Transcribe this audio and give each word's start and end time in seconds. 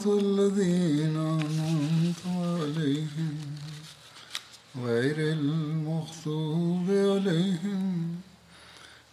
صراط 0.00 0.06
الذين 0.06 1.16
أنعمت 1.34 2.20
عليهم 2.26 3.34
غير 4.78 5.18
المغضوب 5.32 6.86
عليهم 7.08 7.82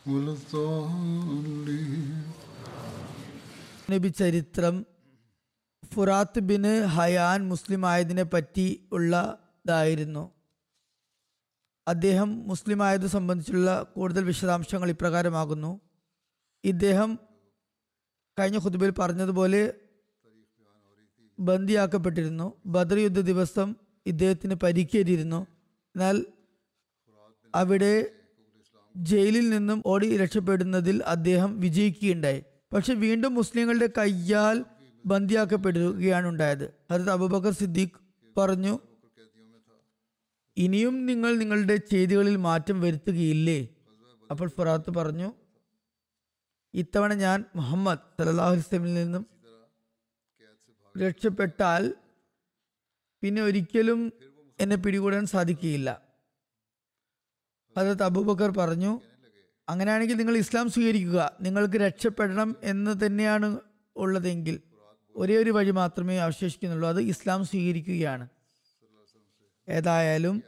ولا 0.05 0.33
الضالين 0.33 2.13
നബി 3.89 4.09
ചരിത്രം 4.17 4.75
ഫുറാത്ത് 5.83 6.41
ബിന് 6.47 6.73
ഹയാൻ 6.93 7.39
മുസ്ലിം 7.49 7.81
ആയതിനെ 7.89 8.25
പറ്റി 8.29 8.67
ഉള്ളതായിരുന്നു 8.97 10.23
അദ്ദേഹം 11.87 12.29
മുസ്ലിം 12.51 12.81
ആയത് 12.87 13.07
സംബന്ധിച്ചുള്ള 13.15 13.69
കൂടുതൽ 13.95 14.23
വിശദാംശങ്ങൾ 14.31 14.89
ഇപ്രകാരമാകുന്നു 14.93 15.71
ഇദ്ദേഹം 16.63 17.09
കഴിഞ്ഞ 18.37 18.59
ഖുതുബയിൽ 18.59 18.93
പറഞ്ഞതുപോലെ 18.99 19.63
ബന്ദിയാക്കപ്പെട്ടിരുന്നു. 21.38 22.54
ബദർ 22.66 22.98
യുദ്ധ 22.98 23.20
ദിവസം 23.20 23.74
ഇദ്ദേഹത്തിന് 24.06 24.54
പരിക്കേറ്റിരുന്നു. 24.54 25.46
എന്നാൽ 25.94 26.26
അവിടെ 27.54 28.10
ജയിലിൽ 28.96 29.50
നിന്നും 29.50 29.82
ഓടി 29.86 30.16
രക്ഷപ്പെടുന്നതിൽ 30.16 31.02
അദ്ദേഹം 31.02 31.60
വിജയിക്കുകയുണ്ടായി. 31.60 32.44
പക്ഷെ 32.72 32.94
വീണ്ടും 32.94 33.34
മുസ്ലിങ്ങളുടെ 33.34 33.88
കയ്യാൽ 33.98 34.64
ബന്ദിയാക്കപ്പെടുകയാണ് 35.06 36.26
ഉണ്ടായത് 36.26 36.74
അത് 36.90 37.10
അബൂബക്കർ 37.10 37.52
സിദ്ദീഖ് 37.52 37.98
പറഞ്ഞു 38.36 38.78
ഇനിയും 40.56 41.06
നിങ്ങൾ 41.06 41.36
നിങ്ങളുടെ 41.38 41.76
ചെയ്തികളിൽ 41.76 42.36
മാറ്റം 42.36 42.80
വരുത്തുകയില്ലേ? 42.80 43.68
അപ്പോൾ 44.30 44.48
ഫുറാത്ത് 44.48 44.90
പറഞ്ഞു 44.90 45.32
ഇത്തവണ 46.74 47.14
ഞാൻ 47.14 47.44
മുഹമ്മദ് 47.56 47.98
സല്ലാഹു 48.22 48.56
വസ്ലമിൽ 48.56 48.94
നിന്നും 48.94 49.26
രക്ഷപ്പെട്ടാൽ 50.98 51.94
പിന്നെ 53.22 53.42
ഒരിക്കലും 53.42 54.12
എന്നെ 54.60 54.76
പിടികൂടാൻ 54.76 55.26
സാധിക്കുകയില്ല. 55.26 56.02
ഹജരത് 57.78 58.02
അബൂബക്കർ 58.02 58.50
പറഞ്ഞു 58.50 59.00
അങ്ങനെയാണെങ്കിൽ 59.68 60.14
നിങ്ങൾ 60.14 60.36
ഇസ്ലാം 60.36 60.70
സ്വീകരിക്കുക. 60.70 61.36
നിങ്ങൾക്ക് 61.40 61.74
രക്ഷപ്പെടണം 61.74 62.56
എന്ന് 62.62 63.06
തന്നെയാണ് 63.06 63.58
ഉള്ളതെങ്കിൽ 63.96 64.60
ഒരേ 65.16 65.36
ഒരു 65.36 65.50
വഴി 65.50 65.70
മാത്രമേ 65.70 66.16
അവശേഷിക്കുന്നുള്ളൂ. 66.16 66.88
അത് 66.88 67.00
ഇസ്ലാം 67.00 67.44
സ്വീകരിക്കുകയാണ്. 67.44 68.28
ഏതായാലും 69.68 70.42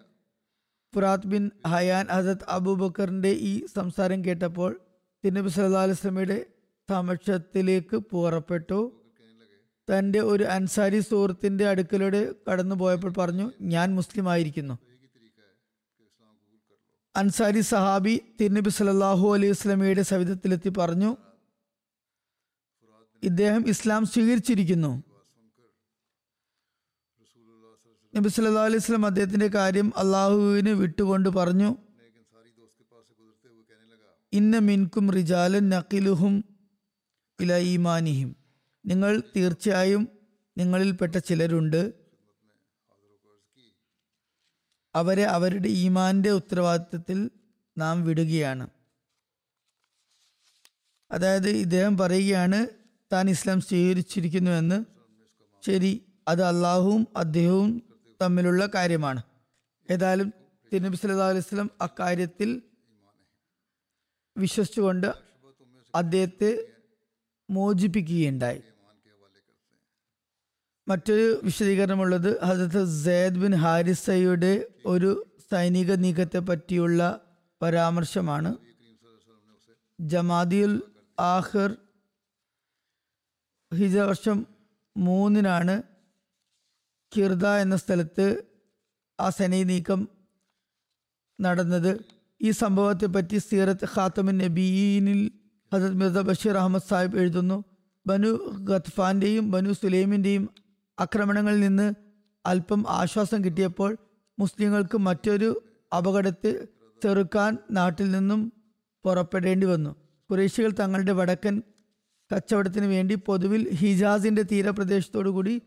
ഫുറാത്ത് 0.95 1.27
ബിൻ 1.27 1.51
ഹയാൻ 1.67 2.07
ഹസത്ത് 2.07 2.51
അബൂബക്കറിന്റെ 2.51 3.29
ഈ 3.29 3.67
സംസാരം 3.67 4.25
കേട്ടപ്പോൾ 4.25 4.81
തിരുനബി 5.25 5.49
സല്ലാ 5.49 5.83
അലുസ്ലമയുടെ 5.83 6.47
സമക്ഷത്തിലേക്ക് 6.91 7.97
പുറപ്പെട്ടു. 7.97 9.00
തന്റെ 9.91 10.21
ഒരു 10.21 10.45
അൻസാരി 10.45 11.01
സുഹൃത്തിന്റെ 11.01 11.69
അടുക്കലൂടെ 11.69 12.35
കടന്നു 12.51 12.75
പോയപ്പോൾ 12.75 13.13
പറഞ്ഞു 13.13 13.53
ഞാൻ 13.61 13.95
മുസ്ലിം 13.95 14.31
ആയിരിക്കുന്നു. 14.31 14.79
അൻസാരി 17.17 17.61
സഹാബി 17.61 18.21
തിരുനബി 18.41 18.69
സലാഹു 18.69 19.35
അലൈഹി 19.35 19.53
സ്വലമിയുടെ 19.53 20.03
സവിധത്തിലെത്തി 20.03 20.69
പറഞ്ഞു 20.69 21.17
ഇദ്ദേഹം 23.23 23.69
ഇസ്ലാം 23.69 24.07
സ്വീകരിച്ചിരിക്കുന്നു. 24.07 25.03
നബി 28.17 28.29
സല്ലാ 28.29 28.65
അലൈഹി 28.65 28.79
സ്വലം 28.79 29.07
അദ്ദേഹത്തിന്റെ 29.07 29.47
കാര്യം 29.47 29.93
അള്ളാഹുവിന് 29.97 30.71
വിട്ടുകൊണ്ട് 30.71 31.29
പറഞ്ഞു 31.29 31.77
ഇന്ന 34.33 34.59
മിൻകും 34.59 35.11
റിജാലൻ 35.11 35.69
നക്കിലുഹും 35.69 36.45
ഇല 37.41 37.57
ഈമാനിഹിം. 37.57 38.40
നിങ്ങൾ 38.87 39.23
തീർച്ചയായും 39.37 40.09
നിങ്ങളിൽപ്പെട്ട 40.59 41.19
ചിലരുണ്ട്. 41.19 41.95
അവരെ 44.95 45.25
അവരുടെ 45.25 45.69
ഈമാന്റെ 45.69 46.31
ഉത്തരവാദിത്വത്തിൽ 46.31 47.31
നാം 47.79 48.05
വിടുകയാണ്. 48.05 48.69
അതായത് 51.11 51.49
ഇദ്ദേഹം 51.49 51.99
പറയുകയാണ് 51.99 52.67
താൻ 53.13 53.31
ഇസ്ലാം 53.31 53.61
സ്വീകരിച്ചിരിക്കുന്നുവെന്ന് 53.61 54.85
ശരി 55.67 56.07
അത് 56.29 56.43
അള്ളാഹുവും 56.43 57.07
അദ്ദേഹവും 57.17 57.83
തമ്മിലുള്ള 58.23 58.69
കാര്യമാണ്. 58.75 59.23
ഏതായാലും 59.91 60.33
തിരുനബി 60.73 60.97
സല്ലാ 60.97 61.29
അലൈഹി 61.29 61.41
സ്വലം 61.41 61.71
അക്കാര്യത്തിൽ 61.81 62.63
വിശ്വസിച്ചുകൊണ്ട് 64.37 65.07
അദ്ദേഹത്തെ 65.95 66.67
മോചിപ്പിക്കുകയുണ്ടായി. 67.51 68.63
മറ്റൊരു 70.91 71.41
വിശദീകരണമുള്ളത് 71.45 72.45
ഹസരത്ത് 72.45 73.05
സെയ്ദ് 73.05 73.39
ബിൻ 73.39 73.55
ഹാരിസയുടെ 73.55 74.67
ഒരു 74.87 75.11
സൈനിക 75.51 75.93
നീക്കത്തെ 75.93 76.39
പറ്റിയുള്ള 76.39 77.21
പരാമർശമാണ്. 77.63 78.57
ജമാദിയുൽ 80.01 80.83
ആഹിർ 81.21 81.77
ഹിജ 83.75 83.99
വർഷം 83.99 84.47
മൂന്നിനാണ് 84.97 85.83
കിർദ 87.17 87.47
എന്ന 87.47 87.77
സ്ഥലത്ത് 87.77 88.43
ആ 89.21 89.31
സൈനിക 89.31 89.65
നീക്കം 89.65 90.09
നടന്നത്. 91.41 91.99
ഈ 92.43 92.51
സംഭവത്തെ 92.51 93.07
പറ്റി 93.07 93.39
സീറത്ത് 93.39 93.87
ഖാത്തമിൻ 93.97 94.39
നബീനിൽ 94.39 95.31
ഹസരത് 95.75 95.95
മിർദ 95.95 96.21
ബഷീർ 96.21 96.57
അഹമ്മദ് 96.57 96.89
സാഹിബ് 96.89 97.19
എഴുതുന്നു. 97.19 97.65
ബനു 98.07 98.29
ഗത്ഫാന്റെയും 98.61 99.51
ബനു 99.51 99.73
സുലൈമിന്റെയും 99.73 100.51
ആക്രമണങ്ങളിൽ 101.01 101.61
നിന്ന് 101.61 101.95
അല്പം 102.47 102.85
ആശ്വാസം 102.89 103.45
കിട്ടിയപ്പോൾ 103.45 103.97
മുസ്ലിങ്ങൾക്ക് 104.39 104.99
മറ്റൊരു 104.99 105.63
അപകടത്തെ 105.97 106.67
ചെറുക്കാൻ 107.03 107.59
നാട്ടിൽ 107.71 108.11
നിന്നും 108.11 108.53
പുറപ്പെടേണ്ടി 109.05 109.67
വന്നു. 109.67 109.97
കുറേശികൾ 110.31 110.71
തങ്ങളുടെ 110.81 111.13
വടക്കൻ 111.13 111.63
കച്ചവടത്തിന് 112.37 112.87
വേണ്ടി 112.87 113.15
പൊതുവിൽ 113.15 113.69
ഹിജാസിന്റെ 113.69 114.43
തീരപ്രദേശത്തോടു 114.43 115.29
കൂടി 115.29 115.63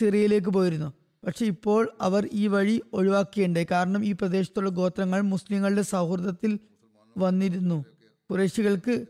സിറിയയിലേക്ക് 0.00 0.48
പോയിരുന്നു. 0.48 0.92
പക്ഷെ 1.26 1.46
ഇപ്പോൾ 1.46 1.88
അവർ 2.00 2.28
ഈ 2.32 2.46
വഴി 2.46 2.82
ഒഴിവാക്കിയുണ്ടായി 2.92 3.66
കാരണം 3.70 4.04
ഈ 4.04 4.12
പ്രദേശത്തുള്ള 4.12 4.70
ഗോത്രങ്ങൾ 4.70 5.20
മുസ്ലിങ്ങളുടെ 5.20 5.82
സൗഹൃദത്തിൽ 5.82 6.58
വന്നിരുന്നു. 7.18 7.84
കുറേശികൾക്ക് 8.30 9.06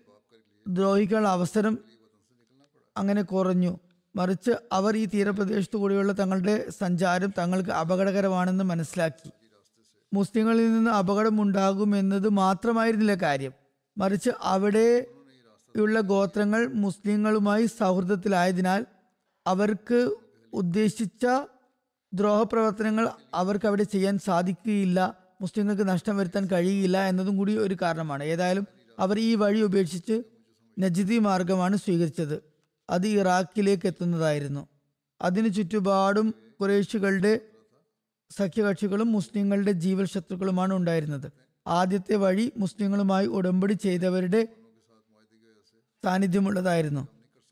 ദ്രോഹിക്കാനുള്ള 0.69 1.29
അവസരം 1.29 1.79
അങ്ങനെ 2.97 3.23
കുറഞ്ഞു. 3.23 3.79
മറിച്ച് 4.19 4.51
അവർ 4.73 4.97
ഈ 4.97 5.05
തീരപ്രദേശത്തു 5.07 5.79
കൂടിയുള്ള 5.79 6.13
തങ്ങളുടെ 6.13 6.71
സഞ്ചാരം 6.71 7.33
തങ്ങൾക്ക് 7.39 7.71
അപകടകരമാണെന്ന് 7.71 8.65
മനസ്സിലാക്കി. 8.65 9.31
മുസ്ലിങ്ങളിൽ 10.15 10.75
നിന്ന് 10.75 10.91
അപകടം 10.91 11.43
ഉണ്ടാകുമെന്നത് 11.43 12.29
മാത്രമായിരുന്നില്ല 12.29 13.15
കാര്യം. 13.15 13.53
മറിച്ച് 13.99 14.31
അവിടെയുള്ള 14.43 16.01
ഗോത്രങ്ങൾ 16.01 16.67
മുസ്ലിങ്ങളുമായി 16.67 17.67
സൗഹൃദത്തിലായതിനാൽ 17.67 18.87
അവർക്ക് 19.47 20.11
ഉദ്ദേശിച്ച 20.53 21.27
ദ്രോഹപ്രവർത്തനങ്ങൾ 22.15 23.09
അവർക്ക് 23.35 23.67
അവിടെ 23.67 23.83
ചെയ്യാൻ 23.83 24.19
സാധിക്കുകയില്ല 24.19 25.15
മുസ്ലിങ്ങൾക്ക് 25.41 25.89
നഷ്ടം 25.89 26.17
വരുത്താൻ 26.17 26.49
കഴിയില്ല 26.53 27.09
എന്നതും 27.09 27.37
കൂടി 27.37 27.57
ഒരു 27.59 27.77
കാരണമാണ്. 27.83 28.25
ഏതായാലും 28.25 28.67
അവർ 28.99 29.19
ഈ 29.19 29.35
വഴി 29.35 29.61
ഉപേക്ഷിച്ച് 29.61 30.23
നജിതി 30.79 31.19
മാർഗമാണ് 31.19 31.77
സ്വീകരിച്ചത്. 31.77 32.48
അത് 32.91 33.07
ഇറാഖിലേക്ക് 33.07 33.87
എത്തുന്നതായിരുന്നു. 33.87 34.69
അതിനു 35.23 35.49
ചുറ്റുപാടും 35.49 36.35
കുറേശുകളുടെ 36.61 37.41
സഖ്യകക്ഷികളും 38.31 39.13
മുസ്ലിങ്ങളുടെ 39.13 39.73
ജീവൽ 39.73 40.07
ശത്രുക്കളുമാണ് 40.07 40.75
ഉണ്ടായിരുന്നത്. 40.75 41.33
ആദ്യത്തെ 41.67 42.15
വഴി 42.15 42.53
മുസ്ലിങ്ങളുമായി 42.57 43.27
ഉടമ്പടി 43.27 43.73
ചെയ്തവരുടെ 43.73 44.49
സാന്നിധ്യമുള്ളതായിരുന്നു. 46.05 47.09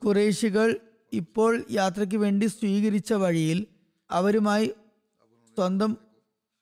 കുറേശികൾ 0.07 0.77
ഇപ്പോൾ 1.13 1.65
യാത്രയ്ക്ക് 1.71 2.17
വേണ്ടി 2.17 2.47
സ്വീകരിച്ച 2.47 3.13
വഴിയിൽ 3.13 3.67
അവരുമായി 4.11 4.67
സ്വന്തം 5.57 5.97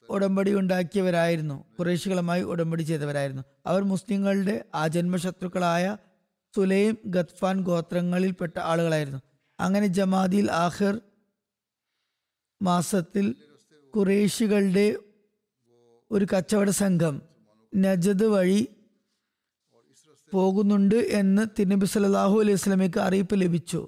ഉടമ്പടി 0.09 0.55
ഉണ്ടാക്കിയവരായിരുന്നു. 0.55 1.65
കുറേശികളുമായി 1.79 2.43
ഉടമ്പടി 2.43 2.83
ചെയ്തവരായിരുന്നു. 2.83 3.43
അവർ 3.67 3.83
മുസ്ലിങ്ങളുടെ 3.83 4.65
ആജന്മ 4.75 5.17
ശത്രുക്കളായ 5.17 5.97
സുലൈം 6.57 6.99
ഗത്ഫാൻ 7.07 7.57
ഗോത്രങ്ങളിൽപ്പെട്ട 7.61 8.59
ആളുകളായിരുന്നു. 8.59 9.21
അങ്ങനെ 9.61 9.87
ജമാദിൽ 9.87 10.51
ആഹിർ 10.51 10.95
മാസത്തിൽ 12.63 13.27
കുറേശികളുടെ 13.95 14.87
ഒരു 16.11 16.25
കച്ചവട 16.33 16.71
സംഘം 16.71 17.23
നജദ് 17.73 18.27
വഴി 18.35 18.61
പോകുന്നുണ്ട് 20.33 20.95
എന്ന് 20.95 21.43
തിരുനബി 21.59 21.87
സല്ലല്ലാഹു 21.87 22.37
അലൈഹി 22.41 22.55
വസല്ലമയ്ക്ക് 22.55 22.99
അറിയിപ്പ് 22.99 23.35
ലഭിച്ചു. 23.41 23.81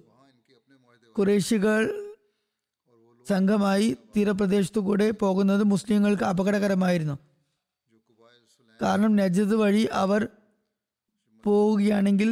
കുറേശികൾ 1.17 1.83
സംഘമായി 3.27 3.97
തീരപ്രദേശത്തു 4.17 4.81
കൂടെ 4.81 5.11
പോകുന്നത് 5.11 5.62
മുസ്ലിങ്ങൾക്ക് 5.62 6.23
അപകടകരമായിരുന്നു. 6.23 7.17
കാരണം 8.83 9.17
നജദ് 9.17 9.57
വഴി 9.62 9.85
അവർ 10.03 10.29
പോവുകയാണെങ്കിൽ 11.45 12.31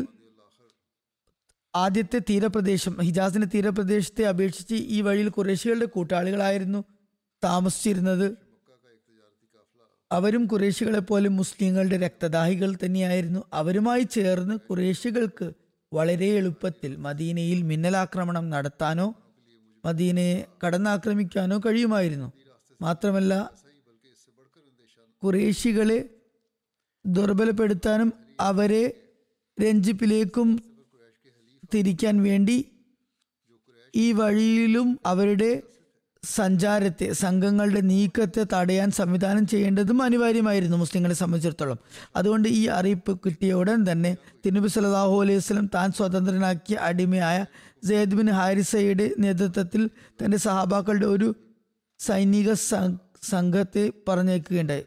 ആദ്യത്തെ 1.74 2.18
തീരപ്രദേശം 2.18 3.00
ഹിജാസിന്റെ 3.00 3.46
തീരപ്രദേശത്തെ 3.54 4.24
അപേക്ഷിച്ച് 4.24 4.74
ഈ 4.74 5.00
വഴിയിൽ 5.00 5.28
കുറേശികളുടെ 5.28 5.84
കൂട്ടാളികളായിരുന്നു 5.84 6.84
താമസിച്ചിരുന്നത്. 7.44 8.36
അവരും 10.12 10.46
കുറേശികളെ 10.46 10.98
പോലെ 10.98 11.28
മുസ്ലിങ്ങളുടെ 11.28 11.96
രക്തദാഹികൾ 11.96 12.76
തന്നെയായിരുന്നു. 12.84 13.44
അവരുമായി 13.52 14.02
ചേർന്ന് 14.02 14.58
കുറേശികൾക്ക് 14.58 15.52
വളരെ 15.92 16.26
എളുപ്പത്തിൽ 16.26 16.96
മദീനയിൽ 16.96 17.62
മിന്നലാക്രമണം 17.62 18.50
നടത്താനോ 18.50 19.14
മദീനയെ 19.84 20.46
കടന്നാക്രമിക്കാനോ 20.66 21.60
കഴിയുമായിരുന്നു. 21.66 22.32
മാത്രമല്ല 22.82 23.50
കുറേശികളെ 25.22 26.08
ദുർബലപ്പെടുത്താനും 27.06 28.12
അവരെ 28.40 29.00
രഞ്ജിപ്പിലേക്കും 29.62 30.73
തിരിക്കാൻ 31.74 32.22
വേണ്ടി 32.22 32.56
ഈ 33.94 34.12
വഴിയിലും 34.12 34.98
അവരുടെ 35.06 35.62
സഞ്ചാരത്തെ 36.22 37.12
സംഘങ്ങളുടെ 37.12 37.80
നീക്കത്തെ 37.80 38.46
തടയാൻ 38.52 38.90
സംവിധാനം 38.90 39.46
ചെയ്യേണ്ടതും 39.46 40.02
അനിവാര്യമായിരുന്നു 40.02 40.76
മുസ്ലിങ്ങളെ 40.76 41.14
സംബന്ധിച്ചിടത്തോളം. 41.14 41.78
അതുകൊണ്ട് 42.16 42.48
ഈ 42.48 42.66
അറിയിപ്പ് 42.66 43.20
കിട്ടിയ 43.26 43.52
ഉടൻ 43.52 43.92
തന്നെ 43.92 44.16
തിരുനബി 44.44 44.68
സലാഹു 44.68 45.20
അലൈഹി 45.20 45.36
വസ്ലം 45.36 45.70
താൻ 45.74 45.92
സ്വതന്ത്രനാക്കിയ 45.92 46.76
അടിമയായ 46.76 47.38
സെയ്ദ് 47.84 48.14
ബിൻ 48.14 48.30
ഹാരിസയുടെ 48.30 49.10
നേതൃത്വത്തിൽ 49.18 49.90
തന്റെ 50.22 50.36
സഹാബാക്കളുടെ 50.36 51.06
ഒരു 51.06 51.34
സൈനിക 52.00 52.52
സംഘത്തെ 53.24 53.92
പറഞ്ഞേക്കുകയുണ്ടായി 54.08 54.84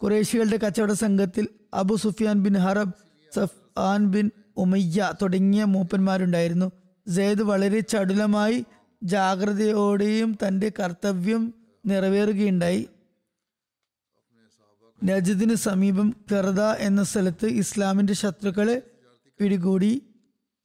കുറേശികളുടെ 0.00 0.56
കച്ചവട 0.56 0.92
സംഘത്തിൽ 0.92 1.48
Abu 1.74 1.94
Sufyan 1.94 2.42
bin 2.42 2.56
Harb 2.58 2.94
Safwan 3.80 4.06
bin 4.06 4.26
Umayya 4.56 5.12
തുടങ്ങിയ 5.22 5.64
മൂപ്പന്മാരുണ്ടായിരുന്നു. 5.64 6.72
സെയ്ദ് 7.08 7.42
വളരെ 7.42 7.80
ചടുലമായി 7.80 8.64
ജാഗ്രതയോടെയും 9.02 10.38
തന്റെ 10.46 10.72
കർത്തവ്യം 10.80 11.54
നിറവേറുകയുണ്ടായി. 11.86 12.88
നജദിന് 15.04 15.54
സമീപം 15.54 16.14
കെർദ 16.32 16.60
എന്ന 16.60 17.04
സ്ഥലത്ത് 17.04 17.46
ഇസ്ലാമിന്റെ 17.46 18.12
ശത്രുക്കളെ 18.12 18.82
പിടികൂടി. 19.40 20.02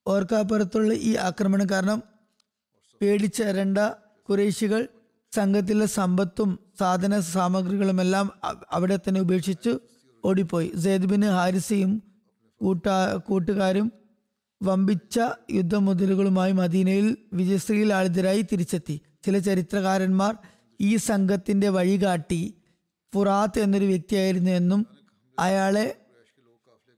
ഓർക്കാപ്പുറത്തുള്ള 0.07 0.93
ഈ 0.93 1.15
ആക്രമണം 1.15 1.67
കാരണം 1.71 2.03
പേടിച്ചരണ്ട 3.01 3.77
കുറേശികൾ 4.29 4.87
സംഘത്തിലെ 5.35 5.85
സമ്പത്തും 5.85 6.59
സാധന 6.79 7.19
സാമഗ്രികളുമെല്ലാം 7.19 8.31
അവിടെ 8.71 8.95
തന്നെ 8.95 9.21
ഉപേക്ഷിച്ചു 9.21 9.79
ഓടിപ്പോയി. 10.25 10.71
സെയ്ദ് 10.75 11.05
ബിൻ 11.05 11.25
ഹാരിസയും 11.25 12.03
കൂട്ടാ 12.61 13.15
കൂട്ടുകാരും 13.27 13.91
വമ്പിച്ച 14.63 15.19
യുദ്ധമുതലുകളുമായി 15.51 16.51
മദീനയിൽ 16.51 17.17
വിജയശ്രീലാളിതരായി 17.33 18.41
തിരിച്ചെത്തി. 18.41 19.01
ചില 19.25 19.37
ചരിത്രകാരന്മാർ 19.37 20.37
ഈ 20.81 20.95
സംഘത്തിന്റെ 20.95 21.69
വഴികാട്ടി 21.69 22.53
ഫുറാത്ത് 23.13 23.59
എന്നൊരു 23.59 23.85
വ്യക്തിയായിരുന്നു 23.85 24.51
എന്നും 24.51 24.85
അയാളെ 25.39 25.95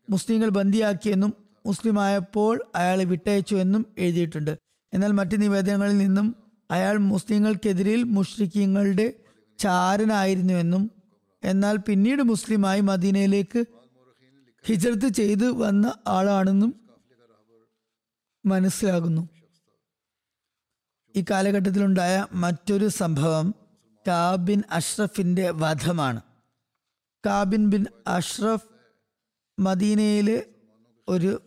മുസ്ലിങ്ങൾ 0.09 0.49
ബന്ദിയാക്കിയെന്നും 0.49 1.33
മുസ്ലിമായപ്പോൾ 1.65 2.63
അയാളെ 2.75 3.03
വിട്ടയച്ചു 3.03 3.55
എന്നും 3.55 3.85
എഴുതിയിട്ടുണ്ട്. 3.97 4.57
എന്നാൽ 4.93 5.11
മറ്റ് 5.11 5.41
നിവേദനങ്ങളിൽ 5.41 5.97
നിന്നും 5.97 6.35
അയാൾ 6.71 6.97
മുസ്ലിങ്ങൾക്കെതിരിൽ 6.97 8.03
മുഷ്രിഖീങ്ങളുടെ 8.03 9.13
ചാരനായിരുന്നുവെന്നും 9.59 10.91
എന്നാൽ 11.43 11.77
പിന്നീട് 11.77 12.21
മുസ്ലിമായി 12.21 12.81
മദീനയിലേക്ക് 12.81 13.65
ഹിജറത്ത് 14.63 15.07
ചെയ്ത് 15.07 15.51
വന്ന 15.51 15.93
ആളാണെന്നും 16.07 16.89
മനസ്സിലാകുന്നു. 18.45 19.29
ഈ 21.15 21.25
കാലഘട്ടത്തിലുണ്ടായ 21.31 22.25
മറ്റൊരു 22.33 22.87
സംഭവം 22.87 23.55
കാബിൻ 24.07 24.63
അഷ്റഫിന്റെ 24.71 25.51
വധമാണ്. 25.51 26.21
കാബിൻ 27.25 27.69
ബിൻ 27.69 27.85
അഷ്റഫ് 28.07 28.67
മദീനയിലെ 29.59 30.45
ഒരു 31.07 31.41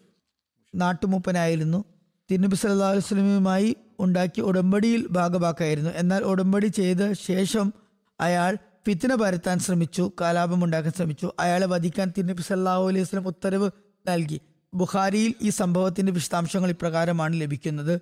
നാട്ടുമൂപ്പനായിരുന്നു. 0.75 1.85
തിരുനബി 2.31 2.55
സല്ലാ 2.55 2.91
വസ്ലമിയുമായി 2.91 3.77
ഉണ്ടാക്കിയ 3.99 4.43
ഉടമ്പടിയിൽ 4.43 5.07
ഭാഗഭാക്കായിരുന്നു 5.07 5.91
എന്നാൽ 5.91 6.23
ഉടമ്പടി 6.23 6.67
ചെയ്ത 6.67 7.13
ശേഷം 7.13 7.73
അയാൾ 8.21 8.59
ഫിത്തിന 8.87 9.15
പരത്താൻ 9.15 9.59
ശ്രമിച്ചു 9.59 10.13
കലാപം 10.21 10.65
ഉണ്ടാക്കാൻ 10.65 10.93
ശ്രമിച്ചു. 10.97 11.33
അയാളെ 11.39 11.67
വധിക്കാൻ 11.67 12.13
തിരുനബി 12.19 12.43
സല്ലാഹു 12.43 12.89
അലൈഹി 12.89 13.03
വസ്ലം 13.03 13.29
ഉത്തരവ് 13.29 13.71
നൽകി. 14.09 14.41
ബുഖാരിയിൽ 14.75 15.35
ഈ 15.43 15.49
സംഭവത്തിന്റെ 15.49 16.13
വിശദാംശങ്ങൾ 16.13 16.71
ഇപ്രകാരമാണ് 16.71 17.41
ലഭിക്കുന്നത്. 17.41 18.01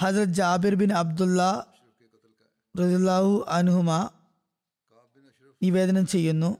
ഹസരത് 0.00 0.24
ജാബിർ 0.24 0.74
ബിൻ 0.74 0.92
അബ്ദുല്ലാഹു 0.92 3.44
അനുഹുമ 3.48 4.08
നിവേദനം 5.62 6.06
ചെയ്യുന്നു. 6.06 6.56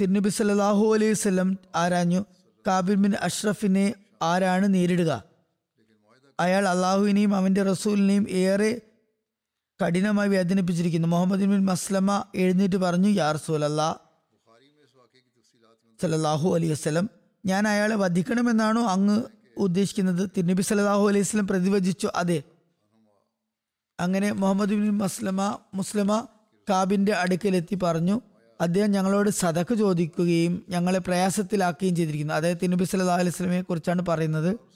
തിരുനബി 0.00 0.28
സല്ലാഹു 0.28 0.94
അലൈഹി 0.94 1.12
വസല്ലം 1.12 1.58
ആരാഞ്ഞു? 1.74 2.24
കാബിർ 2.66 2.96
ബിൻ 2.96 3.12
അഷ്റഫിനെ 3.20 3.94
ആരാണ് 4.22 4.74
നേരിടുക? 4.74 5.24
അയാൾ 6.40 6.68
അള്ളാഹുവിനെയും 6.68 7.36
അവന്റെ 7.36 7.62
റസൂലിനെയും 7.62 8.26
ഏറെ 8.30 8.80
കഠിനമായി 9.80 10.28
വേദനിപ്പിച്ചിരിക്കുന്നു. 10.28 11.08
മുഹമ്മദ് 11.08 11.40
ബിൻ 11.40 11.64
മസ്ലമ 11.64 12.24
എഴുന്നേറ്റ് 12.34 12.76
പറഞ്ഞു 12.76 13.08
യാ 13.08 13.30
അല്ലാ 13.30 13.94
സല്ലല്ലാഹു 16.00 16.54
അലൈഹി 16.54 16.72
വസല്ലം 16.72 17.10
ഞാൻ 17.46 17.68
അയാളെ 17.68 17.94
വധിക്കണമെന്നാണോ 17.94 18.82
അങ്ങ് 18.84 19.22
ഉദ്ദേശിക്കുന്നത്? 19.56 20.30
തിരുനബി 20.36 20.62
സല്ലല്ലാഹു 20.62 21.08
അലൈഹി 21.08 21.24
വസല്ലം 21.24 21.46
പ്രതിവചിച്ചു 21.46 22.08
അതെ. 22.14 22.42
അങ്ങനെ 24.00 24.32
മുഹമ്മദ് 24.32 24.70
ബിൻ 24.70 24.98
മസ്ലമ 24.98 25.58
മുസ്ലമ 25.74 26.26
കാബിന്റെ 26.70 27.12
അടുക്കലെത്തി 27.12 27.78
പറഞ്ഞു 27.82 28.20
അദ്ദേഹം 28.60 28.90
ഞങ്ങളോട് 28.90 29.30
സതക്ക് 29.30 29.74
ചോദിക്കുകയും 29.74 30.66
ഞങ്ങളെ 30.68 30.98
പ്രയാസത്തിലാക്കുകയും 30.98 31.96
ചെയ്തിരിക്കുന്നു. 31.96 32.34
അതായത് 32.34 32.58
തിരുനബി 32.62 32.84
സല്ലാ 32.84 33.14
അലൈഹി 33.14 33.28
വസല്ലമയെ 33.28 33.60
കുറിച്ചാണ് 33.60 34.02
പറയുന്നത്. 34.08 34.71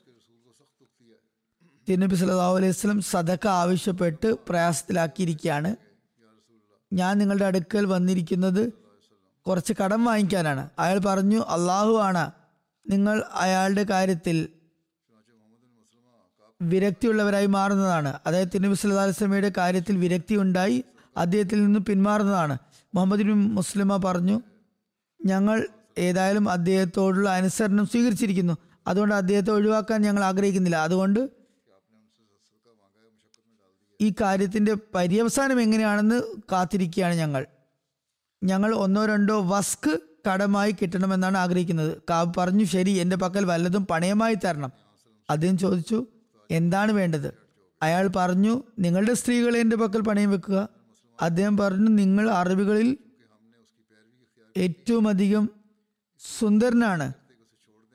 തിരുനബി 1.88 2.14
സല്ലല്ലാഹു 2.14 2.57
അലൈഹി 2.57 2.71
വസ്ലം 2.71 3.02
സദക്ക 3.02 3.47
ആവശ്യപ്പെട്ട് 3.47 4.37
പ്രയാസത്തിലാക്കിയിരിക്കുകയാണ്. 4.49 5.76
ഞാൻ 6.93 7.19
നിങ്ങളുടെ 7.19 7.45
അടുക്കൽ 7.45 7.87
വന്നിരിക്കുന്നത് 7.87 8.73
കുറച്ച് 9.47 9.75
കടം 9.85 10.05
വാങ്ങിക്കാനാണ്. 10.05 10.71
അയാൾ 10.78 10.99
പറഞ്ഞു 10.99 11.40
അള്ളാഹു 11.40 11.97
ആണ്. 11.97 12.31
നിങ്ങൾ 12.90 13.25
അയാളുടെ 13.35 13.83
കാര്യത്തിൽ 13.83 14.49
വിരക്തിയുള്ളവരായി 16.62 17.47
മാറുന്നതാണ്. 17.47 18.19
അതായത് 18.26 18.49
തിരുനബി 18.55 18.75
സല്ലല്ലാഹു 18.75 19.07
അലൈഹി 19.07 19.16
വസല്ലമയുടെ 19.16 19.52
കാര്യത്തിൽ 19.57 19.97
വിരക്തി 19.97 20.35
ഉണ്ടായി 20.35 20.85
അദ്ദേഹത്തിൽ 21.16 21.64
നിന്ന് 21.64 21.81
പിന്മാറുന്നതാണ്. 21.81 22.59
മുഹമ്മദ് 22.95 23.23
ബിൻ 23.23 23.55
മുസ്ലിമ 23.55 23.97
പറഞ്ഞു 23.97 24.40
ഞങ്ങൾ 25.25 25.69
ഏതായാലും 25.99 26.50
അദ്ദേഹത്തോടുള്ള 26.50 27.31
അനുസരണം 27.31 27.87
സ്വീകരിച്ചിരിക്കുന്നു. 27.87 28.57
അതുകൊണ്ട് 28.87 29.14
അദ്ദേഹത്തെ 29.14 29.50
ഒഴിവാക്കാൻ 29.50 30.02
ഞങ്ങൾ 30.02 30.25
ആഗ്രഹിക്കുന്നില്ല. 30.25 30.76
അതുകൊണ്ട് 30.76 31.36
ഈ 34.00 34.15
കാര്യത്തിന്റെ 34.21 34.76
പര്യവസാനം 34.95 35.61
എങ്ങനെയാണെന്ന് 35.61 36.23
കാത്തിരിക്കുകയാണ് 36.53 37.15
ഞങ്ങൾ. 37.15 37.47
ഞങ്ങൾ 38.45 38.75
ഒന്നോ 38.75 39.07
രണ്ടോ 39.07 39.43
വസ്ക് 39.49 40.00
കടമായി 40.33 40.73
കിട്ടണമെന്നാണ് 40.73 41.38
ആഗ്രഹിക്കുന്നത്. 41.38 42.03
കാവ് 42.11 42.33
പറഞ്ഞു 42.38 42.65
ശരി 42.65 42.91
എന്റെ 42.91 43.17
പക്കൽ 43.17 43.45
വല്ലതും 43.45 43.87
പണയമായി 43.87 44.35
തരണം. 44.35 44.73
അദ്ദേഹം 45.31 45.59
ചോദിച്ചു 45.59 46.07
എന്താണ് 46.50 46.93
വേണ്ടത്? 46.93 47.35
അയാൾ 47.83 48.09
പറഞ്ഞു 48.17 48.62
നിങ്ങളുടെ 48.79 49.15
സ്ത്രീകളെ 49.15 49.61
എന്റെ 49.61 49.76
പക്കൽ 49.76 50.00
പണയം 50.00 50.31
വെക്കുക. 50.31 50.69
അദ്ദേഹം 51.23 51.57
പറഞ്ഞു 51.57 51.88
നിങ്ങൾ 51.91 52.31
അറിവുകളിൽ 52.31 52.99
ഏറ്റവും 54.57 55.09
അധികം 55.09 55.50
സുന്ദരനാണ്. 56.38 57.12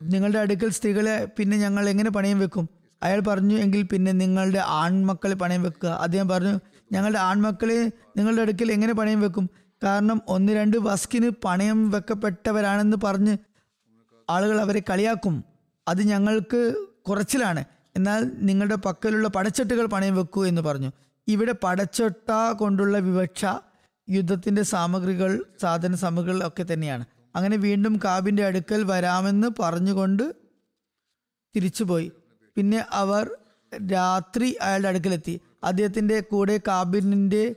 നിങ്ങളുടെ 0.02 0.40
അടുക്കൽ 0.40 0.70
സ്ത്രീകളെ 0.70 1.26
പിന്നെ 1.26 1.58
ഞങ്ങൾ 1.58 1.90
എങ്ങനെ 1.90 2.10
പണയം 2.10 2.40
വെക്കും? 2.40 2.81
അയാൾ 3.04 3.20
പറഞ്ഞു 3.20 3.56
എങ്കിൽ 3.56 3.82
പിന്നെ 3.82 4.12
നിങ്ങളുടെ 4.12 4.60
ആൺമക്കളെ 4.60 5.36
പണയം 5.36 5.64
വെക്കുക. 5.64 5.90
അദ്ദേഹം 5.90 6.28
പറഞ്ഞു 6.28 6.60
ഞങ്ങളുടെ 6.92 7.20
ആൺമക്കളെ 7.20 7.92
നിങ്ങളുടെ 8.18 8.42
അടുക്കൽ 8.42 8.72
എങ്ങനെ 8.72 8.94
പണയം 8.94 9.22
വെക്കും? 9.22 9.50
കാരണം 9.84 10.22
ഒന്ന് 10.28 10.54
രണ്ട് 10.54 10.78
വസ്കിന് 10.78 11.32
പണയം 11.46 11.90
വെക്കപ്പെട്ടവരാണെന്ന് 11.90 12.98
പറഞ്ഞ് 13.04 13.38
ആളുകൾ 14.30 14.62
അവരെ 14.62 14.84
കളിയാക്കും. 14.90 15.44
അത് 15.88 16.02
ഞങ്ങൾക്ക് 16.02 16.86
കുറച്ചിലാണ്. 17.10 17.64
എന്നാൽ 17.96 18.32
നിങ്ങളുടെ 18.38 18.76
പക്കലുള്ള 18.76 19.28
പടച്ചട്ടുകൾ 19.28 19.86
പണയം 19.86 20.16
വെക്കൂ 20.16 20.46
എന്ന് 20.46 20.62
പറഞ്ഞു. 20.62 20.92
ഇവിടെ 21.28 21.54
പടച്ചട്ട 21.64 22.52
കൊണ്ടുള്ള 22.52 22.98
വിവക്ഷ 22.98 23.46
യുദ്ധത്തിന്റെ 24.10 24.64
സാമഗ്രികൾ 24.64 25.46
സാധന 25.62 25.96
സാമഗ്രികൾ 25.96 26.48
ഒക്കെ 26.48 26.66
തന്നെയാണ്. 26.74 27.06
അങ്ങനെ 27.36 27.58
വീണ്ടും 27.58 28.00
കാബിന്റെ 28.06 28.46
അടുക്കൽ 28.46 28.84
വരാമെന്ന് 28.84 29.48
പറഞ്ഞുകൊണ്ട് 29.60 30.36
തിരിച്ചുപോയി. 31.56 32.12
പിന്നെ 32.56 32.86
അവർ 32.92 33.30
രാത്രി 33.92 34.56
അയാളുടെ 34.62 34.88
അടുക്കലെത്തി. 34.88 35.42
അദ്ദേഹത്തിന്റെ 35.64 36.20
കൂടെ 36.20 36.60
കാബിനിന്റെ 36.68 37.56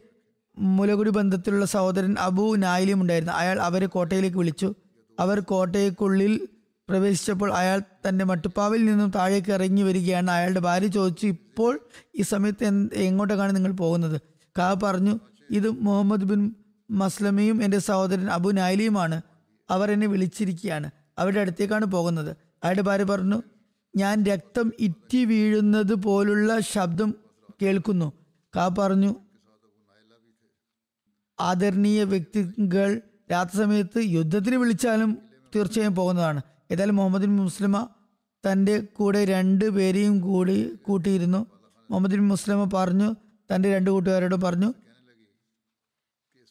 മുലകുടി 0.58 1.10
ബന്ധത്തിലുള്ള 1.10 1.66
സഹോദരൻ 1.66 2.16
അബു 2.18 2.56
നായിലും 2.56 3.00
ഉണ്ടായിരുന്നു. 3.00 3.32
അയാൾ 3.32 3.60
അവരെ 3.60 3.86
കോട്ടയിലേക്ക് 3.86 4.36
വിളിച്ചു. 4.36 4.74
അവർ 5.20 5.40
കോട്ടയ്ക്കുള്ളിൽ 5.40 6.48
പ്രവേശിച്ചപ്പോൾ 6.88 7.52
അയാൾ 7.52 7.82
തന്റെ 8.08 8.24
മട്ടുപ്പാവിൽ 8.24 8.84
നിന്നും 8.84 9.10
താഴേക്ക് 9.10 9.52
ഇറങ്ങി 9.52 9.82
വരികയാണ്. 9.82 10.30
അയാളുടെ 10.30 10.60
ഭാര്യ 10.60 10.86
ചോദിച്ചു 10.86 11.26
ഇപ്പോൾ 11.26 11.80
ഈ 12.14 12.22
സമയത്ത് 12.22 12.64
എങ്ങോട്ടേക്കാണ് 12.94 13.56
നിങ്ങൾ 13.56 13.72
പോകുന്നത്? 13.72 14.20
കാ 14.58 14.76
പറഞ്ഞു 14.82 15.18
ഇത് 15.50 15.70
മുഹമ്മദ് 15.70 16.24
ബിൻ 16.24 16.54
മസ്ലമയും 16.90 17.64
എന്റെ 17.64 17.78
സഹോദരൻ 17.78 18.30
അബു 18.30 18.50
നായിലിയുമാണ് 18.50 19.22
അവർ 19.70 19.90
എന്നെ 19.90 20.06
വിളിച്ചിരിക്കുകയാണ്. 20.06 20.90
അവരുടെ 21.18 21.40
അടുത്തേക്കാണ് 21.40 21.84
പോകുന്നത്. 21.84 22.36
അയാളുടെ 22.64 22.82
ഭാര്യ 22.82 23.04
പറഞ്ഞു 23.04 23.42
ഞാൻ 23.96 24.24
രക്തം 24.24 24.72
ഇറ്റി 24.78 25.24
വീഴുന്നത് 25.24 25.94
പോലുള്ള 25.94 26.60
ശബ്ദം 26.60 27.14
കേൾക്കുന്നു. 27.62 28.12
കാ 28.56 28.74
പറഞ്ഞു 28.78 29.14
ആദരണീയ 31.40 32.04
വ്യക്തികൾ 32.04 33.00
രാത്രി 33.32 33.56
സമയത്ത് 33.56 34.00
യുദ്ധത്തിന് 34.04 34.56
വിളിച്ചാലും 34.56 35.18
തീർച്ചയായും 35.56 35.94
പോകുന്നതാണ്. 35.94 36.40
ഏതായാലും 36.70 36.96
മുഹമ്മദ് 36.96 37.22
ബിൻ 37.22 37.36
മുസ്ലിമ 37.36 37.88
തന്റെ 38.44 38.80
കൂടെ 38.80 39.24
രണ്ട് 39.24 39.70
പേരെയും 39.70 40.20
കൂടി 40.20 40.56
കൂട്ടിയിരുന്നു. 40.86 41.46
മുഹമ്മദ് 41.90 42.10
ബിൻ 42.10 42.28
മുസ്ലിമ 42.28 42.70
പറഞ്ഞു 42.74 43.14
തന്റെ 43.54 43.74
രണ്ട് 43.74 43.90
കൂട്ടുകാരോട് 43.90 44.34
പറഞ്ഞു 44.34 44.74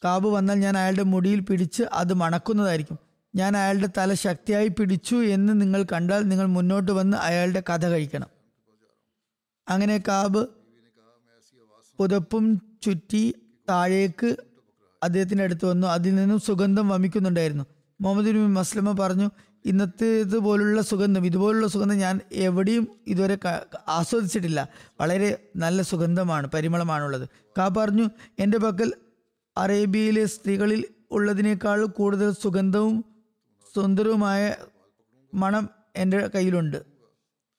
കാബ് 0.03 0.27
വന്നാൽ 0.27 0.55
ഞാൻ 0.55 0.77
അയാളുടെ 0.77 1.03
മുടിയിൽ 1.03 1.39
പിടിച്ച് 1.39 1.83
അത് 1.83 2.13
മണക്കുന്നതായിരിക്കും. 2.13 3.12
ഞാൻ 3.35 3.57
അയാളുടെ 3.57 3.89
തല 3.97 4.13
ശക്തിയായി 4.13 4.67
പിടിച്ചു 4.67 5.15
എന്ന് 5.15 5.61
നിങ്ങൾ 5.61 5.83
കണ്ടാൽ 5.83 6.23
നിങ്ങൾ 6.23 6.45
മുന്നോട്ട് 6.45 6.91
വന്ന് 6.91 7.17
അയാളുടെ 7.17 7.63
കഥ 7.69 7.85
കഴിക്കണം. 7.87 8.27
അങ്ങനെ 9.69 9.97
കാബ് 10.07 10.47
പുതപ്പും 11.97 12.61
ചുറ്റി 12.83 13.35
താഴേക്ക് 13.69 14.37
അദ്ദേഹത്തിന്റെ 15.03 15.43
അടുത്ത് 15.43 15.65
വന്നു. 15.65 15.87
അതിൽ 15.87 16.15
നിന്നും 16.15 16.39
സുഗന്ധം 16.39 16.89
വമിക്കുന്നുണ്ടായിരുന്നു. 16.89 17.63
മുഹമ്മദ് 18.01 18.25
ബിൻ 18.25 18.53
മസ്ലമ 18.53 18.91
പറഞ്ഞു 18.91 19.29
ഇന്നത്തെ 19.65 20.05
ഇതുപോലുള്ള 20.05 20.81
സുഗന്ധം 20.81 21.25
ഇതുപോലുള്ള 21.25 21.67
സുഗന്ധം 21.67 21.97
ഞാൻ 21.97 22.19
എവിടെയും 22.33 22.87
ഇതുവരെ 23.07 23.37
ആസ്വദിച്ചിട്ടില്ല. 23.87 24.67
വളരെ 25.01 25.37
നല്ല 25.55 25.81
സുഗന്ധമാണ് 25.81 26.47
പരിമളമാണുള്ളത്. 26.47 27.29
കാ 27.57 27.67
പറഞ്ഞു 27.67 28.09
എന്റെ 28.39 28.57
പക്കൽ 28.57 28.93
അറേബ്യയിലെ 29.57 30.25
സ്ത്രീകളിൽ 30.25 30.85
ഉള്ളതിനേക്കാൾ 31.11 31.85
കൂടുതൽ 31.85 32.31
സുഗന്ധവും 32.31 33.12
സുന്ദരവുമായ 33.75 34.55
മണം 35.33 35.69
എന്റെ 35.95 36.29
കയ്യിലുണ്ട്. 36.35 36.83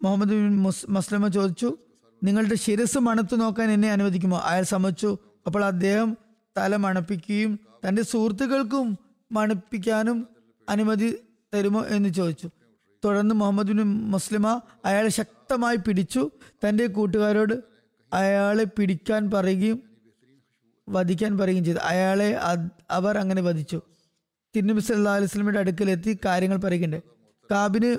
മുഹമ്മദ് 0.03 0.29
ബിൻ 0.29 0.63
മുസ് 0.63 0.91
മസ്ലമ 0.91 1.29
ചോദിച്ചു 1.29 1.77
നിങ്ങളുടെ 2.23 2.55
ശിരസ് 2.55 2.99
മണത്ത് 2.99 3.41
നോക്കാൻ 3.41 3.71
എന്നെ 3.71 3.93
അനുവദിക്കുമോ? 3.93 4.39
അയാൾ 4.39 4.63
സമ്മതിച്ചു. 4.63 5.19
അപ്പോൾ 5.47 5.65
അദ്ദേഹം 5.65 6.17
തല 6.59 6.77
മണപ്പിക്കുകയും 6.77 7.61
തന്റെ 7.89 8.03
സുഹൃത്തുക്കൾക്കും 8.03 8.99
മണപ്പിക്കാനും 9.33 10.29
അനുമതി 10.69 11.19
തരുമോ 11.55 11.81
എന്ന് 11.83 12.09
ചോദിച്ചു. 12.09 12.51
തുടർന്ന് 13.05 13.35
മുഹമ്മദ് 13.35 13.67
ബിൻ 13.67 14.11
മുസ്ലിമ 14.11 14.61
അയാളെ 14.85 15.09
ശക്തമായി 15.09 15.77
പിടിച്ചു. 15.77 16.31
തന്റെ 16.65 16.87
കൂട്ടുകാരോട് 16.87 17.55
അയാളെ 18.13 18.65
പിടിക്കാൻ 18.65 19.31
പറയുകയും 19.31 19.83
വധിക്കാൻ 20.89 21.39
പറയുകയും 21.39 21.65
ചെയ്തു. 21.65 21.79
അയാളെ 21.79 22.39
അവർ 22.91 23.19
അങ്ങനെ 23.19 23.43
വധിച്ചു. 23.43 23.83
തിരുനബി 24.57 24.81
സല്ലാ 24.81 25.13
അലൈഹി 25.13 25.29
സ്വലമിയുടെ 25.29 25.59
അടുക്കലെത്തി 25.59 26.19
കാര്യങ്ങൾ 26.25 26.57
പറയുന്നുണ്ട് 26.57 27.03
കാബിന് 27.51 27.97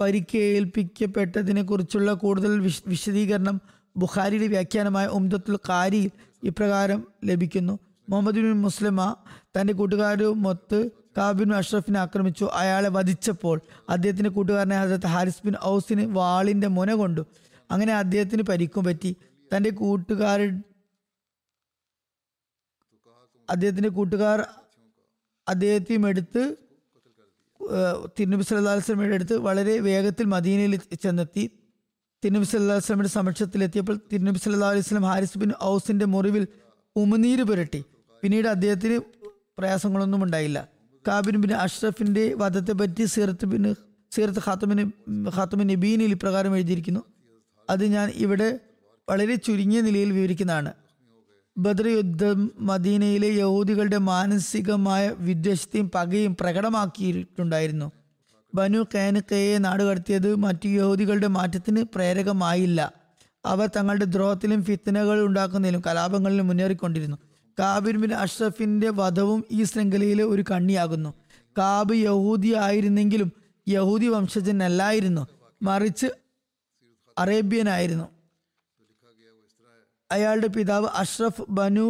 പരിക്കേൽപ്പിക്കപ്പെട്ടതിനെ 0.00 1.62
കുറിച്ചുള്ള 1.62 2.12
കൂടുതൽ 2.12 2.60
വിശ- 2.60 2.82
വിശദീകരണം 2.86 3.60
ബുഖാരിയുടെ 3.96 4.46
വ്യാഖ്യാനമായ 4.46 5.06
ഉംദത്തുൽ 5.06 5.58
ഖാരിയിൽ 5.68 6.10
ഇപ്രകാരം 6.44 7.06
ലഭിക്കുന്നു. 7.24 7.78
മുഹമ്മദ് 8.08 8.34
ബിൻ 8.34 8.52
മുസ്ലിമ 8.52 9.16
തന്റെ 9.60 9.72
കൂട്ടുകാരുമൊത്ത് 9.72 10.90
കാബിൻ 11.18 11.54
അഷ്റഫിനെ 11.54 11.98
ആക്രമിച്ചു. 11.98 12.44
അയാളെ 12.52 12.88
വധിച്ചപ്പോൾ 12.88 13.60
അദ്ദേഹത്തിന്റെ 13.88 14.30
കൂട്ടുകാരനെ 14.30 14.76
ഹസരത്ത് 14.76 15.06
ഹാരിസ് 15.06 15.42
ബിൻ 15.44 15.54
ഔസിന് 15.64 16.06
വാളിന്റെ 16.06 16.66
മുന 16.66 16.94
കൊണ്ടു. 16.94 17.26
അങ്ങനെ 17.70 17.94
അദ്ദേഹത്തിന് 17.94 18.42
പരിക്കും 18.42 18.84
പറ്റി. 18.84 19.16
തന്റെ 19.56 19.70
കൂട്ടുകാർ 19.70 20.62
അദ്ദേഹത്തിന്റെ 23.50 23.88
കൂട്ടുകാർ 23.88 24.48
അദ്ദേഹത്തെയും 25.52 26.04
എടുത്ത് 26.10 26.42
തിരുനബി 28.16 28.44
സല്ലാ 28.46 28.72
അലൈഹി 28.72 28.84
വസല്ലമയുടെ 28.84 29.16
അടുത്ത് 29.18 29.36
വളരെ 29.46 29.74
വേഗത്തിൽ 29.86 30.26
മദീനയിൽ 30.34 30.74
ചെന്നെത്തി. 31.04 31.44
തിരുനബി 32.22 32.46
സല്ലാ 32.50 32.74
അലൈഹി 32.76 32.86
സമക്ഷത്തിൽ 32.86 33.14
സമക്ഷത്തിലെത്തിയപ്പോൾ 33.18 33.96
തിരുനബി 34.12 34.40
സല്ലാ 34.44 34.68
അലൈഹി 34.72 34.84
വസല്ലം 34.86 35.06
ഹാരിസ് 35.10 35.38
ബിൻ 35.42 35.50
ഔസിന്റെ 35.72 36.06
മുറിവിൽ 36.14 36.44
ഉമനീര് 36.96 37.44
പുരട്ടി. 37.50 37.80
പിന്നീട് 38.22 38.48
അദ്ദേഹത്തിന് 38.54 38.96
പ്രയാസങ്ങളൊന്നും 39.58 40.20
ഉണ്ടായില്ല. 40.24 40.58
കാബിൻ 41.04 41.36
ബിൻ 41.44 41.52
അഷ്റഫിന്റെ 41.64 42.24
വധത്തെ 42.42 42.72
പറ്റി 42.80 43.04
സീറത്ത് 43.14 43.46
ബിൻ 43.52 43.64
സീറത്ത് 44.16 44.42
ഖാത്തമിന് 44.46 44.84
ഖാത്തമിൻ 45.36 45.66
നബീനിൽ 45.72 46.12
ഇപ്രകാരം 46.16 46.52
എഴുതിയിരിക്കുന്നു. 46.58 47.02
അത് 47.68 47.84
ഞാൻ 47.96 48.06
ഇവിടെ 48.24 48.48
വളരെ 49.08 49.34
ചുരുങ്ങിയ 49.46 49.80
നിലയിൽ 49.88 50.10
വിവരിക്കുന്നതാണ്. 50.18 50.72
ബദർ 51.58 51.88
യുദ്ധം 51.88 52.50
മദീനയിലെ 52.58 53.26
യഹൂദികളുടെ 53.26 53.98
മാനസികമായ 53.98 55.14
വിദ്വേഷത്തെയും 55.18 55.90
പകയും 55.94 56.36
പ്രകടമാക്കിയിട്ടുണ്ടായിരുന്നു. 56.40 57.92
ബനു 58.54 58.84
കാനുക്കയെ 58.94 59.58
നാടുകടത്തിയത് 59.58 60.34
മറ്റു 60.34 60.68
യഹൂദികളുടെ 60.68 61.26
മാറ്റത്തിന് 61.26 61.84
പ്രേരകമായില്ല. 61.94 62.92
അവർ 63.44 63.70
തങ്ങളുടെ 63.76 64.04
ദ്രോഹത്തിലും 64.04 64.64
ഫിത്തനകൾ 64.64 65.24
ഉണ്ടാക്കുന്നതിലും 65.24 65.82
കലാപങ്ങളിലും 65.86 66.46
മുന്നേറിക്കൊണ്ടിരുന്നു. 66.46 67.16
കാബിർ 67.58 67.96
ബിൻ 67.96 68.14
അഷ്റഫിന്റെ 68.14 68.90
വധവും 68.90 69.44
ഈ 69.50 69.64
ശൃംഖലയിലെ 69.64 70.24
ഒരു 70.24 70.44
കണ്ണിയാകുന്നു. 70.50 71.14
കാബ് 71.58 71.94
യഹൂദി 71.94 72.54
ആയിരുന്നെങ്കിലും 72.54 73.32
യഹൂദി 73.68 74.06
വംശജനല്ലായിരുന്നു. 74.06 75.26
മറിച്ച് 75.62 76.06
അറേബ്യനായിരുന്നു. 77.18 78.19
അയാളുടെ 80.10 80.46
പിതാവ് 80.46 80.88
അഷ്റഫ് 80.94 81.42
ബനു 81.48 81.88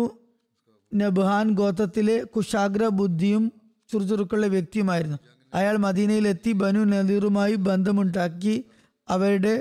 നബ്ഹാൻ 0.94 1.50
ഗോത്രത്തിലെ 1.50 2.22
കുശാഗ്ര 2.24 2.86
ബുദ്ധിയും 2.88 3.52
ചുറുചുറുക്കുള്ള 3.90 4.46
വ്യക്തിയുമായിരുന്നു. 4.46 5.18
അയാൾ 5.54 5.76
മദീനയിലെത്തി 5.76 6.52
ബനു 6.52 6.80
നദീറുമായി 6.84 7.54
ബന്ധമുണ്ടാക്കി 7.54 8.64
അവരുടെ 9.08 9.54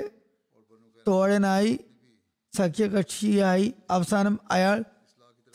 തോഴനായി 1.08 1.72
സഖ്യകക്ഷിയായി 2.52 3.74
അവസാനം 3.90 4.40
അയാൾ 4.50 4.78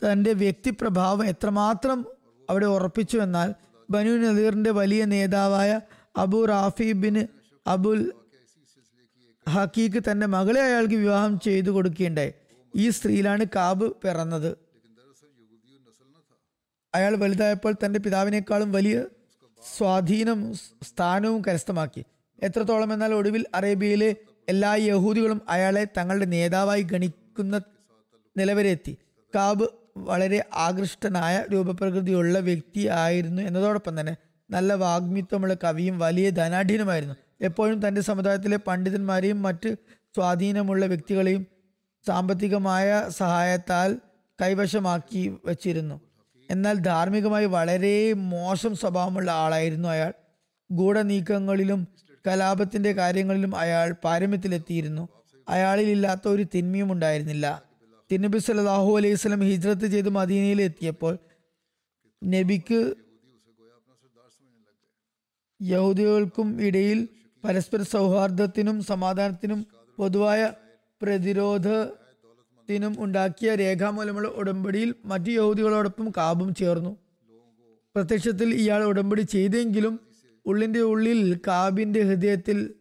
തന്റെ 0.01 0.33
വ്യക്തിപ്രഭാവം 0.33 1.25
എത്രമാത്രം 1.25 2.05
അവിടെ 2.49 2.65
ഉറപ്പിച്ചു 2.65 3.17
എന്നാൽ 3.17 3.53
ബനു 3.89 4.11
നദീറിന്റെ 4.17 4.71
വലിയ 4.71 5.05
നേതാവായ 5.05 5.71
Abu 6.17 6.45
Rafi 6.45 6.91
bin 6.91 7.15
Abul 7.67 8.01
Haqiq 9.49 10.03
തന്റെ 10.11 10.25
മകളെ 10.25 10.61
അയാൾക്ക് 10.61 10.95
വിവാഹം 10.95 11.39
ചെയ്തു 11.39 11.69
കൊടുക്കുകയുണ്ടായി 11.69 12.33
ഈ 12.75 12.89
സ്ത്രീയിലാണ് 12.89 13.45
കാബ് 13.55 13.95
പിറന്നത്. 13.95 14.57
അയാൾ 16.95 17.15
വലുതായപ്പോൾ 17.15 17.75
തന്റെ 17.85 17.99
പിതാവിനേക്കാളും 17.99 18.71
വലിയ 18.71 19.05
സ്വാധീനം 19.77 20.53
സ്ഥാനവും 20.55 21.41
കരസ്ഥമാക്കി. 21.47 22.05
എത്രത്തോളം 22.43 22.93
എന്നാൽ 22.93 23.13
ഒടുവിൽ 23.13 23.45
അറേബ്യയിലെ 23.55 24.15
എല്ലാ 24.49 24.75
യഹൂദികളും 24.75 25.41
അയാളെ 25.49 25.87
തങ്ങളുടെ 25.97 26.25
നേതാവായി 26.25 26.81
ഗണിക്കുന്ന 26.81 27.61
നിലവരെത്തി. 28.37 28.97
കാബ് 29.35 29.67
വളരെ 29.97 30.45
ആകൃഷ്ടനായ 30.53 31.45
രൂപപ്രകൃതിയുള്ള 31.53 32.39
വ്യക്തിയായിരുന്നു 32.39 33.41
എന്നതോടൊപ്പം 33.41 33.99
തന്നെ 33.99 34.15
നല്ല 34.49 34.73
വാഗ്മിത്വമുള്ള 34.73 35.53
കവിയും 35.53 35.99
വലിയ 35.99 36.29
ധനാഢ്യനുമായിരുന്നു. 36.29 37.15
എപ്പോഴും 37.41 37.87
തന്റെ 37.87 38.01
സമുദായത്തിലെ 38.01 38.57
പണ്ഡിതന്മാരെയും 38.57 39.41
മറ്റ് 39.41 39.75
സ്വാധീനമുള്ള 40.15 40.85
വ്യക്തികളെയും 40.85 41.47
സാമ്പത്തികമായ 42.07 43.05
സഹായത്താൽ 43.09 43.99
കൈവശമാക്കി 44.41 45.35
വച്ചിരുന്നു. 45.45 46.01
എന്നാൽ 46.51 46.79
ധാർമ്മികമായി 46.79 47.45
വളരെ 47.45 48.13
മോശം 48.13 48.75
സ്വഭാവമുള്ള 48.75 49.31
ആളായിരുന്നു 49.31 49.89
അയാൾ. 49.89 50.13
ഗൂഢനീക്കങ്ങളിലും 50.71 51.87
കലാപത്തിന്റെ 52.27 52.91
കാര്യങ്ങളിലും 52.91 53.55
അയാൾ 53.55 53.95
പാരമ്യത്തിലെത്തിയിരുന്നു. 54.03 55.09
അയാളിൽ 55.49 55.89
ഇല്ലാത്ത 55.89 56.27
ഒരു 56.27 56.45
തിന്മയും 56.55 56.91
ഉണ്ടായിരുന്നില്ല. 56.91 57.63
തിന്നബി 58.11 58.37
സലാഹു 58.37 58.97
അലൈഹി 58.97 59.15
സ്വലം 59.15 59.41
ഹിജ്രത്ത് 59.41 59.87
ചെയ്ത് 59.87 60.09
മദീനയിൽ 60.09 60.61
എത്തിയപ്പോൾ 60.61 61.17
നബിക്ക് 62.23 62.93
യഹൂദികൾക്കും 65.61 66.61
ഇടയിൽ 66.61 67.07
പരസ്പര 67.45 67.81
സൗഹാർദ്ദത്തിനും 67.81 68.83
സമാധാനത്തിനും 68.83 69.65
പൊതുവായ 69.97 70.51
പ്രതിരോധത്തിനും 71.01 72.95
ഉണ്ടാക്കിയ 72.99 73.55
രേഖാമൂലമുള്ള 73.55 74.27
ഉടമ്പടിയിൽ 74.27 74.95
മറ്റു 75.05 75.31
യഹൂദികളോടൊപ്പം 75.31 76.11
കാബും 76.17 76.55
ചേർന്നു. 76.55 76.97
പ്രത്യക്ഷത്തിൽ 77.95 78.53
ഇയാൾ 78.53 78.83
ഉടമ്പടി 78.83 79.21
ചെയ്തെങ്കിലും 79.21 79.99
ഉള്ളിന്റെ 80.45 80.79
ഉള്ളിൽ 80.79 81.39
കാബിന്റെ 81.47 82.01
ഹൃദയത്തിൽ 82.01 82.73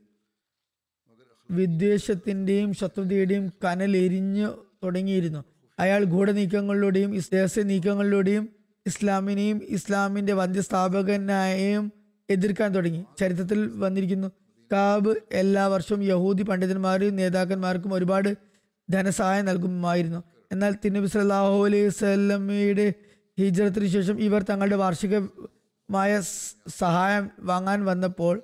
വിദ്വേഷത്തിന്റെയും 1.50 2.74
ശത്രുതയുടെയും 2.74 3.52
കനലെരിഞ്ഞു 3.64 4.48
തുടങ്ങിയിരുന്നു. 4.84 5.44
അയാൾ 5.78 6.04
ഗൂഢനീക്കങ്ങളിലൂടെയും 6.04 7.20
രഹസ്യ 7.34 7.62
നീക്കങ്ങളിലൂടെയും 7.62 8.48
ഇസ്ലാമിനെയും 8.86 9.60
ഇസ്ലാമിന്റെ 9.68 10.32
വന്ധ്യസ്ഥാപകനായും 10.32 11.92
എതിർക്കാൻ 12.30 12.74
തുടങ്ങി. 12.74 13.04
ചരിത്രത്തിൽ 13.18 13.70
വന്നിരിക്കുന്നു 13.74 14.43
കാബ് 14.72 15.12
എല്ലാ 15.32 15.66
വർഷവും 15.66 16.02
യഹൂദി 16.02 16.42
പണ്ഡിതന്മാരും 16.42 17.16
നേതാക്കന്മാർക്കും 17.16 17.92
ഒരുപാട് 17.94 18.30
ധനസഹായം 18.88 19.44
നൽകുമായിരുന്നു. 19.44 20.20
എന്നാൽ 20.52 20.72
തിന്നബി 20.84 21.06
സല്ലല്ലാഹു 21.06 21.64
അലൈഹി 21.64 21.88
സ്വല്ലമ്മയുടെ 21.88 22.86
ഹിജറത്തിന് 23.38 23.86
ശേഷം 23.86 24.20
ഇവർ 24.20 24.42
തങ്ങളുടെ 24.42 24.76
വാർഷികമായ 24.76 26.20
സഹായം 26.78 27.30
വാങ്ങാൻ 27.40 27.84
വന്നപ്പോൾ 27.84 28.42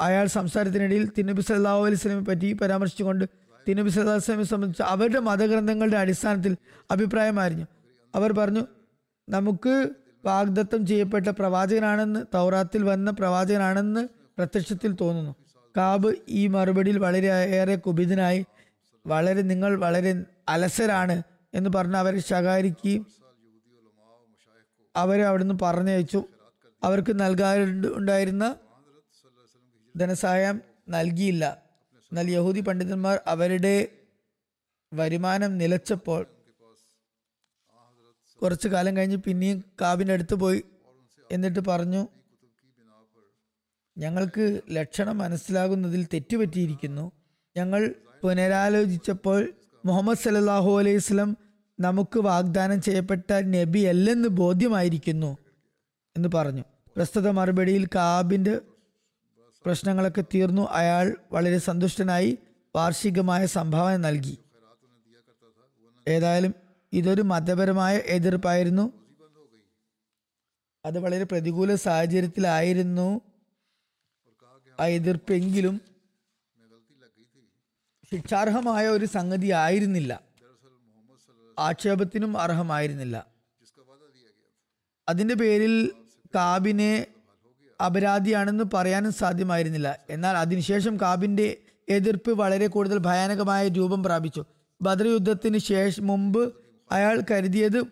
അയാൾ 0.00 0.26
സംസാരത്തിനിടയിൽ 0.26 1.04
തിന്നബി 1.18 1.40
സല്ലല്ലാഹു 1.40 1.82
അലൈഹി 1.86 2.00
സ്വലമെ 2.00 2.24
പറ്റി 2.30 2.52
പരാമർശിച്ചുകൊണ്ട് 2.52 3.24
തിന്നബി 3.68 3.90
സല്ലല്ലാഹു 3.90 4.18
സ്വലമെ 4.18 4.42
സംബന്ധിച്ച് 4.42 4.82
അവരുടെ 4.82 5.18
മതഗ്രന്ഥങ്ങളുടെ 5.18 5.96
അടിസ്ഥാനത്തിൽ 5.96 6.56
അഭിപ്രായമായിരുന്നു. 6.90 7.66
അവർ 8.14 8.32
പറഞ്ഞു 8.32 8.64
നമുക്ക് 9.28 9.74
വാഗ്ദത്തം 10.24 10.86
ചെയ്യപ്പെട്ട 10.86 11.28
പ്രവാചകനാണെന്ന് 11.28 12.20
തൗറാത്തിൽ 12.34 12.82
വന്ന 12.84 13.10
പ്രവാചകനാണെന്ന് 13.10 14.21
പ്രത്യക്ഷത്തിൽ 14.38 14.92
തോന്നുന്നു. 15.00 15.34
കാബ് 15.76 16.14
ഈ 16.28 16.46
മറുപടിയിൽ 16.46 16.98
വളരെ 16.98 17.28
ഏറെ 17.28 17.76
കുപിതനായി 17.76 18.46
വളരെ 19.06 19.42
നിങ്ങൾ 19.42 19.78
വളരെ 19.80 20.24
അലസരാണ് 20.48 21.22
എന്ന് 21.54 21.70
പറഞ്ഞ് 21.74 21.96
അവരെ 21.96 22.20
ശകാരിക്കുകയും 22.20 23.06
അവരെ 24.96 25.24
അവിടുന്ന് 25.24 25.54
പറഞ്ഞയച്ചു. 25.62 26.24
അവർക്ക് 26.82 27.20
നൽകാറുണ്ടായിരുന്ന 27.20 28.56
ധനസഹായം 29.96 30.60
നൽകിയില്ല. 30.88 31.62
എന്നാൽ 32.12 32.30
യഹൂദി 32.30 32.60
പണ്ഡിതന്മാർ 32.60 33.20
അവരുടെ 33.26 33.88
വരുമാനം 34.92 35.58
നിലച്ചപ്പോൾ 35.58 36.26
കുറച്ചു 38.42 38.68
കാലം 38.68 38.96
കഴിഞ്ഞ് 38.96 39.16
പിന്നെയും 39.16 39.64
കാബിന്റെ 39.80 40.12
അടുത്ത് 40.12 40.34
പോയി 40.34 40.64
എന്നിട്ട് 41.32 41.60
പറഞ്ഞു 41.68 42.08
ഞങ്ങൾക്ക് 43.98 44.60
ലക്ഷണം 44.70 45.18
മനസ്സിലാകുന്നതിൽ 45.18 46.06
തെറ്റുപറ്റിയിരിക്കുന്നു. 46.14 47.12
ഞങ്ങൾ 47.56 47.94
പുനരാലോചിച്ചപ്പോൾ 48.22 49.52
മുഹമ്മദ് 49.84 50.18
സല്ലല്ലാഹു 50.18 50.78
അലൈഹി 50.78 50.96
വസല്ലം 50.96 51.36
നമുക്ക് 51.80 52.18
വാഗ്ദാനം 52.18 52.82
ചെയ്യപ്പെട്ട 52.82 53.32
നബി 53.32 53.78
അല്ലെന്ന് 53.78 54.28
ബോധ്യമായിരിക്കുന്നു 54.28 55.38
എന്ന് 56.16 56.28
പറഞ്ഞു. 56.34 56.64
പ്രസ്തുത 56.96 57.28
മറുപടിയിൽ 57.28 57.86
കാബിന്റെ 57.86 58.60
പ്രശ്നങ്ങളൊക്കെ 59.64 60.20
തീർന്നു. 60.20 60.62
അയാൾ 60.62 61.16
വളരെ 61.32 61.58
സന്തുഷ്ടനായി 61.58 62.38
വാർഷികമായ 62.76 63.46
സംഭാവന 63.46 63.96
നൽകി. 63.96 64.38
ഏതായാലും 66.08 66.54
ഇതൊരു 66.92 67.22
മതപരമായ 67.22 67.96
എതിർപ്പായിരുന്നു. 67.96 68.92
അത് 70.84 70.98
വളരെ 70.98 71.24
പ്രതികൂല 71.24 71.74
സാഹചര്യത്തിലായിരുന്നു. 71.74 73.20
എതിർപ്പെങ്കിലും 74.86 75.80
ശിക്ഷാർഹമായ 78.12 78.88
ഒരു 78.88 79.04
സംഗതി 79.04 79.50
ആയിരുന്നില്ല. 79.50 80.20
ആക്ഷേപത്തിനും 81.58 82.38
അർഹമായിരുന്നില്ല. 82.38 83.26
അതിന്റെ 85.08 85.34
പേരിൽ 85.34 85.92
കാബിനെ 86.34 87.06
അപരാധിയാണെന്ന് 87.86 88.64
പറയാനും 88.74 89.12
സാധ്യമായിരുന്നില്ല. 89.12 89.98
എന്നാൽ 90.10 90.36
അതിനുശേഷം 90.36 91.00
കാബിന്റെ 91.00 91.56
എതിർപ്പ് 91.88 92.30
വളരെ 92.30 92.66
കൂടുതൽ 92.66 92.98
ഭയാനകമായ 92.98 93.68
രൂപം 93.68 94.02
പ്രാപിച്ചു. 94.02 94.44
ബദർ 94.82 95.06
യുദ്ധത്തിന് 95.06 95.58
ശേഷം 95.58 96.06
മുമ്പ് 96.06 96.54
അയാൾ 96.92 97.22
കരുതിയത് 97.30 97.84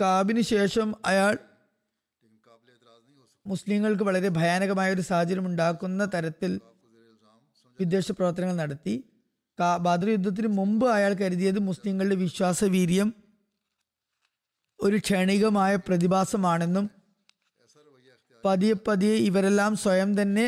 കാബിന് 0.00 0.40
ശേഷം 0.40 0.94
അയാൾ 1.06 1.38
മുസ്ലിങ്ങൾക്ക് 3.46 4.02
വളരെ 4.02 4.28
ഭയാനകമായ 4.28 4.92
ഒരു 4.92 5.00
സാഹചര്യം 5.00 5.46
ഉണ്ടാക്കുന്ന 5.46 6.04
തരത്തിൽ 6.14 6.52
വിദ്വേഷ 7.80 8.12
പ്രവർത്തനങ്ങൾ 8.12 8.56
നടത്തി. 8.56 8.94
ബദർ 9.80 10.08
യുദ്ധത്തിന് 10.08 10.48
മുമ്പ് 10.58 10.86
അയാൾ 10.86 11.12
കരുതിയത് 11.12 11.58
മുസ്ലിങ്ങളുടെ 11.58 12.14
വിശ്വാസവീര്യം 12.14 13.08
ഒരു 14.80 14.96
ക്ഷണികമായ 14.96 15.76
പ്രതിഭാസമാണെന്നും 15.76 16.86
പതിയെ 18.44 18.74
പതിയെ 18.86 19.16
ഇവരെല്ലാം 19.28 19.72
സ്വയം 19.76 20.10
തന്നെ 20.22 20.46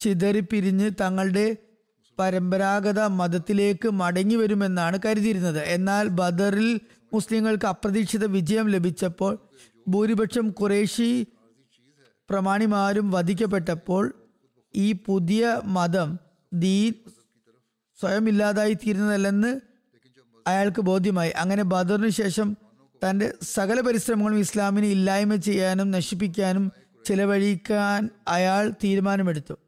ചിതറിപ്പിരിഞ്ഞ് 0.00 0.90
തങ്ങളുടെ 1.00 1.44
പരമ്പരാഗത 2.18 3.00
മതത്തിലേക്ക് 3.20 3.88
മടങ്ങി 4.00 4.36
വരുമെന്നാണ് 4.36 4.96
കരുതിയിരുന്നത്. 5.04 5.60
എന്നാൽ 5.76 6.04
ബദറിൽ 6.20 6.68
മുസ്ലിങ്ങൾക്ക് 7.12 7.66
അപ്രതീക്ഷിത 7.66 8.24
വിജയം 8.36 8.66
ലഭിച്ചപ്പോൾ 8.74 9.34
ഭൂരിപക്ഷം 9.88 10.50
കുറേശി 10.50 11.26
പ്രമാണിമാരും 12.30 13.10
വധിക്കപ്പെട്ടപ്പോൾ 13.10 14.14
ഈ 14.76 14.92
പുതിയ 14.92 15.60
മതം 15.64 16.18
ദീൻ 16.52 16.92
സ്വയം 18.00 18.28
ഇല്ലാതായി 18.28 18.74
തീരുന്നതല്ലെന്ന് 18.74 19.60
അയാൾക്ക് 20.46 20.82
ബോധ്യമായി. 20.82 21.30
അങ്ങനെ 21.30 21.62
ബദറിന് 21.62 22.08
ശേഷം 22.08 22.56
തന്റെ 23.08 23.34
സകല 23.42 23.80
പരിശ്രമങ്ങളും 23.80 24.38
ഇസ്ലാമിനെ 24.38 24.88
ഇല്ലായ്മ 24.88 25.36
ചെയ്യാനും 25.36 25.90
നശിപ്പിക്കാനും 25.90 26.72
ചിലവഴിക്കാൻ 27.04 28.10
അയാൾ 28.28 28.70
തീരുമാനമെടുത്തു. 28.84 29.58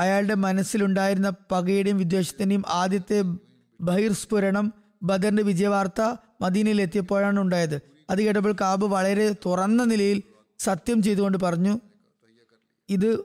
അയാളുടെ 0.00 0.34
മനസ്സിലുണ്ടായിരുന്ന 0.34 1.32
പകയുടെയും 1.52 1.98
വിദ്വേഷത്തിന്റെയും 1.98 2.64
ആദ്യത്തെ 2.68 3.22
ബഹിർസ്ഫുരണം 3.80 4.74
ബദറിന്റെ 5.02 5.42
വിജയവാർത്ത 5.42 6.16
മദീനയിൽ 6.40 6.80
എത്തിയപ്പോഴാണ് 6.80 7.40
ഉണ്ടായത് 7.40 7.93
അത് 8.10 8.22
കേട്ടപ്പോൾ 8.22 8.54
കാബ് 8.60 8.84
വളരെ 8.84 9.34
തുറന്ന 9.46 9.84
നിലയിൽ 9.84 10.22
സത്യം 10.58 11.02
ചെയ്തുകൊണ്ട് 11.02 11.38
പറഞ്ഞു 11.38 11.80
ഇത് 12.88 13.18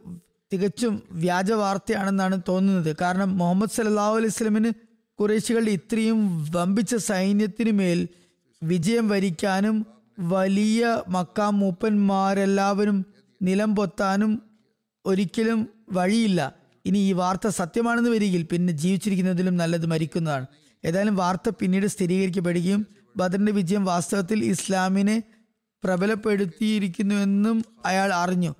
തികച്ചും 0.53 1.03
വ്യാജ 1.11 1.51
വാർത്തയാണെന്നാണ് 1.51 2.41
തോന്നുന്നത്. 2.47 2.95
കാരണം 3.01 3.37
മുഹമ്മദ് 3.37 3.69
സല്ലല്ലാഹു 3.69 4.15
അലൈഹി 4.15 4.33
സ്വലമിന് 4.33 4.71
കുറേശികളുടെ 5.19 5.71
ഇത്രയും 5.71 6.19
വമ്പിച്ച 6.55 6.95
സൈന്യത്തിനു 6.95 7.71
മേൽ 7.71 8.07
വിജയം 8.63 9.09
വരിക്കാനും 9.09 9.85
വലിയ 10.17 11.01
മക്കാം 11.07 11.59
മൂപ്പന്മാരെല്ലാവരും 11.59 13.05
നിലം 13.41 13.75
പൊത്താനും 13.75 14.41
ഒരിക്കലും 15.05 15.69
വഴിയില്ല. 15.91 16.53
ഇനി 16.85 16.97
ഈ 16.97 17.11
വാർത്ത 17.13 17.47
സത്യമാണെന്ന് 17.47 18.09
വരികിൽ 18.09 18.43
പിന്നെ 18.43 18.73
ജീവിച്ചിരിക്കുന്നതിലും 18.73 19.57
നല്ലത് 19.57 19.85
മരിക്കുന്നതാണ്. 19.85 20.45
ഏതായാലും 20.85 21.15
വാർത്ത 21.15 21.49
പിന്നീട് 21.49 21.87
സ്ഥിരീകരിക്കപ്പെടുകയും 21.87 22.98
ബദറിന്റെ 23.17 23.51
വിജയം 23.51 23.85
വാസ്തവത്തിൽ 23.85 24.43
ഇസ്ലാമിനെ 24.43 25.23
പ്രബലപ്പെടുത്തിയിരിക്കുന്നുവെന്നും 25.83 27.65
അയാൾ 27.85 28.13
അറിഞ്ഞു. 28.13 28.55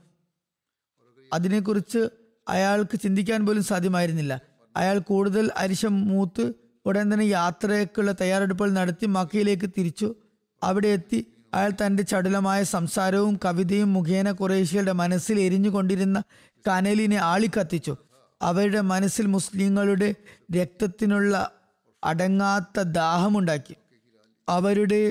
അതിനെക്കുറിച്ച് 1.33 2.09
അയാൾക്ക് 2.49 2.99
ചിന്തിക്കാൻ 2.99 3.45
പോലും 3.45 3.63
സാധ്യമായിരുന്നില്ല. 3.63 4.41
അയാൾ 4.77 4.99
കൂടുതൽ 4.99 5.51
അരിശം 5.57 6.07
മൂത്ത് 6.07 6.53
ഉടൻ 6.85 7.13
തന്നെ 7.13 7.23
യാത്രയ്ക്കുള്ള 7.23 8.11
തയ്യാറെടുപ്പുകൾ 8.21 8.71
നടത്തി 8.71 9.05
മക്കയിലേക്ക് 9.05 9.69
തിരിച്ചു. 9.77 10.15
അവിടെ 10.63 10.87
എത്തി 10.87 11.27
അയാൾ 11.53 11.71
തന്റെ 11.85 12.03
ചടുലമായ 12.03 12.63
സംസാരവും 12.63 13.39
കവിതയും 13.45 13.93
മുഖേന 13.93 14.31
കുറേശികളുടെ 14.31 14.91
മനസ്സിൽ 14.91 15.39
എരിഞ്ഞുകൊണ്ടിരുന്ന 15.39 16.23
കനലിനെ 16.67 17.15
ആളിക്കത്തിച്ചു. 17.15 17.97
അവരുടെ 18.41 18.81
മനസ്സിൽ 18.81 19.25
മുസ്ലിങ്ങളുടെ 19.25 20.15
രക്തത്തിനുള്ള 20.55 21.51
അടങ്ങാത്ത 22.03 22.81
ദാഹമുണ്ടാക്കി. 22.81 23.75
അവരുടെ 24.49 25.01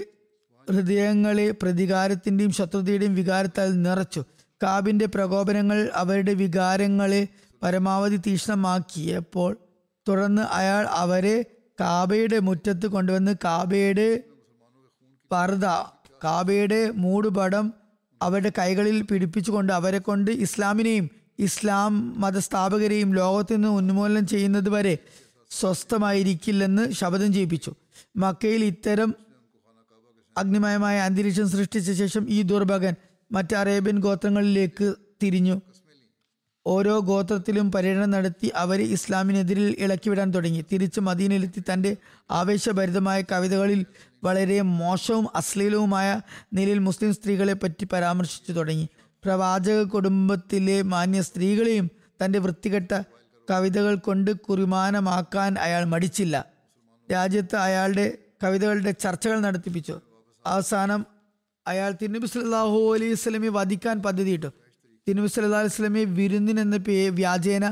ഹൃദയങ്ങളെ 0.67 1.51
പ്രതികാരത്തിന്റെയും 1.63 2.53
ശത്രുതയുടെയും 2.53 3.15
വികാരത്താൽ 3.15 3.83
നിറച്ചു. 3.83 4.23
കാബിന്റെ 4.61 5.07
പ്രകോപനങ്ങൾ 5.07 5.79
അവരുടെ 5.95 6.35
വികാരങ്ങളെ 6.35 7.23
പരമാവധി 7.63 8.17
തീക്ഷ്ണമാക്കിയപ്പോൾ 8.17 9.53
തുടർന്ന് 10.07 10.43
അയാൾ 10.53 10.85
അവരെ 10.95 11.37
കാബയുടെ 11.79 12.39
മുറ്റത്ത് 12.39 12.87
കൊണ്ടുവന്ന് 12.87 13.35
കാബയുടെ 13.45 14.09
പർദ 15.31 15.65
കാബയുടെ 16.25 16.81
മൂടുപടം 16.97 17.67
അവരുടെ 18.21 18.53
കൈകളിൽ 18.59 19.03
പിടിപ്പിച്ചുകൊണ്ട് 19.03 19.73
അവരെ 19.73 19.99
കൊണ്ട് 19.99 20.31
ഇസ്ലാമിനെയും 20.45 21.07
ഇസ്ലാം 21.39 21.93
മതസ്ഥാപകരെയും 22.21 23.11
ലോകത്തു 23.15 23.55
നിന്ന് 23.55 23.69
ഉന്മൂലനം 23.71 24.27
ചെയ്യുന്നത് 24.27 24.69
വരെ 24.69 24.95
സ്വസ്ഥമായിരിക്കില്ലെന്ന് 25.51 26.85
ശപഥം 26.93 27.33
ചെയ്യിപ്പിച്ചു 27.33 27.73
മക്കയിൽ 28.17 28.65
ഇത്തരം 28.65 29.11
അഗ്നിമയമായ 30.39 31.01
അന്തരീക്ഷം 31.01 31.49
സൃഷ്ടിച്ച 31.51 31.91
ശേഷം 31.91 32.27
ഈ 32.29 32.43
ദുർഭകൻ 32.43 32.95
മറ്റ് 33.33 33.57
അറേബ്യൻ 33.57 33.99
ഗോത്രങ്ങളിലേക്ക് 33.99 34.95
തിരിഞ്ഞു. 35.23 35.61
ഓരോ 36.67 36.99
ഗോത്രത്തിലും 36.99 37.73
പര്യടനം 37.73 38.11
നടത്തി 38.11 38.53
അവരെ 38.55 38.85
ഇസ്ലാമിനെതിരിൽ 38.85 39.77
ഇളക്കിവിടാൻ 39.79 40.31
തുടങ്ങി. 40.31 40.65
തിരിച്ച് 40.73 41.01
മദീനയിലെത്തി 41.01 41.63
തന്റെ 41.73 41.97
ആവേശഭരിതമായ 42.31 43.23
കവിതകളിൽ 43.23 43.87
വളരെ 44.25 44.61
മോശവും 44.61 45.27
അശ്ലീലവുമായ 45.37 46.21
നിലയിൽ 46.55 46.79
മുസ്ലിം 46.79 47.15
സ്ത്രീകളെ 47.15 47.53
പറ്റി 47.53 47.85
പരാമർശിച്ചു 47.85 48.53
തുടങ്ങി. 48.53 48.89
പ്രവാചക 49.25 49.83
കുടുംബത്തിലെ 49.83 50.83
മാന്യ 50.83 51.23
സ്ത്രീകളെയും 51.23 51.91
തന്റെ 52.25 52.39
വൃത്തികെട്ട 52.39 53.03
കവിതകൾ 53.51 53.95
കൊണ്ട് 53.95 54.31
കുറിമാനമാക്കാൻ 54.37 55.59
അയാൾ 55.59 55.85
മടിച്ചില്ല. 55.85 56.45
രാജ്യത്ത് 57.13 57.57
അയാളുടെ 57.57 58.07
കവിതകളുടെ 58.45 58.91
ചർച്ചകൾ 58.91 59.41
നടത്തിപ്പിച്ചു. 59.41 60.01
അവസാനം 60.45 61.01
അയാൾ 61.67 61.91
തിരുനബി 62.01 62.27
സല്ലല്ലാഹു 62.27 62.79
അലൈഹി 62.95 63.17
സ്വലമെ 63.23 63.51
വധിക്കാൻ 63.59 63.97
പദ്ധതിയിട്ടു 64.07 64.51
തിരുനബി 65.07 65.31
സല്ലല്ലാഹു 65.35 65.63
അലൈഹി 65.65 65.77
സ്വലമെ 65.77 66.03
വിരുന്നിനെന്ന 66.19 66.77
പേ 66.87 66.97
വ്യാജേന 67.19 67.65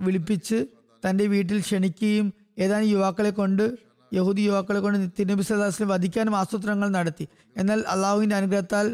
വിളിപ്പിച്ച് 0.00 0.58
തന്റെ 1.02 1.26
വീട്ടിൽ 1.26 1.58
ക്ഷണിക്കുകയും 1.60 2.26
ഏതാനും 2.64 2.88
യുവാക്കളെ 2.94 3.30
കൊണ്ട് 3.30 3.64
യഹൂദി 4.12 4.42
യുവാക്കളെ 4.42 4.80
കൊണ്ട് 4.80 4.98
തിരുനബി 5.18 5.44
വസല്ലം 5.52 5.88
വധിക്കാനും 5.94 6.34
ആസൂത്രണങ്ങൾ 6.40 6.88
നടത്തി. 6.98 7.24
എന്നാൽ 7.56 7.80
അള്ളാഹുവിന്റെ 7.94 8.36
അനുഗ്രഹത്താൽ 8.36 8.86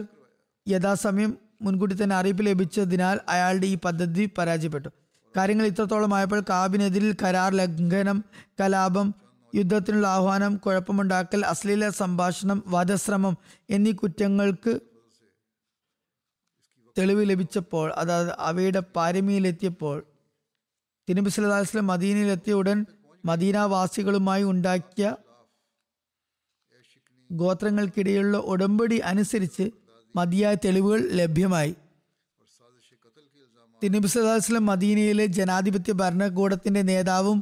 യഥാസമയം 0.66 1.33
മുൻകൂട്ടി 1.64 1.94
തന്നെ 1.94 2.14
അറിയിപ്പ് 2.16 2.44
ലഭിച്ചതിനാൽ 2.46 3.16
അയാളുടെ 3.35 3.66
ഈ 3.66 3.76
പദ്ധതി 3.87 4.24
പരാജയപ്പെട്ടു. 4.38 4.88
കാര്യങ്ങൾ 5.35 5.66
ഇത്രത്തോളം 5.72 6.12
ആയപ്പോൾ 6.14 6.40
കാബിനെതിരിൽ 6.50 7.12
കരാർ 7.22 7.50
ലംഘനം 7.61 8.18
കലാപം 8.61 9.09
യുദ്ധത്തിനുള്ള 9.52 10.06
ആഹ്വാനം 10.06 10.56
കുഴപ്പമുണ്ടാക്കൽ 10.56 11.44
അശ്ലീല 11.44 11.88
സംഭാഷണം 11.88 12.64
വധശ്രമം 12.66 13.34
എന്നീ 13.70 13.92
കുറ്റങ്ങൾക്ക് 13.92 14.72
തെളിവ് 16.96 17.30
ലഭിച്ചപ്പോൾ 17.30 17.92
അതായത് 17.92 18.32
അവയുടെ 18.38 18.80
പാരമിയിലെത്തിയപ്പോൾ 18.96 19.98
അലൈഹി 21.08 21.28
വസല്ലം 21.58 21.86
മദീനയിലെത്തിയ 21.86 22.52
ഉടൻ 22.52 22.78
മദീനാവാസികളുമായി 23.24 24.42
ഉണ്ടാക്കിയ 24.44 25.06
ഗോത്രങ്ങൾക്കിടയിലുള്ള 27.30 28.38
ഉടമ്പടി 28.46 28.98
അനുസരിച്ച് 29.04 29.64
മതിയായ 30.14 30.54
തെളിവുകൾ 30.64 31.00
ലഭ്യമായി. 31.10 31.72
തിരുനബി 33.82 34.06
വസല്ലം 34.06 34.66
മദീനയിലെ 34.66 35.26
ജനാധിപത്യ 35.26 35.92
ഭരണകൂടത്തിന്റെ 35.92 36.82
നേതാവും 36.82 37.38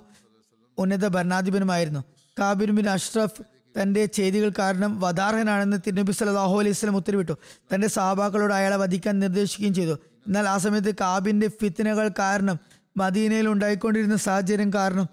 ഉന്നത 0.81 1.09
ഭരണാധിപനുമായിരുന്നു. 1.09 2.01
കാബിർ 2.39 2.71
ബിൻ 2.71 2.89
അഷ്റഫ് 2.89 3.43
തന്റെ 3.83 4.07
ചെയ്തികൾ 4.07 4.51
കാരണം 4.59 5.01
വധാർഹനാണെന്ന് 5.01 5.77
തിരുനബി 5.87 6.13
സല്ലല്ലാഹു 6.13 6.59
അലൈഹി 6.61 6.73
സ്വലം 6.73 6.97
ഉത്തരവിട്ടു. 6.97 7.35
തന്റെ 7.75 7.89
സഹാബാക്കളോട് 7.89 8.55
അയാളെ 8.55 8.77
വധിക്കാൻ 8.77 9.19
നിർദ്ദേശിക്കുകയും 9.19 9.75
ചെയ്തു. 9.75 9.95
എന്നാൽ 10.27 10.49
ആ 10.49 10.59
സമയത്ത് 10.59 10.95
കാബിന്റെ 10.95 11.49
ഫിത്തനകൾ 11.49 12.11
കാരണം 12.19 12.59
മദീനയിൽ 12.97 13.49
ഉണ്ടായിക്കൊണ്ടിരുന്ന 13.49 14.17
സാഹചര്യം 14.17 14.71
കാരണം 14.75 15.09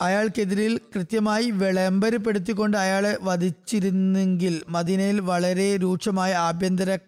അയാൾക്കെതിരിൽ 0.00 0.80
കൃത്യമായി 0.94 1.50
വിളംബരപ്പെടുത്തിക്കൊണ്ട് 1.50 2.76
അയാളെ 2.76 3.12
വധിച്ചിരുന്നെങ്കിൽ 3.20 4.62
മദീനയിൽ 4.68 5.20
വളരെ 5.20 5.76
രൂക്ഷമായ 5.76 6.32
ആഭ്യന്തര 6.48 6.98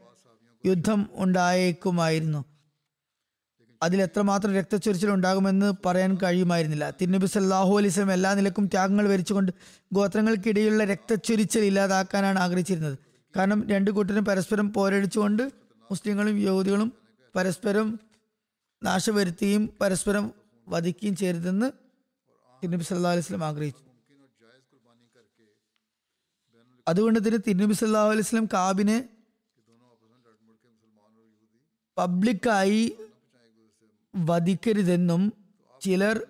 യുദ്ധം 0.66 1.00
ഉണ്ടായേക്കുമായിരുന്നു. 1.14 2.40
അതിൽ 3.82 4.02
എത്രമാത്രം 4.02 4.54
രക്തച്ചൊരിച്ചിൽ 4.54 5.10
ഉണ്ടാകുമെന്ന് 5.10 5.72
പറയാൻ 5.86 6.18
കഴിയുമായിരുന്നില്ല. 6.22 6.90
തിരുനബി 6.90 7.26
സല്ലാഹു 7.26 7.78
അലൈഹി 7.78 7.92
സ്വലം 7.94 8.12
എല്ലാ 8.12 8.34
നിലക്കും 8.34 8.66
ത്യാഗങ്ങൾ 8.66 9.08
വരിച്ചുകൊണ്ട് 9.08 9.52
ഗോത്രങ്ങൾക്കിടയിലുള്ള 9.92 10.84
രക്തച്ചൊരിച്ചിൽ 10.84 11.64
ഇല്ലാതാക്കാനാണ് 11.64 12.38
ആഗ്രഹിച്ചിരുന്നത്. 12.38 12.98
കാരണം 13.36 13.68
രണ്ടു 13.68 13.90
കൂട്ടരും 13.90 14.24
പരസ്പരം 14.24 14.72
പോരടിച്ചുകൊണ്ട് 14.72 15.42
മുസ്ലിങ്ങളും 15.90 16.38
യഹൂദികളും 16.38 16.92
പരസ്പരം 17.36 18.00
നാശം 18.84 19.14
വരുത്തുകയും 19.14 19.70
പരസ്പരം 19.80 20.34
വധിക്കുകയും 20.68 21.16
ചെയ്യരുതെന്ന് 21.16 21.70
തിരുനബി 22.62 22.82
സല്ലാ 22.82 23.10
അലൈഹി 23.10 23.26
സ്വലം 23.26 23.44
ആഗ്രഹിച്ചു. 23.44 23.84
അതുകൊണ്ട് 26.88 27.18
തന്നെ 27.18 27.40
തിരുനബി 27.46 27.72
സല്ലാഹു 27.72 28.20
സ്വലം 28.20 28.48
കാബിനെ 28.54 29.08
പബ്ലിക്കായി 31.96 32.82
വധിക്കരുതെന്നും 34.14 35.32
ചിലർ 35.80 36.26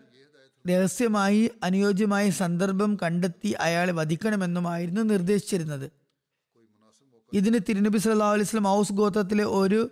രഹസ്യമായി 0.69 1.51
അനുയോജ്യമായ 1.63 2.31
സന്ദർഭം 2.31 2.99
കണ്ടെത്തി 3.03 3.49
അയാളെ 3.49 3.93
വധിക്കണമെന്നുമായിരുന്നു 3.93 5.01
നിർദ്ദേശിച്ചിരുന്നത്. 5.01 5.91
ഇതിന് 7.35 7.59
തിരുനബി 7.69 7.99
സല്ലാ 7.99 8.31
അലൈഹി 8.31 8.43
വസല്ലം 8.43 8.69
ഔസ് 8.69 8.93
ഗോത്രത്തിലെ 8.93 9.45
ഒരു 9.45 9.91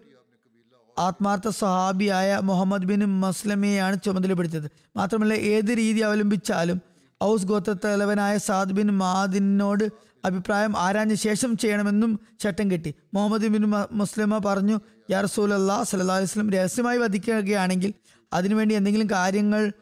ആത്മാർത്ഥ 0.99 1.49
സഹാബിയായ 1.49 2.41
മുഹമ്മദ് 2.43 2.85
ബിൻ 2.85 3.21
മസ്ലമയെയാണ് 3.21 3.97
ചുമതലപ്പെടുത്തിയത്. 4.05 4.71
മാത്രമല്ല 4.97 5.35
ഏത് 5.35 5.77
രീതി 5.77 6.01
അവലംബിച്ചാലും 6.01 6.81
ഔസ് 7.23 7.45
ഗോത്ര 7.45 7.75
തലവനായ 7.85 8.39
സാദ് 8.39 8.71
ബിൻ 8.71 8.87
മാദിനോട് 8.87 9.85
അഭിപ്രായം 10.25 10.79
ആരാഞ്ഞ 10.79 11.15
ശേഷം 11.15 11.57
ചെയ്യണമെന്നും 11.57 12.21
ചട്ടം 12.41 12.71
കിട്ടി. 12.71 12.95
മുഹമ്മദ് 13.15 13.47
ബിൻ 13.47 13.71
മുസ്ലിമ 13.93 14.39
പറഞ്ഞു 14.39 14.81
യാ 15.11 15.21
റസൂൽ 15.21 15.55
അല്ലാ 15.55 15.85
സല്ലാ 15.85 16.19
വസല്ലം 16.19 16.51
രഹസ്യമായി 16.51 16.99
വധിക്കുകയാണെങ്കിൽ 16.99 17.95
അതിനുവേണ്ടി 18.33 18.75
എന്തെങ്കിലും 18.75 19.11
കാര്യങ്ങൾ 19.11 19.73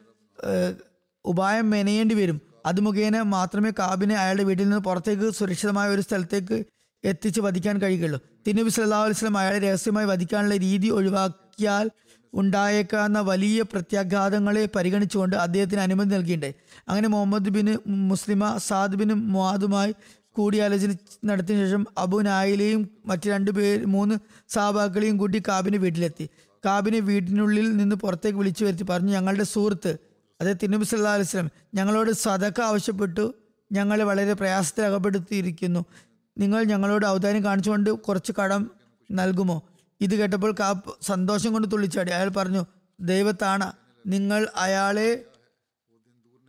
ഉപായം 1.24 1.70
മെനയേണ്ടി 1.70 2.14
വരും. 2.14 2.40
അത് 2.66 2.80
മുഖേന 2.80 3.22
മാത്രമേ 3.22 3.70
കാബിനെ 3.70 4.16
അയാളുടെ 4.16 4.44
വീട്ടിൽ 4.44 4.64
നിന്ന് 4.64 4.76
പുറത്തേക്ക് 4.76 5.30
സുരക്ഷിതമായ 5.30 5.88
ഒരു 5.88 6.00
സ്ഥലത്തേക്ക് 6.00 6.64
എത്തിച്ച് 7.04 7.40
വധിക്കാൻ 7.40 7.78
കഴിയുകയുള്ളൂ. 7.78 8.20
തിരുനബി 8.46 8.80
അലൈഹി 8.80 9.10
വസല്ലം 9.10 9.38
അയാളെ 9.38 9.58
രഹസ്യമായി 9.58 10.06
വധിക്കാനുള്ള 10.06 10.56
രീതി 10.56 10.88
ഒഴിവാക്കിയാൽ 10.88 11.90
ഉണ്ടായേക്കാവുന്ന 12.34 13.20
വലിയ 13.20 13.62
പ്രത്യാഘാതങ്ങളെ 13.62 14.68
പരിഗണിച്ചുകൊണ്ട് 14.76 15.36
അദ്ദേഹത്തിന് 15.36 15.80
അനുമതി 15.80 16.08
നൽകിയിട്ടുണ്ട്. 16.08 16.54
അങ്ങനെ 16.88 17.08
Muhammad 17.08 17.48
bin 17.48 17.78
Maslama 17.86 18.56
Sa'd 18.56 18.96
bin 18.96 19.32
കൂടിയാലോചന 20.36 20.92
നടത്തിയ 21.24 21.56
ശേഷം 21.56 21.82
അബു 21.98 22.18
നായിലെയും 22.18 22.82
മറ്റു 23.06 23.28
രണ്ട് 23.28 23.50
പേർ 23.50 23.86
മൂന്ന് 23.86 24.14
സാബാക്കളെയും 24.48 25.16
കൂട്ടി 25.16 25.42
കാബിനെ 25.48 25.78
വീട്ടിലെത്തി. 25.78 26.26
കാബിനെ 26.64 26.98
വീട്ടിനുള്ളിൽ 26.98 27.76
നിന്ന് 27.76 27.96
പുറത്തേക്ക് 27.96 28.38
വിളിച്ചു 28.38 28.64
വരുത്തി 28.64 28.82
പറഞ്ഞു 28.82 29.12
ഞങ്ങളുടെ 29.12 29.44
സുഹൃത്ത് 29.44 29.92
അതായത് 30.40 30.56
തിരുനബി 30.62 30.84
സല്ലാ 30.84 31.12
അലിസ്ലം 31.12 31.48
ഞങ്ങളോട് 31.74 32.10
സതക്ക 32.10 32.60
ആവശ്യപ്പെട്ടു. 32.60 33.34
ഞങ്ങളെ 33.72 34.04
വളരെ 34.04 34.32
പ്രയാസത്തിൽ 34.32 34.84
അകപ്പെടുത്തിയിരിക്കുന്നു 34.84 35.84
നിങ്ങൾ 36.38 36.64
ഞങ്ങളോട് 36.64 37.06
ഔദാര്യം 37.06 37.44
കാണിച്ചുകൊണ്ട് 37.44 37.90
കുറച്ച് 37.90 38.32
കടം 38.32 38.70
നൽകുമോ? 39.10 39.56
ഇത് 40.00 40.14
കേട്ടപ്പോൾ 40.16 40.54
കാപ്പ് 40.60 40.94
സന്തോഷം 41.02 41.52
കൊണ്ട് 41.52 41.68
തുള്ളിച്ചാടി. 41.72 42.10
അയാൾ 42.10 42.28
പറഞ്ഞു 42.28 42.62
ദൈവത്താണ് 43.00 43.72
നിങ്ങൾ 44.06 44.48
അയാളെ 44.56 45.08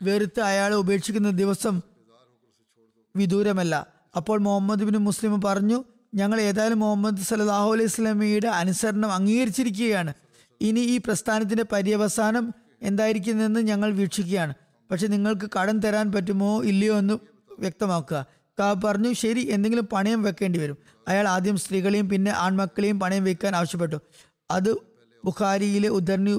വെറുത്ത് 0.01 0.41
അയാളെ 0.41 0.75
ഉപേക്ഷിക്കുന്ന 0.75 1.29
ദിവസം 1.29 1.75
വിദൂരമല്ല. 3.17 3.87
അപ്പോൾ 4.15 4.37
മുഹമ്മദ് 4.39 4.83
ബിൻ 4.83 4.97
മുസ്ലിം 4.97 5.41
പറഞ്ഞു 5.41 5.83
ഞങ്ങൾ 6.15 6.41
ഏതായാലും 6.41 6.79
മുഹമ്മദ് 6.79 7.25
സല്ലാഹു 7.29 7.69
അലൈഹി 7.73 7.87
സ്വലമിയുടെ 7.87 8.47
അനുസരണം 8.47 9.11
അംഗീകരിച്ചിരിക്കുകയാണ്. 9.11 10.13
ഇനി 10.61 10.79
ഈ 10.79 10.97
പ്രസ്ഥാനത്തിന്റെ 10.97 11.65
പര്യവസാനം 11.71 12.45
എന്തായിരിക്കുമെന്ന് 12.81 13.59
ഞങ്ങൾ 13.59 13.89
വീക്ഷിക്കുകയാണ്. 13.93 14.53
പക്ഷെ 14.91 15.07
നിങ്ങൾക്ക് 15.07 15.49
കടം 15.55 15.79
തരാൻ 15.79 16.11
പറ്റുമോ 16.11 16.63
ഇല്ലയോ 16.63 16.97
എന്ന് 16.97 17.15
വ്യക്തമാക്കുക. 17.59 18.25
കാബ് 18.59 18.81
പറഞ്ഞു 18.85 19.13
ശരി 19.13 19.41
എന്തെങ്കിലും 19.51 19.87
പണയം 19.93 20.23
വെക്കേണ്ടി 20.23 20.59
വരും. 20.59 20.77
അയാൾ 21.07 21.27
ആദ്യം 21.27 21.57
സ്ത്രീകളെയും 21.57 22.09
പിന്നെ 22.09 22.31
ആൺമക്കളെയും 22.31 22.99
പണയം 22.99 23.23
വെക്കാൻ 23.23 23.55
ആവശ്യപ്പെട്ടു. 23.55 23.97
അത് 24.51 24.71
ബുഖാരിയിലെ 25.25 25.89
ഉദ്ധരണി 25.89 26.33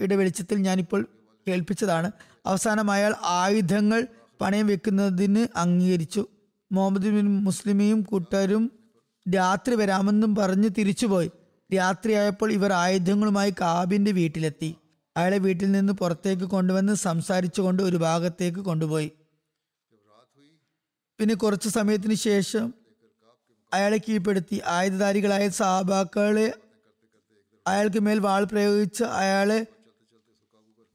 ഇടവെളിച്ചത്തിൽ 0.00 0.58
ഞാനിപ്പോൾ 0.58 1.00
കേൾപ്പിച്ചതാണ്. 1.46 2.08
അവസാനം 2.46 2.90
അയാൾ 2.90 3.14
ആയുധങ്ങൾ 3.24 4.06
പണയം 4.40 4.66
വെക്കുന്നതിന് 4.66 5.58
അംഗീകരിച്ചു. 5.58 6.26
മുഹമ്മദ് 6.72 7.02
ബിൻ 7.02 7.26
മുസ്ലിമിയും 7.26 8.02
കൂട്ടരും 8.02 8.72
രാത്രി 9.34 9.74
വരാമെന്നും 9.74 10.34
പറഞ്ഞ് 10.34 10.70
തിരിച്ചുപോയി. 10.78 11.30
രാത്രിയായപ്പോൾ 11.74 12.52
ഇവർ 12.52 12.72
ആയുധങ്ങളുമായി 12.72 13.50
കാബിന്റെ 13.50 14.10
വീട്ടിലെത്തി. 14.10 14.74
അയാളെ 15.16 15.38
വീട്ടിൽ 15.38 15.72
നിന്ന് 15.72 15.92
പുറത്തേക്ക് 15.92 16.42
കൊണ്ടുവന്ന് 16.42 16.94
സംസാരിച്ചുകൊണ്ട് 16.94 17.82
ഒരു 17.82 17.96
ഭാഗത്തേക്ക് 17.96 18.58
കൊണ്ടുപോയി. 18.58 19.12
പിന്നെ 21.18 21.34
കുറച്ച് 21.34 21.68
സമയത്തിന് 21.68 22.14
ശേഷം 22.14 22.74
അയാളെ 23.72 24.00
കീഴ്പ്പെടുത്തി. 24.08 24.60
ആയുധധാരികളായ 24.66 25.48
സഹാബാക്കളെ 25.48 26.52
അയാൾക്ക് 27.66 28.00
മേൽ 28.00 28.18
വാൾ 28.18 28.44
പ്രയോഗിച്ച് 28.44 29.04
അയാളെ 29.04 29.66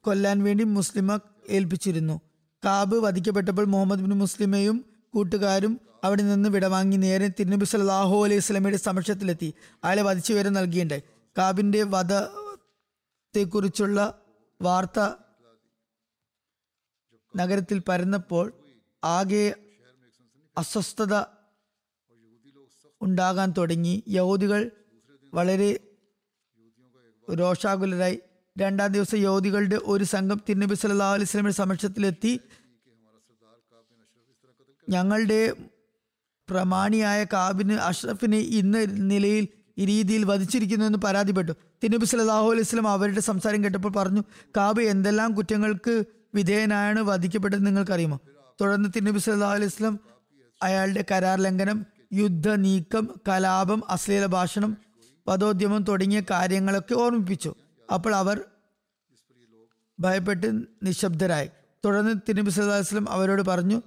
കൊല്ലാൻ 0.01 0.43
വേണ്ടി 0.43 0.63
മുസ്ലിമ 0.63 1.19
ഏൽപ്പിച്ചിരുന്നു. 1.49 2.21
കാബ് 2.65 2.95
വധിക്കപ്പെട്ടപ്പോൾ 2.95 3.65
മുഹമ്മദ് 3.65 3.99
ബിൻ 3.99 4.09
മുസ്ലിമയും 4.09 4.85
കൂട്ടുകാരും 5.13 5.81
അവിടെ 6.03 6.21
നിന്ന് 6.21 6.49
വിടവാങ്ങി 6.49 6.97
നേരെ 6.97 7.31
തിരുനബി 7.39 7.65
സല്ലാഹു 7.65 8.25
അലൈഹി 8.25 8.39
സ്വലമയുടെ 8.39 8.77
സമക്ഷത്തിലെത്തി. 8.77 9.53
അയാളെ 9.83 10.01
വധിച്ചു 10.01 10.33
വരെ 10.33 10.49
നൽകിയിട്ടുണ്ട്. 10.49 11.03
കാബിന്റെ 11.37 11.83
വധത്തെക്കുറിച്ചുള്ള 11.83 14.21
വാർത്ത 14.61 15.15
നഗരത്തിൽ 17.33 17.81
പരന്നപ്പോൾ 17.87 18.53
ആകെ 19.03 19.55
അസ്വസ്ഥത 20.57 21.23
ഉണ്ടാകാൻ 23.01 23.53
തുടങ്ങി. 23.57 24.03
യഹൂദികൾ 24.07 24.71
വളരെ 25.33 25.79
രോഷാകുലരായി 27.33 28.19
രണ്ടാം 28.57 28.91
ദിവസം 28.91 29.17
യോധികളുടെ 29.17 29.79
ഒരു 29.83 30.03
സംഘം 30.03 30.41
തിരുനബി 30.49 30.73
സല്ലാ 30.73 31.13
അലൈഹി 31.13 31.29
സ്വലമിയുടെ 31.29 31.55
സമക്ഷത്തിലെത്തി. 31.55 32.39
ഞങ്ങളുടെ 34.89 35.53
പ്രമാണിയായ 36.49 37.23
കാബിന് 37.23 37.73
അഷ്റഫിനെ 37.73 38.37
ഇന്ന 38.37 38.77
നിലയിൽ 38.83 39.47
ഈ 39.77 39.85
രീതിയിൽ 39.85 40.25
വധിച്ചിരിക്കുന്നു 40.25 40.85
എന്ന് 40.85 40.99
പരാതിപ്പെട്ടു. 40.99 41.51
തിരുനബി 41.83 42.05
സല്ലല്ലാഹു 42.05 42.45
അലൈഹി 42.45 42.61
വസല്ലം 42.61 42.87
അവരുടെ 42.87 43.19
സംസാരം 43.19 43.63
കേട്ടപ്പോൾ 43.63 43.89
പറഞ്ഞു 43.89 44.23
കാബ് 44.57 44.81
എന്തെല്ലാം 44.81 45.35
കുറ്റങ്ങൾക്ക് 45.35 46.03
വിധേയനായാണ് 46.35 46.99
വധിക്കപ്പെട്ടത് 46.99 47.65
നിങ്ങൾക്കറിയുമോ? 47.65 48.19
തുടർന്ന് 48.61 48.89
തിരുനബി 48.95 49.19
സല്ലല്ലാഹു 49.19 49.53
അലൈഹി 49.53 49.71
വസല്ലം 49.73 49.99
അയാളുടെ 50.63 51.05
കരാർ 51.11 51.39
ലംഘനം 51.41 51.85
യുദ്ധ 52.13 52.49
നീക്കം 52.49 53.09
കലാപം 53.27 53.83
അശ്ലീല 53.89 54.25
ഭാഷണം 54.25 54.77
വധോദ്യമം 55.27 55.83
തുടങ്ങിയ 55.83 56.21
കാര്യങ്ങളൊക്കെ 56.31 56.93
ഓർമ്മിപ്പിച്ചു. 56.93 57.55
അപ്പോൾ 57.91 58.15
അവർ 58.15 58.41
ഭയപ്പെട്ട് 59.99 60.61
നിശബ്ദരായി. 60.83 61.49
തുടർന്ന് 61.85 62.13
തിരുനബി 62.29 62.49
സദാസ്ലം 62.49 63.09
അവരോട് 63.09 63.41
പറഞ്ഞു 63.41 63.81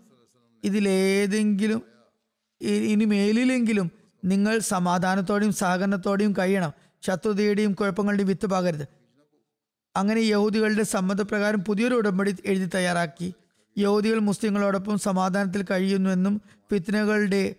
ഇതിലേതെങ്കിലും 0.65 1.83
ഇനി 2.61 3.05
മേലിലെങ്കിലും 3.05 3.91
നിങ്ങൾ 4.25 4.59
സമാധാനത്തോടെയും 4.59 5.53
സഹകരണത്തോടെയും 5.53 6.35
കഴിയണം. 6.39 6.73
ശത്രുതയുടെയും 7.03 7.73
കുഴപ്പങ്ങളുടെയും 7.73 8.29
വിത്ത് 8.29 8.47
പാകരുത് 8.47 8.89
അങ്ങനെ 9.97 10.21
യഹൂദികളുടെ 10.21 10.83
സമ്മതപ്രകാരം 10.83 11.65
പുതിയൊരു 11.65 11.95
ഉടമ്പടി 11.95 12.37
എഴുതി 12.45 12.65
തയ്യാറാക്കി. 12.65 13.35
യഹൂദികൾ 13.79 14.19
മുസ്ലിങ്ങളോടൊപ്പം 14.19 14.99
സമാധാനത്തിൽ 14.99 15.65
കഴിയുന്നുവെന്നും 15.71 16.41
ഫിത്നകളുടെ 16.73 17.55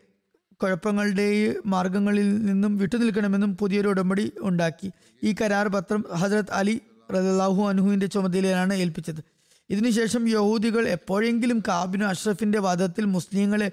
കുഴപ്പങ്ങളുടെ 0.63 1.55
മാർഗങ്ങളിൽ 1.65 2.37
നിന്നും 2.37 2.77
വിട്ടുനിൽക്കണമെന്നും 2.77 3.57
പുതിയൊരു 3.57 3.87
ഉടമ്പടി 3.87 4.31
ഉണ്ടാക്കി. 4.39 4.91
ഈ 5.23 5.35
കരാർ 5.41 5.67
പത്രം 5.67 6.05
ഹജ്രത് 6.13 6.51
അലി 6.51 6.81
റലാഹു 7.13 7.63
അനുഹുവിന്റെ 7.63 8.05
ചുമതലയിലാണ് 8.05 8.73
ഏൽപ്പിച്ചത്. 8.73 9.21
ഇതിനുശേഷം 9.69 10.29
യഹൂദികൾ 10.29 10.87
എപ്പോഴെങ്കിലും 10.87 11.63
കാബിനു 11.67 12.05
അഷ്റഫിന്റെ 12.05 12.59
വാദത്തിൽ 12.59 13.05
മുസ്ലിങ്ങളെ 13.05 13.71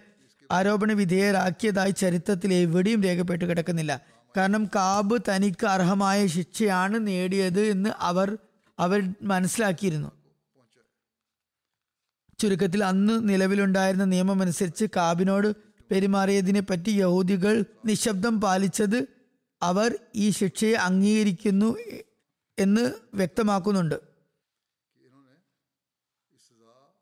ആരോപണ 0.53 0.93
വിധേയരാക്കിയതായി 0.93 1.91
ചരിത്രത്തിൽ 1.91 2.55
എവിടെയും 2.55 3.03
രേഖപ്പെട്ട് 3.03 3.45
കിടക്കുന്നില്ല. 3.45 4.01
കാരണം 4.37 4.65
കാബ് 4.65 5.19
തനിക്ക് 5.29 5.67
അർഹമായ 5.67 6.27
ശിക്ഷയാണ് 6.27 7.07
നേടിയത് 7.07 7.61
എന്ന് 7.61 7.91
അവർ 7.99 8.39
അവർ 8.79 9.15
മനസ്സിലാക്കിയിരുന്നു. 9.23 10.13
ചുരുക്കത്തിൽ 12.39 12.85
അന്ന് 12.85 13.29
നിലവിലുണ്ടായിരുന്ന 13.29 14.05
നിയമം 14.05 14.43
അനുസരിച്ച് 14.43 14.85
കാബിനോട് 14.97 15.74
പെരുമാറിയതിനെ 15.95 16.61
പറ്റി 16.61 16.91
യഹൂദികൾ 16.91 17.65
നിശബ്ദം 17.85 18.41
പാലിച്ചത് 18.41 19.07
അവർ 19.63 19.99
ഈ 20.15 20.31
ശിക്ഷയെ 20.31 20.73
അംഗീകരിക്കുന്നു 20.73 21.77
എന്ന് 22.59 22.93
വ്യക്തമാക്കുന്നുണ്ട്. 23.15 24.01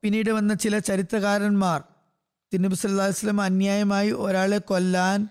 പിന്നീട് 0.02 0.30
വന്ന 0.30 0.54
ചില 0.54 0.78
ചരിത്രകാരന്മാർ 0.78 1.84
തിരുനബി 2.52 2.86
അലൈഹി 2.86 3.40
അന്യായമായി 3.40 4.10
ഒരാളെ 4.10 4.58
കൊല്ലാൻ 4.58 5.28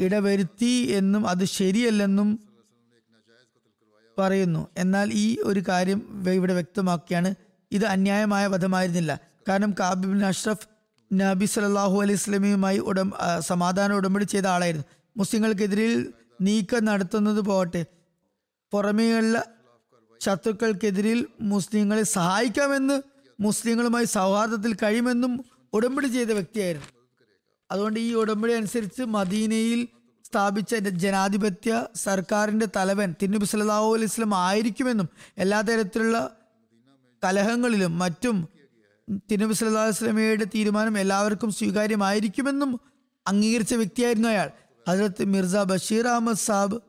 ഇടവരുത്തി 0.00 0.86
എന്നും 0.90 1.28
അത് 1.28 1.44
ശരിയല്ലെന്നും 1.44 2.40
പറയുന്നു. 4.18 4.68
എന്നാൽ 4.76 5.10
ഈ 5.12 5.38
ഒരു 5.42 5.62
കാര്യം 5.68 6.28
ഇവിടെ 6.30 6.52
വ്യക്തമാക്കിയാണ് 6.52 7.34
ഇത് 7.72 7.84
അന്യായമായ 7.84 8.46
വധമായിരുന്നില്ല. 8.46 9.20
കാരണം 9.48 9.74
കാബിബിൻ 9.80 10.24
അഷ്റഫ് 10.24 10.75
നബി 11.10 11.46
സലാഹു 11.46 11.96
അലൈഹി 12.02 12.18
സ്വലമിയുമായി 12.18 12.78
ഉടം 12.90 13.08
സമാധാന 13.40 13.92
ഉടമ്പടി 13.92 14.24
ചെയ്ത 14.24 14.46
ആളായിരുന്നു. 14.46 14.86
മുസ്ലിങ്ങൾക്കെതിരിൽ 15.16 15.92
നീക്കം 16.46 16.84
നടത്തുന്നത് 16.84 17.40
പോകട്ടെ 17.40 17.82
പുറമേയുള്ള 18.72 19.36
ശത്രുക്കൾക്കെതിരിൽ 20.20 21.18
മുസ്ലിങ്ങളെ 21.52 22.04
സഹായിക്കാമെന്ന് 22.16 22.96
മുസ്ലിങ്ങളുമായി 23.38 24.04
സൗഹാർദ്ദത്തിൽ 24.04 24.72
കഴിയുമെന്നും 24.82 25.32
ഉടമ്പടി 25.72 26.08
ചെയ്ത 26.08 26.30
വ്യക്തിയായിരുന്നു. 26.32 26.90
അതുകൊണ്ട് 27.70 27.98
ഈ 28.00 28.10
ഉടമ്പടി 28.14 28.52
അനുസരിച്ച് 28.52 29.02
മദീനയിൽ 29.02 29.80
സ്ഥാപിച്ച 30.28 30.74
ജനാധിപത്യ 31.04 31.72
സർക്കാരിന്റെ 32.04 32.66
തലവൻ 32.76 33.14
തിരുനബി 33.22 33.44
സല്ലാഹു 33.44 33.88
അലൈഹി 33.96 34.10
സ്വലം 34.14 34.34
ആയിരിക്കുമെന്നും 34.34 35.08
എല്ലാ 35.44 35.60
തരത്തിലുള്ള 35.60 36.18
കലഹങ്ങളിലും 37.22 37.98
മറ്റും 37.98 38.36
തിരുനബി 39.10 39.52
സല്ലാ 39.52 39.84
വസ്ലമയുടെ 39.84 40.44
തീരുമാനം 40.44 40.98
എല്ലാവർക്കും 40.98 41.50
സ്വീകാര്യമായിരിക്കുമെന്നും 41.50 42.80
അംഗീകരിച്ച 43.28 43.74
വ്യക്തിയായിരുന്നു 43.74 44.28
അയാൾ. 44.28 44.50
ഹജരത്ത് 44.88 45.24
മിർസ 45.24 45.56
ബഷീർ 45.56 46.08
അഹമ്മദ് 46.08 46.36
സാബ് 46.36 46.80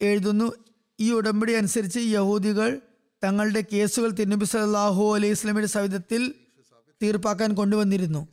എഴുതുന്നു 0.00 0.52
ഈ 1.00 1.12
ഉടമ്പടി 1.12 1.52
അനുസരിച്ച് 1.52 1.98
യഹൂദികൾ 1.98 2.80
തങ്ങളുടെ 3.24 3.64
കേസുകൾ 3.72 4.10
തിരുനബി 4.10 4.44
സല്ലല്ലാഹു 4.44 5.14
അലൈഹി 5.14 5.32
സ്വലമിയുടെ 5.32 5.66
സവിധത്തിൽ 5.66 6.34
തീർപ്പാക്കാൻ 7.02 7.54
കൊണ്ടുവന്നിരുന്നു 7.54 8.28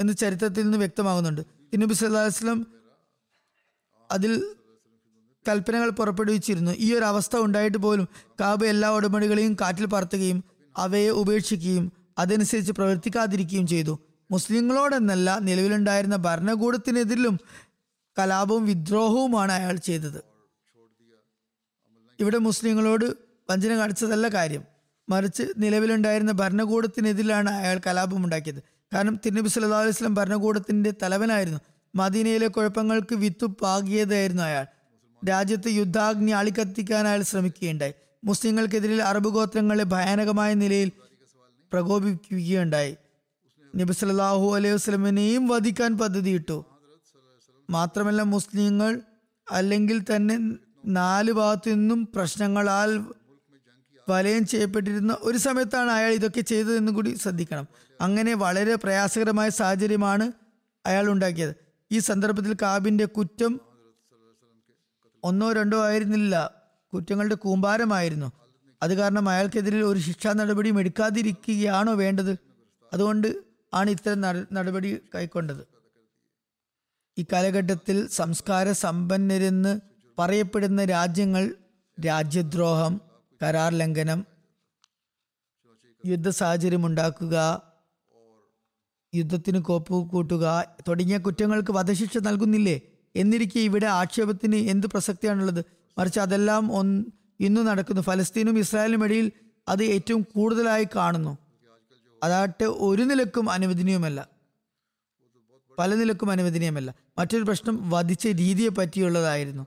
എന്ന് 0.00 0.12
ചരിത്രത്തിൽ 0.12 0.62
നിന്ന് 0.62 0.78
വ്യക്തമാകുന്നുണ്ട്. 0.78 1.40
തിരുനബി 1.40 2.04
അലൈഹി 2.04 2.26
വസല്ലം 2.26 2.66
അതിൽ 4.10 4.54
കൽപ്പനകൾ 5.48 5.90
പുറപ്പെടുവിച്ചിരുന്നു. 5.90 6.70
ഈ 6.70 6.94
ഒരു 6.94 7.04
അവസ്ഥ 7.04 7.36
ഉണ്ടായിട്ട് 7.36 7.78
പോലും 7.78 8.08
കാബ് 8.40 8.66
എല്ലാ 8.66 8.90
ഉടമ്പടികളെയും 8.90 9.56
കാറ്റിൽ 9.60 9.86
പറത്തുകയും 9.86 10.44
അവയെ 10.76 11.10
ഉപേക്ഷിക്കുകയും 11.10 11.95
അതനുസരിച്ച് 12.18 12.72
പ്രവർത്തിക്കാതിരിക്കുകയും 12.72 13.66
ചെയ്തു. 13.66 13.98
മുസ്ലിങ്ങളോടെന്നല്ല 14.30 15.38
നിലവിലുണ്ടായിരുന്ന 15.38 16.16
ഭരണകൂടത്തിനെതിരിലും 16.16 17.40
കലാപവും 18.18 18.66
വിദ്രോഹവുമാണ് 18.66 19.52
അയാൾ 19.52 19.76
ചെയ്തത്. 19.76 20.24
ഇവിടെ 22.20 22.38
മുസ്ലിങ്ങളോട് 22.38 23.04
വഞ്ചന 23.50 23.76
കാണിച്ചതല്ല 23.76 24.28
കാര്യം. 24.28 24.64
മറിച്ച് 25.08 25.42
നിലവിലുണ്ടായിരുന്ന 25.58 26.32
ഭരണകൂടത്തിനെതിരിലാണ് 26.32 27.50
അയാൾ 27.50 27.80
കലാപം 27.86 28.24
ഉണ്ടാക്കിയത്. 28.24 28.62
കാരണം 28.94 29.20
തിരുനബി 29.26 29.48
സല്ലാ 29.48 29.80
അലൈഹി 29.80 30.06
ഭരണകൂടത്തിന്റെ 30.06 30.94
തലവനായിരുന്നു. 31.02 31.60
മദീനയിലെ 31.94 32.48
കുഴപ്പങ്ങൾക്ക് 32.48 33.14
വിത്തു 33.14 33.46
പാകിയതായിരുന്നു 33.46 34.42
അയാൾ. 34.42 34.66
രാജ്യത്ത് 35.28 35.68
യുദ്ധാഗ്നി 35.68 36.30
ആളിക്കത്തിക്കാൻ 36.30 37.06
അയാൾ 37.06 37.22
ശ്രമിക്കുകയുണ്ടായി. 37.22 37.92
മുസ്ലിങ്ങൾക്കെതിരിൽ 38.24 39.02
അറബ് 39.02 39.28
ഗോത്രങ്ങളെ 39.28 39.84
ഭയാനകമായ 39.84 40.54
നിലയിൽ 40.54 40.92
പ്രകോപിപ്പിക്കുകയുണ്ടായി. 41.72 42.96
നബി 43.76 43.92
സല്ലല്ലാഹു 43.92 44.56
അലൈഹി 44.56 44.74
വസ്ലമിനെയും 44.74 45.48
വധിക്കാൻ 45.48 45.98
പദ്ധതിയിട്ടു. 45.98 46.64
മാത്രമല്ല 47.70 48.22
മുസ്ലിങ്ങൾ 48.22 49.00
അല്ലെങ്കിൽ 49.50 50.02
തന്നെ 50.02 50.52
നാല് 50.86 51.32
ഭാഗത്തു 51.32 51.70
നിന്നും 51.70 52.08
പ്രശ്നങ്ങളാൽ 52.14 53.04
വലയം 54.08 54.46
ചെയ്യപ്പെട്ടിരുന്ന 54.46 55.16
ഒരു 55.20 55.38
സമയത്താണ് 55.38 55.90
അയാൾ 55.90 56.10
ഇതൊക്കെ 56.10 56.40
ചെയ്തതെന്ന് 56.40 56.92
കൂടി 56.92 57.14
ശ്രദ്ധിക്കണം. 57.14 57.66
അങ്ങനെ 58.00 58.34
വളരെ 58.34 58.74
പ്രയാസകരമായ 58.74 59.48
സാഹചര്യമാണ് 59.48 60.32
അയാൾ 60.86 61.10
ഉണ്ടാക്കിയത്. 61.10 61.54
ഈ 61.92 61.98
സന്ദർഭത്തിൽ 61.98 62.56
കാബിന്റെ 62.62 63.04
കുറ്റം 63.04 63.60
ഒന്നോ 65.24 65.52
രണ്ടോ 65.52 65.84
ആയിരുന്നില്ല. 65.84 66.54
കുറ്റങ്ങളുടെ 66.94 67.34
കൂമ്പാരമായിരുന്നു. 67.34 68.32
അത് 68.86 68.94
കാരണം 68.94 69.28
അയാൾക്കെതിരെ 69.28 69.78
ഒരു 69.82 70.00
ശിക്ഷാ 70.06 70.32
നടപടിയും 70.32 70.78
എടുക്കാതിരിക്കുകയാണോ 70.80 71.92
വേണ്ടത്? 71.94 72.32
അതുകൊണ്ട് 72.92 73.28
ആണ് 73.74 73.90
ഇത്തരം 73.90 74.20
നടപടി 74.52 74.90
കൈക്കൊണ്ടത്. 75.14 75.62
ഈ 77.16 77.22
കാലഘട്ടത്തിൽ 77.32 77.96
സംസ്കാര 78.16 78.72
സമ്പന്നരെന്ന് 78.84 79.72
പറയപ്പെടുന്ന 80.18 80.84
രാജ്യങ്ങൾ 80.84 81.44
രാജ്യദ്രോഹം 81.98 82.94
കരാർ 83.40 83.72
ലംഘനം 83.74 84.20
യുദ്ധ 86.06 86.28
സാഹചര്യം 86.28 86.86
ഉണ്ടാക്കുക 86.86 87.36
യുദ്ധത്തിന് 89.14 89.60
കോപ്പ് 89.62 89.98
കൂട്ടുക 90.12 90.44
തുടങ്ങിയ 90.88 91.18
കുറ്റങ്ങൾക്ക് 91.18 91.72
വധശിക്ഷ 91.72 92.18
നൽകുന്നില്ലേ? 92.18 92.76
എന്നിരിക്കെ 93.16 93.60
ഇവിടെ 93.60 93.86
ആക്ഷേപത്തിന് 93.86 94.58
എന്ത് 94.72 94.86
പ്രസക്തിയാണുള്ളത്? 94.86 95.64
മറിച്ച് 95.98 96.20
അതെല്ലാം 96.20 96.64
ഒന്ന് 96.78 97.04
ഇന്നും 97.40 97.66
നടക്കുന്നു. 97.66 98.02
ഫലസ്തീനും 98.02 98.58
ഇസ്രായേലിനും 98.58 99.04
ഇടയിൽ 99.04 99.32
അത് 99.68 99.82
ഏറ്റവും 99.82 100.26
കൂടുതലായി 100.36 100.88
കാണുന്നു. 100.96 101.38
അതാട്ടെ 102.22 102.64
ഒരു 102.64 103.02
നിലക്കും 103.02 103.50
അനുവദനീയമല്ല. 103.50 104.28
പല 105.78 105.94
നിലക്കും 105.94 106.30
അനുവദനീയമല്ല. 106.30 106.94
മറ്റൊരു 107.18 107.42
പ്രശ്നം 107.42 107.90
വധിച്ച 107.90 108.26
രീതിയെ 108.26 108.68
പറ്റിയുള്ളതായിരുന്നു. 108.68 109.66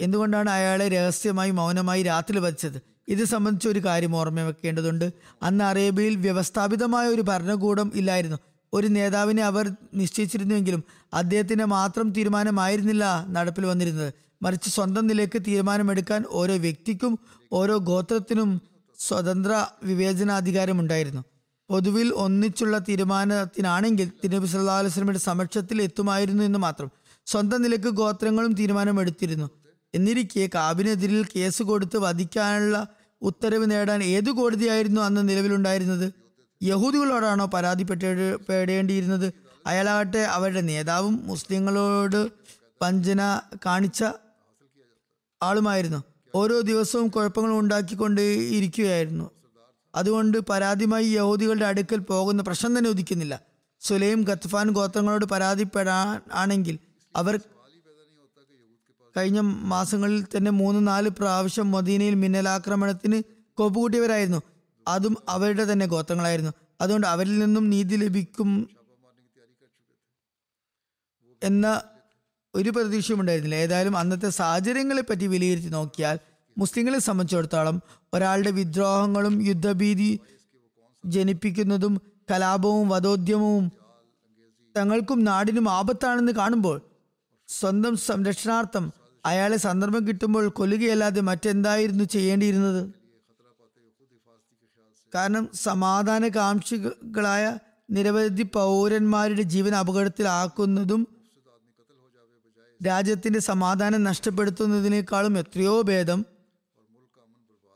എന്തുകൊണ്ടാണ് 0.00 0.50
അയാളെ 0.50 0.88
രഹസ്യമായി 0.88 1.50
മൗനമായി 1.50 2.02
രാത്രി 2.02 2.38
വധിച്ചത്? 2.38 2.82
ഇത് 3.08 3.24
സംബന്ധിച്ച് 3.24 3.68
ഒരു 3.68 3.78
കാര്യം 3.78 4.16
ഓർമ്മ 4.16 4.40
വെക്കേണ്ടതുണ്ട്. 4.40 5.12
അന്ന് 5.42 5.64
അറേബ്യയിൽ 5.64 6.16
വ്യവസ്ഥാപിതമായ 6.16 7.08
ഒരു 7.08 7.22
ഭരണകൂടം 7.22 7.92
ഇല്ലായിരുന്നു. 7.94 8.36
ഒരു 8.72 8.86
നേതാവിനെ 8.86 9.42
അവർ 9.42 9.70
നിശ്ചയിച്ചിരുന്നുവെങ്കിലും 9.94 10.84
അദ്ദേഹത്തിന്റെ 11.14 11.64
മാത്രം 11.64 12.12
തീരുമാനമായിരുന്നില്ല 12.12 13.26
നടപ്പിൽ 13.28 13.66
വന്നിരുന്നത്. 13.66 14.14
മറിച്ച് 14.44 14.70
സ്വന്തം 14.70 15.06
നിലയ്ക്ക് 15.06 15.42
തീരുമാനമെടുക്കാൻ 15.42 16.24
ഓരോ 16.28 16.54
വ്യക്തിക്കും 16.56 17.18
ഓരോ 17.52 17.76
ഗോത്രത്തിനും 17.76 18.62
സ്വതന്ത്ര 18.98 19.66
വിവേചനാധികാരമുണ്ടായിരുന്നു. 19.82 21.22
പൊതുവിൽ 21.68 22.08
ഒന്നിച്ചുള്ള 22.14 22.78
തീരുമാനത്തിനാണെങ്കിൽ 22.78 24.10
തിരുനബി 24.24 24.46
സല്ലാ 24.46 24.78
അലൈഹി 24.78 24.92
വസല്ലമയുടെ 24.92 25.18
സമക്ഷത്തിൽ 25.18 25.82
എത്തുമായിരുന്നു 25.82 26.44
എന്ന് 26.44 26.58
മാത്രം. 26.58 26.90
സ്വന്തം 27.26 27.62
നിലയ്ക്ക് 27.62 27.86
ഗോത്രങ്ങളും 27.86 28.52
തീരുമാനമെടുത്തിരുന്നു. 28.52 29.50
എന്നിരിക്കെ 29.94 30.48
കാബിനെതിരിൽ 30.54 31.24
കേസ് 31.36 31.62
കൊടുത്ത് 31.62 31.96
വധിക്കാനുള്ള 31.96 32.86
ഉത്തരവ് 33.22 33.70
നേടാൻ 33.70 34.02
ഏതു 34.04 34.30
കോടതിയായിരുന്നു 34.30 35.00
അന്ന് 35.00 35.28
നിലവിലുണ്ടായിരുന്നത്? 35.28 36.12
യഹൂദികളോടാണോ 36.62 37.46
പരാതിപ്പെട്ടേണ്ടിയിരുന്നത് 37.46 39.32
അയാളാകട്ടെ 39.66 40.18
അവരുടെ 40.18 40.60
നേതാവും 40.60 41.20
മുസ്ലിങ്ങളോട് 41.26 42.28
വഞ്ചന 42.82 43.40
കാണിച്ച 43.66 44.04
ആളുമായിരുന്നു. 45.44 46.04
ഓരോ 46.34 46.60
ദിവസവും 46.60 47.08
കുഴപ്പങ്ങൾ 47.08 47.50
ഉണ്ടാക്കിക്കൊണ്ട് 47.52 48.20
ഇരിക്കുകയായിരുന്നു. 48.56 49.30
അതുകൊണ്ട് 49.94 50.38
പരാതിയുമായി 50.38 51.06
യഹൂദികളുടെ 51.06 51.64
അടുക്കൽ 51.64 51.98
പോകുന്ന 51.98 52.42
പ്രശ്നം 52.42 52.78
തന്നെ 52.78 52.90
ഉദിക്കുന്നില്ല. 52.90 53.40
സുലൈം 53.80 54.22
ഗത്ഫാൻ 54.22 54.70
ഗോത്രങ്ങളോട് 54.70 55.24
പരാതിപ്പെടാൻ 55.24 56.20
ആണെങ്കിൽ 56.32 56.78
അവർ 57.16 57.40
കഴിഞ്ഞ 59.16 59.40
മാസങ്ങളിൽ 59.40 60.24
തന്നെ 60.36 60.50
മൂന്ന് 60.50 60.86
നാല് 60.88 61.08
പ്രാവശ്യം 61.08 61.70
മദീനയിൽ 61.70 62.14
മിന്നലാക്രമണത്തിന് 62.14 63.22
കോപ്പുകൂട്ടിയവരായിരുന്നു. 63.54 64.42
അതും 64.88 65.16
അവരുടെ 65.28 65.64
തന്നെ 65.72 65.86
ഗോത്രങ്ങളായിരുന്നു. 65.86 66.52
അതുകൊണ്ട് 66.80 67.06
അവരിൽ 67.06 67.38
നിന്നും 67.38 67.70
നീതി 67.70 67.96
ലഭിക്കും 67.96 68.70
എന്ന 71.42 71.82
ഒരു 72.54 72.70
പ്രതീക്ഷയും 72.70 73.20
ഉണ്ടായിരുന്നില്ല. 73.20 73.54
ഏതായാലും 73.54 73.98
അന്നത്തെ 73.98 74.28
സാഹചര്യങ്ങളെ 74.28 75.02
പറ്റി 75.02 75.26
വിലയിരുത്തി 75.26 75.68
നോക്കിയാൽ 75.68 76.18
മുസ്ലിങ്ങളെ 76.58 76.98
സംബന്ധിച്ചിടത്തോളം 76.98 77.82
ഒരാളുടെ 78.14 78.50
വിദ്രോഹങ്ങളും 78.50 79.46
യുദ്ധഭീതി 79.46 80.20
ജനിപ്പിക്കുന്നതും 81.04 82.00
കലാപവും 82.30 82.88
വധോദ്യമവും 82.88 83.72
തങ്ങൾക്കും 84.76 85.24
നാടിനും 85.24 85.70
ആപത്താണെന്ന് 85.70 86.32
കാണുമ്പോൾ 86.32 86.80
സ്വന്തം 87.48 87.96
സംരക്ഷണാർത്ഥം 87.96 88.92
അയാളെ 89.26 89.56
സന്ദർഭം 89.56 90.08
കിട്ടുമ്പോൾ 90.08 90.48
കൊല്ലുകയല്ലാതെ 90.48 91.20
മറ്റെന്തായിരുന്നു 91.20 92.04
ചെയ്യേണ്ടിയിരുന്നത്? 92.04 92.90
കാരണം 95.14 95.48
സമാധാന 95.54 96.28
കാംക്ഷികളായ 96.28 97.58
നിരവധി 97.90 98.42
പൗരന്മാരുടെ 98.42 99.42
ജീവൻ 99.42 99.74
അപകടത്തിലാക്കുന്നതും 99.74 101.13
രാജ്യത്തിന്റെ 102.80 103.38
സമാധാനം 103.38 104.04
നഷ്ടപ്പെടുത്തുന്നതിനേക്കാളും 104.04 105.38
എത്രയോ 105.38 105.82
ഭേദം 105.82 106.24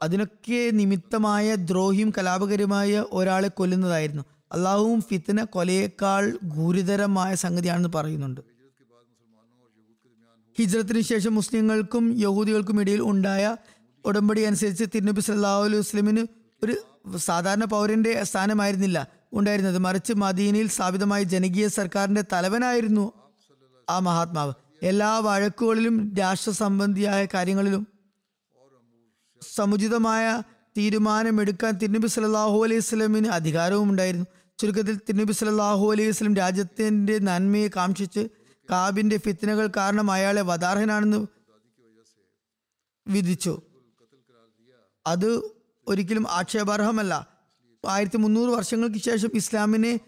അതിനൊക്കെ 0.03 0.71
നിമിത്തമായ 0.71 1.55
ദ്രോഹിയും 1.55 2.13
കലാപകരമായ 2.19 3.05
ഒരാളെ 3.13 3.49
കൊല്ലുന്നതായിരുന്നു. 3.49 4.23
അള്ളാഹുവും 4.53 5.01
ഫിത്തന 5.01 5.45
കൊലയേക്കാൾ 5.45 6.39
ഗുരുതരമായ 6.45 7.35
സംഗതിയാണെന്ന് 7.35 7.89
പറയുന്നുണ്ട്. 7.95 8.41
ഹിജ്രത്തിന് 10.59 11.01
ശേഷം 11.01 11.35
മുസ്ലിങ്ങൾക്കും 11.35 12.15
യഹൂദികൾക്കും 12.19 12.81
ഇടയിൽ 12.81 13.01
ഉണ്ടായ 13.01 13.57
ഉടമ്പടി 14.05 14.41
അനുസരിച്ച് 14.41 14.85
തിരുനബി 14.95 15.21
സല്ലല്ലാഹു 15.21 15.65
അലൈഹി 15.65 15.79
വസ്ലമിന് 15.79 16.27
ഒരു 16.65 16.75
സാധാരണ 17.19 17.65
പൗരന്റെ 17.65 18.25
സ്ഥാനമായിരുന്നില്ല. 18.25 19.07
ഉണ്ടായിരുന്നത് 19.33 19.79
മറിച്ച് 19.79 20.13
മദീനയിൽ 20.13 20.69
സ്ഥാപിതമായ 20.69 21.23
ജനകീയ 21.23 21.69
സർക്കാരിന്റെ 21.69 22.25
തലവനായിരുന്നു 22.33 23.13
ആ 23.91 23.99
മഹാത്മാവ്. 23.99 24.53
എല്ലാ 24.83 25.19
വഴക്കുകളിലും 25.19 26.14
രാഷ്ട്ര 26.19 26.51
സംബന്ധിയായ 26.51 27.27
കാര്യങ്ങളിലും 27.35 27.87
സമുചിതമായ 29.43 30.43
തീരുമാനമെടുക്കാൻ 30.79 31.75
തിരുനബി 31.75 32.07
സല്ലല്ലാഹു 32.07 32.64
അലൈഹി 32.64 32.81
സ്വലമിന് 32.81 33.29
അധികാരവും 33.29 33.91
ഉണ്ടായിരുന്നു 33.91 34.27
ചുരുക്കത്തിൽ 34.59 34.97
തിരുനബി 34.97 35.33
സല്ലല്ലാഹു 35.33 35.93
അലൈഹി 35.93 36.09
വസ്ലം 36.09 36.35
രാജ്യത്തിന്റെ 36.35 37.19
നന്മയെ 37.19 37.69
കാക്ഷിച്ച് 37.69 38.29
കാബിന്റെ 38.71 39.17
ഫിത്തനകൾ 39.17 39.71
കാരണം 39.77 40.11
അയാളെ 40.11 40.43
വധാർഹനാണെന്ന് 40.43 41.27
വിധിച്ചു. 43.09 43.62
അത് 45.07 45.43
ഒരിക്കലും 45.88 46.31
ആക്ഷേപാർഹമല്ല. 46.31 47.38
ആയിരത്തി 47.87 48.17
മുന്നൂറ് 48.17 48.51
വർഷങ്ങൾക്ക് 48.51 48.99
ശേഷം 48.99 49.31
ഇസ്ലാമിനെ 49.35 50.01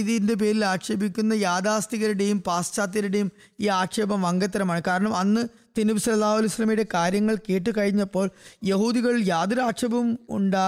ഇതിന്റെ 0.00 0.34
പേരിൽ 0.34 0.64
ആക്ഷേപിക്കുന്ന 0.64 1.34
യാഥാസ്ഥികരുടെയും 1.34 2.42
പാശ്ചാത്യരുടെയും 2.46 3.28
ഈ 3.60 3.66
ആക്ഷേപം 3.80 4.22
വങ്കത്തരമാണ് 4.22 4.82
കാരണം 4.86 5.16
അന്ന് 5.16 5.42
തിനുബ് 5.78 5.98
സല്ലല്ലാഹു 5.98 6.38
അലൈഹി 6.38 6.52
വസല്ലമയുടെ 6.52 6.86
കാര്യങ്ങൾ 6.94 7.36
കേട്ട് 7.48 7.70
കഴിഞ്ഞപ്പോൾ 7.78 8.26
യഹൂദികൾ 8.64 9.14
യാതൊരു 9.26 9.60
ആക്ഷേപവും 9.60 10.18
ഉണ്ടാ 10.30 10.66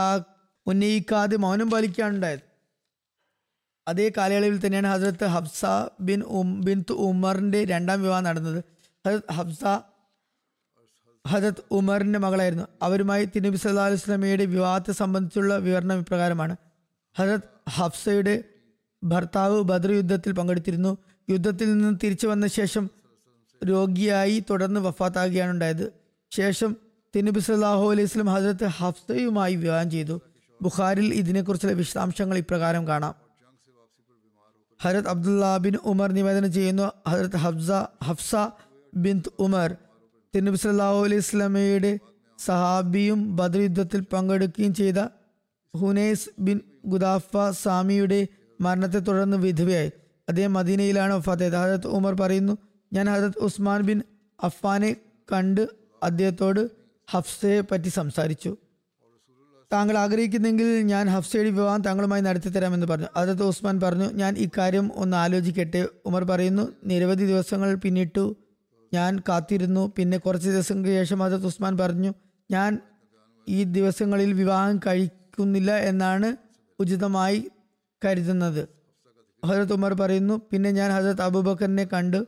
ഉന്നയിക്കാതെ 0.66 1.36
മൗനം 1.36 1.70
പാലിക്കുകയാണ് 1.70 2.14
ഉണ്ടായത്. 2.14 2.42
അതേ 3.86 4.12
കാലയളവിൽ 4.16 4.58
തന്നെയാണ് 4.66 4.88
ഹസരത്ത് 4.88 5.26
ഹബ്സ 5.26 5.64
ബിൻ 6.00 6.22
ഉം 6.38 6.48
ബിൻ 6.64 6.80
ഉമറിന്റെ 6.90 7.64
രണ്ടാം 7.64 8.02
വിവാഹം 8.02 8.24
നടന്നത്. 8.24 8.60
ഹസ്രത്ത് 9.04 9.32
ഹബ്സ 9.32 9.64
ഹജത് 11.24 11.62
ഉമറിന്റെ 11.70 12.18
മകളായിരുന്നു. 12.18 12.66
അവരുമായി 12.82 13.24
തിനുബി 13.24 13.56
സല്ലാ 13.56 13.86
അലൈഹി 13.86 14.02
സ്വലമയുടെ 14.02 14.44
വിവാഹത്തെ 14.44 14.92
സംബന്ധിച്ചുള്ള 14.92 15.56
വിവരണം 15.58 15.98
ഇപ്രകാരമാണ് 15.98 16.54
ഹജത് 17.16 17.48
ഹഫ്സയുടെ 17.70 18.34
ഭർത്താവ് 19.04 19.62
ബദർ 19.62 19.90
യുദ്ധത്തിൽ 19.90 20.32
പങ്കെടുത്തിരുന്നു. 20.32 20.96
യുദ്ധത്തിൽ 21.30 21.78
നിന്ന് 21.78 21.98
തിരിച്ചു 22.04 22.26
വന്ന 22.26 22.46
ശേഷം 22.46 22.90
രോഗിയായി 23.68 24.44
തുടർന്ന് 24.50 24.80
വഫാത്താകുകയാണ് 24.80 25.50
ഉണ്ടായത്. 25.50 25.92
ശേഷം 26.30 26.76
തിനുബി 27.16 27.40
സല്ലാഹു 27.40 27.90
അലൈഹി 27.90 28.06
സ്വലം 28.06 28.26
ഹജരത്ത് 28.26 28.64
ഹഫ്സയുമായി 28.64 29.54
വിവാഹം 29.54 29.90
ചെയ്തു. 29.90 30.20
ബുഖാരിൽ 30.62 31.14
ഇതിനെക്കുറിച്ചുള്ള 31.14 31.74
വിശദാംശങ്ങൾ 31.74 32.38
ഇപ്രകാരം 32.38 32.88
കാണാം. 32.88 33.14
ഹരത് 34.82 35.08
അബ്ദുല്ല 35.08 35.56
ബിൻ 35.56 35.76
ഉമർ 35.84 36.12
നിവേദനം 36.12 36.52
ചെയ്യുന്നു 36.52 36.90
ഹജരത് 37.08 37.36
ഹഫ്സ 37.36 37.70
ഹഫ്സ 38.02 38.34
ബിൻ 38.94 39.22
ഉമർ 39.38 39.76
തിരുനബി 40.34 40.56
സാഹു 40.56 41.04
അലൈഹി 41.04 41.20
സ്വലമയുടെ 41.20 41.98
സഹാബിയും 42.40 43.36
ബദർ 43.36 43.60
യുദ്ധത്തിൽ 43.60 44.00
പങ്കെടുക്കുകയും 44.00 44.74
ചെയ്ത 44.74 44.98
ഹുനൈസ് 45.76 46.28
ബിൻ 46.38 46.60
ഗുദാഫ 46.86 47.36
സാമിയുടെ 47.50 48.28
മരണത്തെ 48.60 48.98
തുടർന്ന് 48.98 49.36
വിധവയായി. 49.36 49.92
അദ്ദേഹം 50.28 50.52
മദീനയിലാണ് 50.52 51.12
വഫാത്തായത് 51.14 51.56
ഹജരത് 51.56 51.86
ഉമർ 51.86 52.14
പറയുന്നു 52.14 52.58
ഞാൻ 52.92 53.10
ഹജരത് 53.10 53.38
ഉസ്മാൻ 53.38 53.80
ബിൻ 53.80 54.02
അഫ്ഫാനെ 54.44 54.96
കണ്ട് 55.32 55.68
അദ്ദേഹത്തോട് 56.02 56.70
ഹഫ്സയെ 57.10 57.60
പറ്റി 57.60 57.88
സംസാരിച്ചു. 57.88 58.56
താങ്കൾ 59.72 59.98
ആഗ്രഹിക്കുന്നെങ്കിൽ 59.98 60.82
ഞാൻ 60.82 61.08
ഹഫ്സയുടെ 61.08 61.50
വിവാഹം 61.50 61.82
താങ്കളുമായി 61.82 62.22
നടത്തി 62.22 62.48
തരാമെന്ന് 62.48 62.86
പറഞ്ഞു. 62.86 63.06
അതത് 63.16 63.42
ഉസ്മാൻ 63.42 63.80
പറഞ്ഞു 63.80 64.04
ഞാൻ 64.04 64.34
ഇക്കാര്യം 64.38 64.90
ഒന്ന് 64.94 65.16
ആലോചിക്കട്ടെ. 65.16 65.88
ഉമർ 66.06 66.24
പറയുന്നു 66.24 66.68
നിരവധി 66.84 67.26
ദിവസങ്ങൾ 67.26 67.74
പിന്നിട്ടു 67.74 68.36
ഞാൻ 68.94 69.18
കാത്തിരുന്നു. 69.28 69.92
പിന്നെ 69.96 70.18
കുറച്ച് 70.18 70.48
ദിവസങ്ങൾക്ക് 70.48 70.90
ശേഷം 70.90 71.22
അതത് 71.22 71.46
ഉസ്മാൻ 71.46 71.78
പറഞ്ഞു 71.78 72.14
ഞാൻ 72.50 72.78
ഈ 73.48 73.64
ദിവസങ്ങളിൽ 73.64 74.32
വിവാഹം 74.32 74.80
കഴിക്കുന്നില്ല 74.86 75.76
എന്നാണ് 75.76 76.36
ഉചിതമായി 76.78 77.50
കരുതുന്നത്. 78.04 78.68
ഹജരത് 79.44 79.72
ഉമർ 79.72 79.94
പറയുന്നു 79.94 80.34
പിന്നെ 80.52 80.70
ഞാൻ 80.70 80.90
ഹജരത് 80.90 81.22
അബൂബക്കറിനെ 81.22 81.84
കണ്ട് 81.84 82.26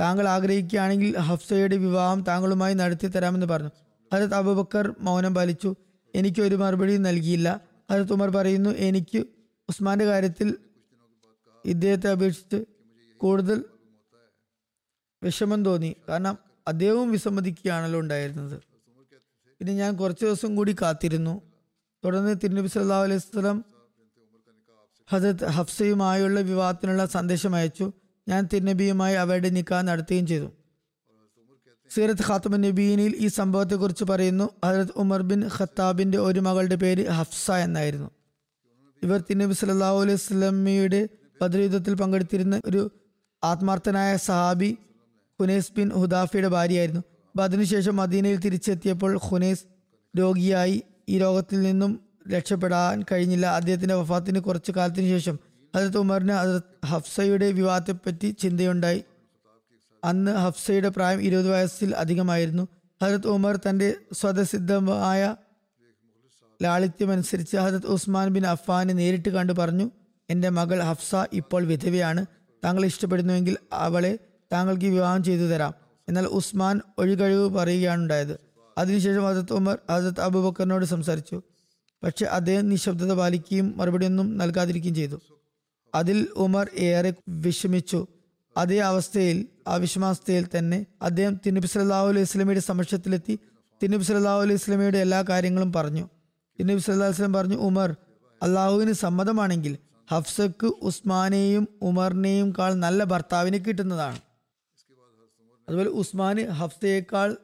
താങ്കൾ 0.00 0.28
ആഗ്രഹിക്കുകയാണെങ്കിൽ 0.28 1.16
ഹഫ്സയുടെ 1.16 1.76
വിവാഹം 1.76 2.24
താങ്കളുമായി 2.24 2.74
നടത്തി 2.74 3.06
തരാമെന്ന് 3.06 3.46
പറഞ്ഞു. 3.46 3.70
ഹജരത് 4.12 4.34
അബൂബക്കർ 4.34 4.94
മൗനം 5.00 5.34
പാലിച്ചു. 5.34 5.76
എനിക്ക് 6.14 6.42
ഒരു 6.42 6.54
മറുപടി 6.54 6.96
നൽകിയില്ല. 6.96 7.60
ഹജരത് 7.90 8.12
ഉമർ 8.12 8.30
പറയുന്നു 8.30 8.70
എനിക്ക് 8.70 9.26
ഉസ്മാന്റെ 9.68 10.04
കാര്യത്തിൽ 10.04 10.56
ഇദ്ദേഹത്തെ 11.64 12.10
അപേക്ഷിച്ച് 12.10 12.64
കൂടുതൽ 13.16 13.64
വിഷമം 15.22 15.64
തോന്നി. 15.64 15.96
കാരണം 16.08 16.38
അദ്ദേഹവും 16.68 17.10
വിസമ്മതിക്കുകയാണല്ലോ 17.10 18.00
ഉണ്ടായിരുന്നത്. 18.00 18.62
പിന്നെ 19.58 19.72
ഞാൻ 19.74 19.96
കുറച്ച് 19.96 20.24
ദിവസം 20.24 20.56
കൂടി 20.56 20.76
കാത്തിരുന്നു. 20.82 21.42
തുടർന്ന് 22.04 22.34
തിരുനബി 22.44 22.66
സല്ലാ 22.66 23.02
അലൈഹി 23.02 23.16
വസല്ലം 23.16 23.64
ഹജരത് 25.10 25.46
ഹഫ്സയുമായുള്ള 25.46 26.40
വിവാഹത്തിനുള്ള 26.40 27.06
സന്ദേശം 27.06 27.54
അയച്ചു. 27.54 27.92
ഞാൻ 28.28 28.48
തിരുനബിയുമായി 28.52 29.14
അവരുടെ 29.14 29.48
നിക്കാ 29.48 29.82
നടത്തുകയും 29.82 30.26
ചെയ്തു. 30.26 30.48
സീറത്ത് 31.94 32.22
ഖാത്തമ 32.28 32.56
നബീനിൽ 32.56 33.14
ഈ 33.16 33.26
സംഭവത്തെക്കുറിച്ച് 33.26 34.04
പറയുന്നു. 34.04 34.50
ഹജരത് 34.64 34.92
ഉമർ 34.96 35.22
ബിൻ 35.22 35.40
ഖത്താബിന്റെ 35.58 36.18
ഒരു 36.18 36.40
മകളുടെ 36.40 36.74
പേര് 36.74 37.08
ഹഫ്സ 37.08 37.50
എന്നായിരുന്നു. 37.50 38.10
ഇവർ 39.02 39.24
തിന്നബി 39.30 39.52
സല്ലല്ലാഹു 39.52 40.00
അലൈഹി 40.00 40.16
സ്വലമിയുടെ 40.16 41.08
ഭദ്രയുദ്ധത്തിൽ 41.42 41.62
യുദ്ധത്തിൽ 41.62 41.94
പങ്കെടുത്തിരുന്ന 41.94 42.60
ഒരു 42.66 42.90
ആത്മാർത്ഥനായ 43.44 44.16
സഹാബി 44.16 44.78
ഹുനൈസ് 45.40 45.72
ബിൻ 45.76 45.90
ഹുദാഫിയുടെ 45.90 46.48
ഭാര്യയായിരുന്നു. 46.48 47.02
അതിനുശേഷം 47.40 47.96
മദീനയിൽ 47.96 48.36
തിരിച്ചെത്തിയപ്പോൾ 48.36 49.18
ഹുനൈസ് 49.18 49.64
രോഗിയായി. 50.18 50.82
ഈ 51.08 51.18
രോഗത്തിൽ 51.18 51.62
നിന്നും 51.62 52.00
രക്ഷപ്പെടാൻ 52.30 53.04
കഴിഞ്ഞില്ല. 53.12 53.46
അദ്ദേഹത്തിന്റെ 53.46 53.94
വഫാത്തിന് 53.94 54.40
കുറച്ച് 54.40 54.72
കാലത്തിന് 54.72 55.06
ശേഷം 55.06 55.38
ഹജരത് 55.76 55.98
ഉമറിന് 55.98 56.32
ഹജരത് 56.32 56.86
ഹഫ്സയുടെ 56.86 57.52
വിവാഹത്തെപ്പറ്റി 57.52 58.30
ചിന്തയുണ്ടായി. 58.30 59.04
അന്ന് 60.04 60.32
ഹഫ്സയുടെ 60.32 60.88
പ്രായം 60.88 61.22
ഇരുപത് 61.22 61.50
വയസ്സിൽ 61.50 61.96
അധികമായിരുന്നു. 61.96 62.68
ഹജരത് 63.04 63.26
ഉമർ 63.26 63.56
തന്റെ 63.56 63.94
സ്വതസിദ്ധമായ 64.12 65.36
ലാളിത്യമനുസരിച്ച് 66.62 67.56
ഹജരത് 67.56 67.86
ഉസ്മാൻ 67.86 68.28
ബിൻ 68.28 68.46
അഫ്ഫാനെ 68.46 68.94
നേരിട്ട് 68.94 69.28
കണ്ടു 69.28 69.52
പറഞ്ഞു 69.52 69.90
എന്റെ 70.30 70.48
മകൾ 70.48 70.80
ഹഫ്സ 70.80 71.14
ഇപ്പോൾ 71.32 71.64
വിധവയാണ്. 71.64 72.26
താങ്കൾ 72.64 72.84
ഇഷ്ടപ്പെടുന്നുവെങ്കിൽ 72.84 73.56
അവളെ 73.72 74.18
താങ്കൾക്ക് 74.52 74.84
വിവാഹം 74.84 75.24
ചെയ്തു 75.24 75.42
തരാം. 75.42 75.74
എന്നാൽ 76.08 76.24
ഉസ്മാൻ 76.24 76.80
ഒഴികഴിവ് 76.98 77.50
പറയുകയാണ് 77.50 78.00
ഉണ്ടായത്. 78.00 78.40
അതിനുശേഷം 78.78 79.24
ഹജരത് 79.24 79.52
ഉമർ 79.52 79.78
ഹജരത് 79.90 80.20
അബൂബക്കറിനോട് 80.20 80.84
സംസാരിച്ചു 80.84 81.42
പക്ഷെ 82.02 82.24
അദ്ദേഹം 82.36 82.68
നിശബ്ദത 82.68 83.12
പാലിക്കുകയും 83.20 83.74
മറുപടിയൊന്നും 83.76 84.28
നൽകാതിരിക്കുകയും 84.36 84.94
ചെയ്തു. 84.94 85.18
അതിൽ 85.94 86.18
ഉമർ 86.36 86.66
ഏറെ 86.88 87.10
വിഷമിച്ചു. 87.28 88.00
അതേ 88.56 88.78
അവസ്ഥയിൽ 88.78 89.38
ആ 89.68 89.74
വിഷമാവസ്ഥയിൽ 89.82 90.44
തന്നെ 90.54 90.78
അദ്ദേഹം 91.02 91.34
തിരുനബി 91.44 91.66
സല്ലല്ലാഹു 91.66 92.08
അലൈഹി 92.12 92.24
വസല്ലമയുടെ 92.26 92.60
സമക്ഷത്തിലെത്തി 92.60 93.34
തിരുനബി 93.82 94.04
സല്ലല്ലാഹു 94.08 94.40
അലൈഹി 94.44 94.58
വസല്ലമയുടെ 94.60 94.98
എല്ലാ 94.98 95.20
കാര്യങ്ങളും 95.30 95.70
പറഞ്ഞു. 95.76 96.04
തിരുനബി 96.58 96.80
സല്ലല്ലാഹു 96.80 97.10
അലൈഹി 97.10 97.20
വസല്ലം 97.20 97.36
പറഞ്ഞു 97.38 97.58
ഉമർ 97.68 97.90
അള്ളാഹുവിന് 98.42 98.92
സമ്മതമാണെങ്കിൽ 98.92 99.74
ഹഫ്സക്ക് 100.08 100.68
ഉസ്മാനെയും 100.88 101.68
ഉമറിനെയും 101.82 102.54
കാൾ 102.58 102.74
നല്ല 102.74 103.04
ഭർത്താവിനെ 103.04 103.58
കിട്ടുന്നതാണ്. 103.58 104.18
അതുപോലെ 105.68 105.90
ഉസ്മാന് 106.02 106.42
ഹഫ്സയേക്കാൾ 106.60 107.36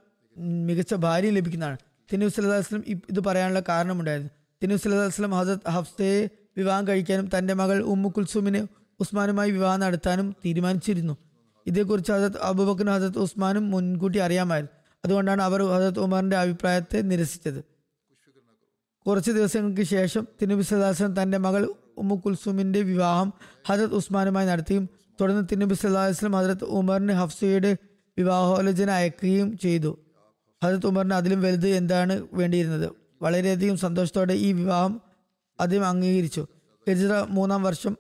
മികച്ച 0.67 0.95
ഭാര്യ 0.95 1.31
ലഭിക്കുന്നതാണ്. 1.31 1.79
തിരുനബി 2.09 2.31
സല്ലല്ലാഹു 2.31 2.61
അലൈഹി 2.61 2.69
വസല്ലം 2.69 2.85
ഇത് 3.13 3.21
പറയാനുള്ള 3.29 3.63
കാരണമുണ്ടായിരുന്നു. 3.69 4.33
തിരുനബി 4.63 5.37
ഹസത്ത് 5.37 5.71
ഹഫ്സയെ 5.71 6.29
വിവാഹം 6.57 6.89
കഴിക്കാനും 6.89 7.29
തന്റെ 7.39 7.55
മകൾ 7.55 7.83
ഉമ്മു 7.83 8.09
കുൽസുമിന് 8.09 8.67
ഉസ്മാനുമായി 9.01 9.51
വിവാഹം 9.51 9.81
നടത്താനും 9.81 10.37
തീരുമാനിച്ചിരുന്നു. 10.45 11.17
ഇതേക്കുറിച്ച് 11.67 12.13
ഹസത്ത് 12.13 12.43
അബൂബക്കറും 12.43 12.93
ഹസത്ത് 12.93 13.19
ഉസ്മാനും 13.19 13.71
മുൻകൂട്ടി 13.71 14.19
അറിയാമായിരുന്നു. 14.19 14.99
അതുകൊണ്ടാണ് 15.05 15.43
അവർ 15.43 15.63
ഹസത്ത് 15.63 15.99
ഉമറിന്റെ 15.99 16.37
അഭിപ്രായത്തെ 16.37 17.01
നിരസിച്ചത്. 17.01 17.65
കുറച്ച് 19.07 19.31
ദിവസങ്ങൾക്ക് 19.31 19.83
ശേഷം 19.83 20.27
തിരുനബി 20.43 20.61
വസല്ലം 20.61 21.23
തന്റെ 21.23 21.39
മകൾ 21.39 21.75
ഉമ്മു 21.99 22.15
കുൽസുമിന്റെ 22.15 22.83
വിവാഹം 22.83 23.33
ഹജരത് 23.67 23.95
ഉസ്മാനുമായി 23.95 24.47
നടത്തുകയും 24.47 24.89
തുടർന്ന് 25.21 25.43
തിരുനബി 25.53 25.73
വസല്ലം 25.73 26.33
ഹജരത്ത് 26.33 26.65
ഉമറിന് 26.65 27.13
ഹഫ്സയുടെ 27.13 27.77
വിവാഹോലോചന 28.19 28.91
അയക്കുകയും 28.91 29.59
ചെയ്തു. 29.59 29.99
ഹജരത് 30.65 30.87
ഉമറിന് 30.87 31.15
അതിലും 31.15 31.43
വലുത് 31.43 31.69
എന്താണ് 31.69 32.27
വേണ്ടിയിരുന്നത്? 32.33 33.08
വളരെയധികം 33.21 33.77
സന്തോഷത്തോടെ 33.77 34.35
ഈ 34.47 34.53
വിവാഹം 34.53 34.93
അദ്ദേഹം 35.59 35.87
അംഗീകരിച്ചു. 35.87 36.43
ഹിജ്ര 36.87 37.13
മൂന്നാം 37.37 37.63
വർഷം 37.63 37.95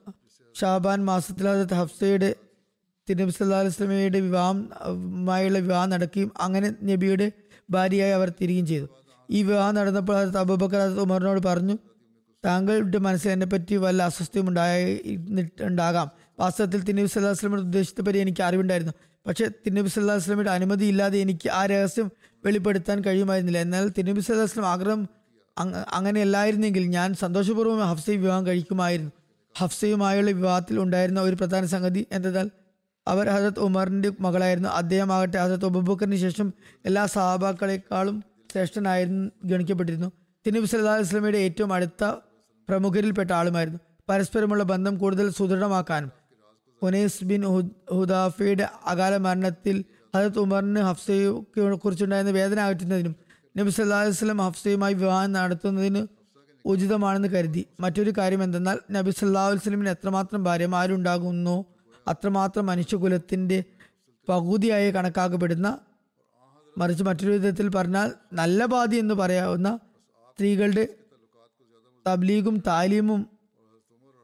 ഷാബാൻ 0.55 1.05
മാസത്തിൽ 1.05 1.47
ഹജരത്ത് 1.49 1.77
ഹഫ്സയുടെ 1.81 2.31
തിരുനബി 3.09 3.31
സല്ലാ 3.31 3.59
അലൈഹി 3.63 3.75
വസല്ലമയുടെ 3.75 4.21
വിവാഹമായുള്ള 4.21 5.59
വിവാഹം 5.59 5.91
നടക്കുകയും 5.91 6.31
അങ്ങനെ 6.41 6.69
നബിയുടെ 6.91 7.27
ഭാര്യയായി 7.71 8.15
അവർ 8.19 8.29
തിരികുകയും 8.41 8.67
ചെയ്തു. 8.67 8.87
ഈ 9.29 9.39
വിവാഹം 9.43 9.75
നടന്നപ്പോൾ 9.75 10.15
ഹജരത്ത് 10.19 10.39
അബൂബക്കർ 10.39 10.81
ഹജരത്ത് 10.81 11.03
ഉമറിനോട് 11.07 11.41
പറഞ്ഞു 11.49 11.77
താങ്കളുടെ 12.45 12.99
മനസ്സിൽ 12.99 13.31
എന്നെ 13.31 13.47
പറ്റി 13.53 13.77
വല്ല 13.85 14.03
അസ്വസ്ഥയും 14.03 14.49
ഉണ്ടായിട്ടുണ്ടാകാം 14.49 16.09
വാസ്തവത്തിൽ 16.41 16.81
തിരുനബി 16.81 17.09
സല്ലല്ലാഹു 17.13 17.37
വസ്ലമിയുടെ 17.39 17.65
ഉദ്ദേശത്തെപ്പറ്റി 17.67 18.19
എനിക്ക് 18.19 18.43
അറിവുണ്ടായിരുന്നു. 18.43 18.95
പക്ഷേ 19.27 19.47
തിരുനബി 19.65 19.89
സല്ലല്ലാഹു 19.89 20.21
വസ്ലമിയുടെ 20.23 20.51
അനുമതി 20.51 20.85
ഇല്ലാതെ 20.85 21.19
എനിക്ക് 21.19 21.49
ആ 21.51 21.63
രഹസ്യം 21.67 22.09
വെളിപ്പെടുത്താൻ 22.45 23.01
കഴിയുമായിരുന്നില്ല. 23.01 23.59
എന്നാൽ 23.59 23.89
തിരുനബി 23.89 24.21
സദാസ്ലം 24.21 24.67
ആഗ്രഹം 24.67 25.03
അങ്ങനെയല്ലായിരുന്നെങ്കിൽ 25.93 26.85
ഞാൻ 26.87 27.15
സന്തോഷപൂർവം 27.15 27.81
ഹഫ്സയെ 27.91 28.17
വിവാഹം 28.17 28.47
കഴിക്കുമായിരുന്നു. 28.47 29.13
ഹഫ്സയുമായുള്ള 29.59 30.31
വിവാഹത്തിൽ 30.31 30.77
ഉണ്ടായിരുന്ന 30.81 31.21
ഒരു 31.21 31.35
പ്രധാന 31.35 31.65
സംഗതി 31.67 32.07
എന്തെന്നാൽ 32.13 32.51
അവർ 33.09 33.27
ഹസരത് 33.29 33.61
ഉമറിന്റെ 33.61 34.11
മകളായിരുന്നു. 34.21 34.69
അദ്ദേഹം 34.69 35.13
ആകട്ടെ 35.13 35.39
ഹസരത് 35.39 35.65
അബൂബക്കറിന് 35.65 36.17
ശേഷം 36.17 36.53
എല്ലാ 36.85 37.07
സഹാബാക്കളെക്കാളും 37.07 38.25
ശ്രേഷ്ഠനായിരുന്നു 38.53 39.31
ഗണിക്കപ്പെട്ടിരുന്നു. 39.45 40.13
തിരുനബി 40.47 40.67
സല്ലല്ലാഹു 40.67 41.01
വസ്ലമിയുടെ 41.01 41.39
ഏറ്റവും 41.39 41.73
അടുത്ത 41.73 42.05
പ്രമുഖരിൽപ്പെട്ട 42.69 43.31
ആളുമായിരുന്നു. 43.33 43.81
പരസ്പരമുള്ള 44.09 44.63
ബന്ധം 44.63 44.99
കൂടുതൽ 44.99 45.31
സുദൃഢമാക്കാനും 45.31 46.13
ഒനേസ് 46.83 47.25
ബിൻ 47.25 47.43
ഹുദാഫയുടെ 47.93 48.69
അകാല 48.87 49.17
മരണത്തിൽ 49.17 49.85
ഹജരത് 50.15 50.39
ഉമറിന് 50.39 50.81
ഹഫ്സയെ 50.81 51.27
കുറിച്ചുണ്ടായിരുന്ന 51.77 52.33
വേദന 52.33 52.61
അകറ്റുന്നതിനും 52.61 53.15
നബി 53.57 53.71
സല്ലാഹു 53.71 54.09
വസ്ലം 54.09 54.41
ഹഫ്സയുമായി 54.41 54.95
വിവാഹം 54.95 55.33
നടത്തുന്നതിന് 55.33 56.03
ഉചിതമാണെന്ന് 56.65 57.29
കരുതി. 57.29 57.67
മറ്റൊരു 57.81 58.13
കാര്യം 58.19 58.43
എന്തെന്നാൽ 58.43 58.79
നബി 58.91 59.11
സല്ലല്ലാഹു 59.11 59.55
വസ്ലമിന് 59.55 59.89
എത്രമാത്രം 59.89 60.45
ഭാര്യമാരുണ്ടാകുന്നു 60.45 61.57
അത്രമാത്രം 62.07 62.67
മനുഷ്യകുലത്തിന്റെ 62.67 63.59
പകുതിയായി 64.29 64.91
കണക്കാക്കപ്പെടുന്ന 64.91 65.69
മറിച്ച് 66.77 67.03
മറ്റൊരു 67.03 67.31
വിധത്തിൽ 67.31 67.69
പറഞ്ഞാൽ 67.69 68.09
നല്ല 68.33 68.65
ബാധി 68.65 68.97
എന്ന് 68.97 69.15
പറയാവുന്ന 69.15 69.69
സ്ത്രീകളുടെ 70.29 70.85
തബ്ലീഗും 72.07 72.63
താലീമും 72.67 73.21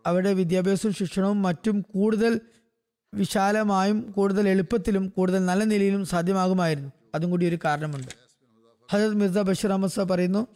അവരുടെ 0.04 0.32
വിദ്യാഭ്യാസവും 0.32 0.94
ശിക്ഷണവും 0.94 1.42
മറ്റും 1.42 1.80
കൂടുതൽ 1.94 2.32
വിശാലമായും 3.14 4.00
കൂടുതൽ 4.16 4.48
എളുപ്പത്തിലും 4.48 5.08
കൂടുതൽ 5.08 5.46
നല്ല 5.46 5.64
നിലയിലും 5.64 6.06
സാധ്യമാകുമായിരുന്നു. 6.06 6.92
അതും 7.14 7.30
കൂടി 7.30 7.48
ഒരു 7.48 7.58
കാരണമുണ്ട്. 7.64 8.12
ഹജരത് 8.92 9.14
മിർസ 9.14 9.38
ബഷീർ 9.38 9.70
അഹമ്മദ് 9.70 10.08
പറയുന്നു 10.08 10.46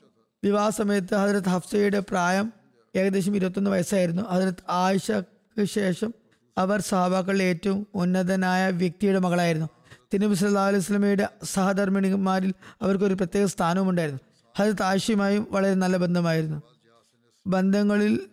വിവാഹ 0.45 0.69
സമയത്ത് 0.69 1.15
ഹജരത് 1.15 1.49
ഹഫ്സയുടെ 1.49 1.99
പ്രായം 1.99 2.53
ഏകദേശം 2.97 3.37
ഇരുപത്തൊന്ന് 3.37 3.71
വയസ്സായിരുന്നു. 3.71 4.23
ഹജരത് 4.23 4.71
ആയിഷക്ക് 4.71 5.65
ശേഷം 5.65 6.15
അവർ 6.59 6.81
സഹാബാക്കളിലെ 6.81 7.45
ഏറ്റവും 7.45 7.87
ഉന്നതനായ 7.95 8.71
വ്യക്തിയുടെ 8.71 9.19
മകളായിരുന്നു. 9.19 9.69
തിരുനബി 10.15 10.35
സല്ലാ 10.35 10.67
അലൈഹി 10.67 10.79
വസല്ലമയുടെ 10.79 11.29
സഹധർമ്മിണിമാരിൽ 11.45 12.55
അവർക്കൊരു 12.83 13.15
പ്രത്യേക 13.15 13.47
സ്ഥാനവും 13.47 13.89
ഉണ്ടായിരുന്നു. 13.89 14.21
ഹജരത് 14.59 14.83
ആയിഷയുമായും 14.83 15.47
വളരെ 15.51 15.75
നല്ല 15.75 15.97
ബന്ധമായിരുന്നു. 15.97 16.63
ബന്ധങ്ങളിൽ 17.47 18.29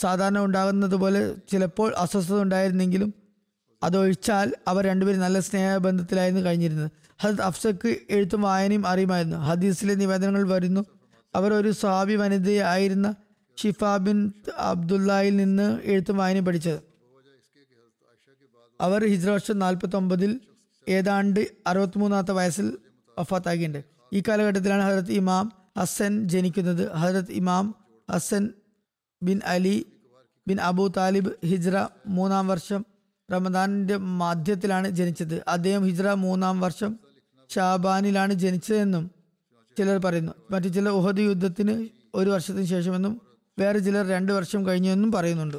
സാധാരണ 0.00 0.38
ഉണ്ടാകുന്നത് 0.38 0.96
പോലെ 0.96 1.34
ചിലപ്പോൾ 1.52 1.94
അസ്വസ്ഥത 1.94 2.42
ഉണ്ടായിരുന്നെങ്കിലും 2.42 3.14
അതൊഴിച്ചാൽ 3.82 4.54
അവർ 4.68 4.84
രണ്ടുപേരും 4.84 5.20
നല്ല 5.20 5.40
സ്നേഹബന്ധത്തിലായിരുന്നു 5.40 6.44
കഴിഞ്ഞിരുന്നത്. 6.44 6.90
ഹജത് 7.20 7.42
അഫ്സക്ക് 7.42 7.96
എഴുത്തും 8.10 8.42
വായനയും 8.42 8.86
അറിയുമായിരുന്നു. 8.86 9.36
ഹദീസിലെ 9.36 9.94
നിവേദനങ്ങൾ 9.94 10.48
വരുന്നു. 10.48 10.84
അവർ 11.34 11.54
ഒരു 11.54 11.70
സ്വാബി 11.70 12.14
വനിതയായിരുന്ന 12.14 13.14
ഷിഫ 13.56 13.84
ബിൻ 14.00 14.32
അബ്ദുല്ലായിൽ 14.58 15.36
നിന്ന് 15.36 15.78
എഴുത്തും 15.84 16.16
വായനയും 16.16 16.44
പഠിച്ചത്. 16.44 16.80
അവർ 18.80 19.06
ഹിജ്ര 19.06 19.30
വർഷം 19.30 19.58
നാൽപ്പത്തി 19.58 19.96
ഒമ്പതിൽ 19.96 20.40
ഏതാണ്ട് 20.88 21.46
അറുപത്തിമൂന്നാമത്തെ 21.66 22.32
വയസ്സിൽ 22.32 22.78
വഫാത്താക്കിയിട്ടുണ്ട് 23.18 23.84
ഈ 24.12 24.22
കാലഘട്ടത്തിലാണ് 24.28 24.82
ഹജരത് 24.82 25.12
ഇമാം 25.12 25.52
ഹസൻ 25.78 26.28
ജനിക്കുന്നത്. 26.28 26.92
Hazrat 26.92 27.30
Imam 27.30 27.74
Hasan 28.10 28.48
bin 29.22 29.40
Ali 29.44 29.86
bin 30.48 30.60
Abu 30.60 30.92
Talib 30.96 31.46
ഹിജ്ര 31.46 31.88
മൂന്നാം 32.06 32.48
വർഷം 32.48 32.86
റമദാനിന്റെ 33.32 33.96
മധ്യത്തിലാണ് 33.96 34.88
ജനിച്ചത്. 34.90 35.42
അദ്ദേഹം 35.48 35.84
ഹിജ്ര 35.84 36.12
മൂന്നാം 36.12 36.60
വർഷം 36.60 36.98
ഷാബാനിലാണ് 37.54 38.32
ജനിച്ചതെന്നും 38.34 39.10
ചിലർ 39.78 39.98
പറയുന്നു. 39.98 40.32
മറ്റു 40.50 40.68
ചിലർ 40.68 40.90
ഉഹദ് 40.90 41.18
യുദ്ധത്തിന് 41.18 41.88
ഒരു 42.14 42.30
വർഷത്തിന് 42.30 42.64
ശേഷമെന്നും 42.64 43.20
വേറെ 43.58 43.78
ചിലർ 43.78 44.08
രണ്ട് 44.08 44.32
വർഷം 44.32 44.66
കഴിഞ്ഞെന്നും 44.66 45.12
പറയുന്നുണ്ട്. 45.12 45.56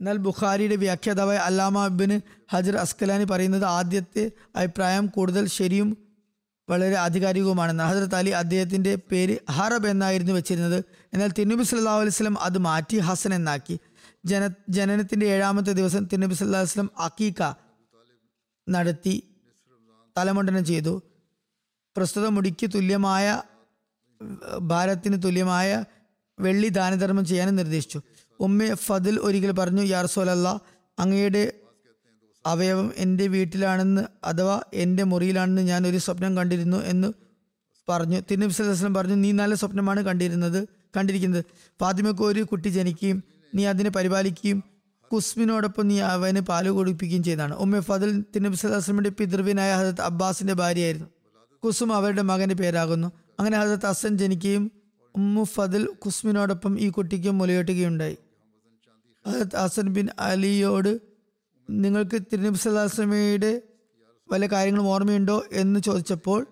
എന്നാൽ 0.00 0.16
ബുഖാരിയുടെ 0.16 0.76
വ്യാഖ്യാതാവായ 0.76 1.36
അല്ലാമ 1.36 1.78
അബിന് 1.84 2.20
ഹജർ 2.52 2.76
അസ്കലാനി 2.76 3.24
പറയുന്നത് 3.24 3.64
ആദ്യത്തെ 3.64 4.30
അഭിപ്രായം 4.56 5.06
കൂടുതൽ 5.06 5.46
ശരിയും 5.46 5.96
വളരെ 6.70 6.96
ആധികാരികവുമാണെന്ന് 6.96 7.84
ഹജറത്ത് 7.84 8.14
അലി 8.14 8.30
അദ്ദേഹത്തിന്റെ 8.30 8.98
പേര് 9.12 9.36
ഹറബ് 9.50 9.88
എന്നായിരുന്നു 9.88 10.32
വെച്ചിരുന്നത്. 10.32 10.84
എന്നാൽ 11.14 11.30
തിരുനബി 11.38 11.62
സല്ലാ 11.62 11.96
അലൈവലം 11.96 12.40
അത് 12.40 12.58
മാറ്റി 12.58 12.98
ഹസൻ 12.98 13.34
എന്നാക്കി. 13.34 13.80
ജന 14.26 14.50
ജനനത്തിന്റെ 14.68 15.26
ഏഴാമത്തെ 15.26 15.72
ദിവസം 15.72 16.04
തിരുനബി 16.04 16.34
അലൈഹി 16.42 16.62
വസല്ലം 16.62 16.90
അക്കീക്ക 16.98 17.42
നടത്തി 18.68 19.14
തലമുണ്ടനം 20.18 20.64
ചെയ്തു. 20.64 21.02
പ്രസ്തുത 21.96 22.26
മുടിക്ക് 22.26 22.66
തുല്യമായ 22.74 23.42
ഭാരത്തിന് 24.60 25.22
തുല്യമായ 25.22 25.84
വെള്ളി 26.38 26.68
ദാനധർമ്മം 26.68 27.24
ചെയ്യാനും 27.24 27.56
നിർദ്ദേശിച്ചു. 27.56 28.00
ഉമ്മ 28.40 28.74
ഫതിൽ 28.74 29.18
ഒരിക്കൽ 29.18 29.50
പറഞ്ഞു 29.50 29.82
യാർസോലല്ല 29.82 30.60
അങ്ങയുടെ 30.98 31.52
അവയവം 32.46 32.92
എന്റെ 32.96 33.26
വീട്ടിലാണെന്ന് 33.26 34.02
അഥവാ 34.24 34.60
എന്റെ 34.74 35.02
മുറിയിലാണെന്ന് 35.02 35.62
ഞാൻ 35.62 35.86
ഒരു 35.86 35.98
സ്വപ്നം 35.98 36.36
കണ്ടിരുന്നു 36.36 36.76
എന്ന് 36.76 37.08
പറഞ്ഞു. 37.88 38.20
തിരുനബി 38.30 38.52
സല്ലാസ്ലം 38.52 38.94
പറഞ്ഞു 38.94 39.14
നീ 39.14 39.32
നല്ല 39.32 39.54
സ്വപ്നമാണ് 39.54 40.00
കണ്ടിരുന്നത് 40.00 40.68
കണ്ടിരിക്കുന്നത്. 40.96 41.44
ഫാത്തിമയ്ക്ക് 41.80 42.22
ഒരു 42.22 42.42
കുട്ടി 42.42 42.68
ജനിക്കുകയും 42.68 43.35
നീ 43.56 43.66
അതിനെ 43.66 43.90
പരിപാലിക്കുകയും 43.90 44.64
കുസ്മിനോടൊപ്പം 45.12 45.88
നീ 45.88 46.00
അവന് 46.00 46.40
പാൽ 46.40 46.68
കൊടുപ്പിക്കുകയും 46.68 47.22
ചെയ്തതാണ്. 47.22 47.54
ഉമ്മ 47.54 47.80
ഫതിൽ 47.80 48.24
സല്ലാസ്ലമിന്റെ 48.54 49.10
പിതൃവിനായ 49.10 49.74
ഹജരത് 49.74 50.00
അബ്ബാസിന്റെ 50.00 50.54
ഭാര്യയായിരുന്നു. 50.54 51.06
കുസും 51.64 51.92
അവരുടെ 51.92 52.22
മകന്റെ 52.22 52.54
പേരാകുന്നു. 52.54 53.12
അങ്ങനെ 53.40 53.56
ഹജരത് 53.58 53.86
അസൻ 53.86 54.18
ജനിക്കുകയും 54.18 54.72
ഉമ്മു 55.16 55.44
ഫതിൽ 55.44 55.88
കുസ്മിനോടൊപ്പം 56.04 56.80
ഈ 56.80 56.88
കുട്ടിക്ക് 56.88 57.30
മുലയൂട്ടുകയുണ്ടായി. 57.30 58.16
ഹജരത് 59.26 59.56
അസൻ 59.56 59.88
ബിൻ 59.88 60.08
അലിയോട് 60.20 61.00
നിങ്ങൾക്ക് 61.70 62.22
തിരുനബി 62.22 62.58
വല്ല 64.32 64.46
കാര്യങ്ങളും 64.46 64.86
ഓർമ്മയുണ്ടോ 64.86 65.44
എന്ന് 65.52 65.80
ചോദിച്ചപ്പോൾ 65.80 66.46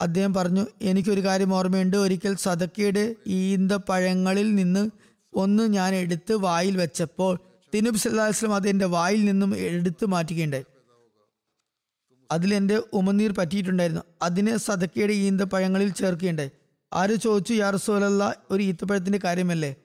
അദ്ദേഹം 0.00 0.34
പറഞ്ഞു 0.34 0.66
എനിക്കൊരു 0.82 1.20
കാര്യം 1.20 1.54
ഓർമ്മയുണ്ട്. 1.54 1.96
ഒരിക്കൽ 1.96 2.36
സദക്കയുടെ 2.36 3.14
ഈന്തപ്പഴങ്ങളിൽ 3.26 4.54
നിന്ന് 4.54 4.90
ഒന്ന് 5.34 5.62
ഞാൻ 5.62 5.94
എടുത്ത് 5.94 6.32
വായിൽ 6.32 6.76
വെച്ചപ്പോൾ 6.76 7.38
തിനുബ് 7.74 7.96
സല്ലാസ്ലം 7.96 8.54
അത് 8.54 8.68
എന്റെ 8.68 8.84
വായിൽ 8.84 9.24
നിന്നും 9.24 9.56
എടുത്തു 9.56 10.06
മാറ്റുകയുണ്ടായി. 10.06 10.64
അതിൽ 12.32 12.54
എന്റെ 12.54 12.82
ഉമനീർ 12.92 13.32
പറ്റിയിട്ടുണ്ടായിരുന്നു. 13.32 14.02
അതിനെ 14.22 14.56
സതക്കയുടെ 14.56 15.12
ഈന്തപ്പഴങ്ങളിൽ 15.12 15.92
ചേർക്കുകയുണ്ടായി. 15.92 16.50
ആര് 16.92 17.16
ചോദിച്ചു 17.16 17.52
യാ 17.52 17.70
റസൂലല്ല 17.70 18.36
ഒരു 18.50 18.62
ഈത്തപ്പഴത്തിന്റെ 18.62 19.20
കാര്യമല്ലേ? 19.24 19.76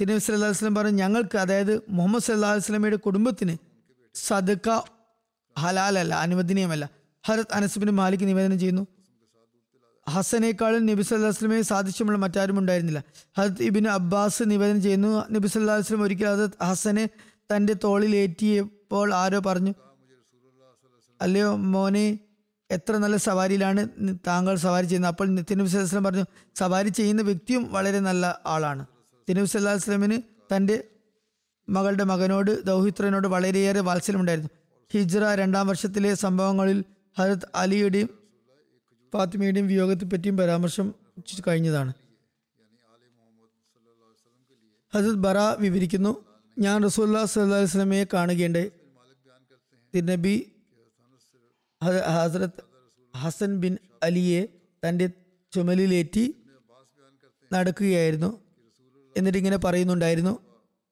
തിരുനബി 0.00 0.18
സല്ലാ 0.18 0.48
വസ്ലം 0.48 0.74
പറഞ്ഞു 0.74 0.98
ഞങ്ങൾക്ക് 0.98 1.38
അതായത് 1.38 1.82
മുഹമ്മദ് 1.88 2.22
സല്ലാ 2.22 2.52
വസ്ലമയുടെ 2.52 2.96
കുടുംബത്തിന് 2.96 3.56
സദക്ക 4.14 4.80
ഹലാലല്ല 5.58 6.14
അനുവദനീയമല്ല. 6.14 6.90
ഹരത് 7.26 7.46
അനസുബിന് 7.52 7.90
മാലിക് 7.90 8.28
നിവേദനം 8.28 8.58
ചെയ്യുന്നു 8.58 8.86
ഹസനേക്കാളും 10.08 10.86
നബി 10.86 11.02
സല്ലാ 11.02 11.28
വസ്ലമെ 11.28 11.62
സാധിച്ചുമുള്ള 11.62 12.18
മറ്റാരും 12.18 12.58
ഉണ്ടായിരുന്നില്ല 12.58 13.02
ഹത് 13.38 13.62
ഇബിൻ 13.62 13.88
അബ്ബാസ് 13.88 14.42
നിവേദനം 14.46 14.82
ചെയ്യുന്നു. 14.82 15.24
നബി 15.30 15.46
സല്ലാ 15.46 15.76
വസ്ലം 15.76 16.02
ഒരിക്കൽ 16.02 16.28
അത് 16.28 16.50
ഹസനെ 16.62 17.08
തന്റെ 17.52 17.76
തോളിലേറ്റിയപ്പോൾ 17.84 19.14
ആരോ 19.14 19.38
പറഞ്ഞു 19.38 19.74
അല്ലയോ 21.22 21.56
മോനെ 21.56 22.18
എത്ര 22.70 22.96
നല്ല 22.96 23.16
സവാരിയിലാണ് 23.16 23.88
താങ്കൾ 24.26 24.56
സവാരി 24.56 24.86
ചെയ്യുന്നത്. 24.86 25.10
അപ്പോൾ 25.10 25.40
തിരുനബി 25.40 25.76
വസ്ലം 25.76 26.04
പറഞ്ഞു 26.04 26.24
സവാരി 26.56 26.88
ചെയ്യുന്ന 26.88 27.22
വ്യക്തിയും 27.22 27.72
വളരെ 27.72 28.00
നല്ല 28.00 28.40
ആളാണ്. 28.46 28.86
തിരുനബി 29.28 29.46
സല്ലാ 29.46 29.70
അലൈഹി 29.70 29.84
വസല്ലമിന് 29.84 30.18
തന്റെ 30.56 30.84
മകളുടെ 31.68 32.04
മകനോട് 32.04 32.66
ദൗഹിത്രനോട് 32.66 33.28
വളരെയേറെ 33.28 33.80
വാത്സല്യമുണ്ടായിരുന്നു. 33.80 34.50
ഹിജ്റ 34.92 35.18
രണ്ടാം 35.18 35.66
വർഷത്തിലെ 35.68 36.14
സംഭവങ്ങളിൽ 36.14 36.84
ഹരത് 37.18 37.46
അലിയുടെയും 37.54 38.08
ഫാത്തിമയുടെയും 39.12 39.66
വിയോഗത്തെ 39.66 40.04
പറ്റിയും 40.04 40.36
പരാമർശം 40.36 40.94
കഴിഞ്ഞതാണ്. 41.48 41.92
ഹസത് 44.94 45.14
ബറ 45.14 45.38
വിവരിക്കുന്നു 45.38 46.24
ഞാൻ 46.58 46.84
റസൂല്ലാ 46.84 47.24
സല്ലല്ലാഹു 47.24 47.62
വസ്ലമയെ 47.62 48.06
കാണുകയുണ്ട് 48.12 48.72
തിരുനബി 49.94 50.52
ഹസരത് 51.84 52.62
ഹസൻ 53.16 53.60
ബിൻ 53.60 53.78
അലിയെ 54.02 54.42
തന്റെ 54.88 55.06
ചുമലിലേറ്റി 55.52 56.34
നടക്കുകയായിരുന്നു. 57.52 58.40
എന്നിട്ട് 59.16 59.38
ഇങ്ങനെ 59.38 59.56
പറയുന്നുണ്ടായിരുന്നു 59.56 60.38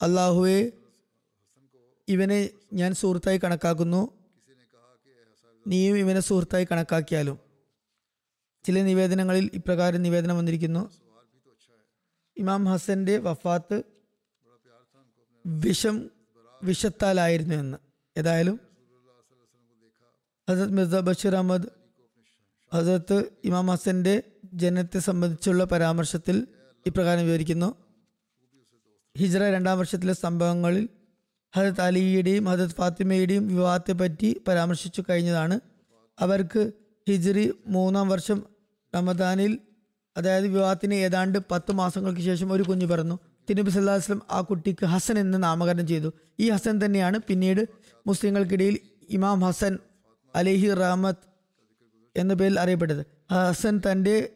അള്ളാഹുവെ 0.03 0.73
ഇവനെ 2.09 2.51
ഞാൻ 2.73 2.95
സുഹൃത്തായി 2.95 3.39
കണക്കാക്കുന്നു. 3.45 4.03
നീയും 5.67 5.99
ഇവനെ 5.99 6.21
സുഹൃത്തായി 6.21 6.67
കണക്കാക്കിയാലും. 6.73 7.44
ചില 8.65 8.83
നിവേദനങ്ങളിൽ 8.83 9.51
ഇപ്രകാരം 9.55 10.03
നിവേദനം 10.03 10.39
വന്നിരിക്കുന്നു. 10.39 10.91
ഇമാം 12.37 12.65
ഹസന്റെ 12.65 13.19
വഫാത്ത് 13.19 13.83
വിഷം 15.47 16.11
വിഷത്താലായിരുന്നു 16.63 17.55
എന്ന്. 17.55 17.79
ഏതായാലും 18.19 18.61
ഹസരത് 20.51 20.73
മിർസ 20.73 20.95
ബഷീർ 20.95 21.35
അഹമ്മദ് 21.35 21.67
ഹസരത്ത് 22.75 23.25
ഇമാം 23.45 23.67
ഹസന്റെ 23.67 24.23
ജനനത്തെ 24.55 24.99
സംബന്ധിച്ചുള്ള 24.99 25.65
പരാമർശത്തിൽ 25.65 26.49
ഇപ്രകാരം 26.87 27.25
വിവരിക്കുന്നു. 27.25 27.75
ഹിജ്ര 29.19 29.43
രണ്ടാം 29.43 29.79
വർഷത്തിലെ 29.79 30.13
സംഭവങ്ങളിൽ 30.13 30.89
ഹജത് 31.57 31.81
അലിയുടെയും 31.81 32.45
ഹജത് 32.45 32.71
ഫാത്തിമയുടെയും 32.71 33.49
വിവാഹത്തെ 33.49 33.93
പറ്റി 33.93 34.41
പരാമർശിച്ചു 34.49 35.05
കഴിഞ്ഞതാണ്. 35.11 35.61
അവർക്ക് 36.19 36.73
ഹിജ്രി 37.09 37.55
മൂന്നാം 37.67 38.09
വർഷം 38.09 38.54
റമദാനിൽ 38.95 39.59
അതായത് 40.17 40.47
വിവാഹത്തിന് 40.47 40.95
ഏതാണ്ട് 40.95 41.39
പത്ത് 41.51 41.73
മാസങ്ങൾക്ക് 41.73 42.21
ശേഷം 42.21 42.53
ഒരു 42.53 42.63
കുഞ്ഞു 42.63 42.87
പിറന്നു. 42.87 43.19
തിരുനബി 43.51 43.71
സല്ലാ 43.71 43.95
വസ്ലം 43.95 44.23
ആ 44.31 44.41
കുട്ടിക്ക് 44.41 44.87
ഹസൻ 44.87 45.19
എന്ന് 45.19 45.43
നാമകരണം 45.43 45.87
ചെയ്തു. 45.87 46.13
ഈ 46.41 46.51
ഹസൻ 46.51 46.85
തന്നെയാണ് 46.85 47.19
പിന്നീട് 47.29 47.69
മുസ്ലിങ്ങൾക്കിടയിൽ 48.07 48.79
ഇമാം 49.11 49.41
ഹസൻ 49.41 49.79
അലിഹി 50.37 50.75
റഹമത്ത് 50.75 51.27
എന്ന 52.17 52.35
പേരിൽ 52.35 52.61
അറിയപ്പെട്ടത്. 52.61 53.07
ഹസൻ 53.33 53.81
തന്റെ 53.93 54.31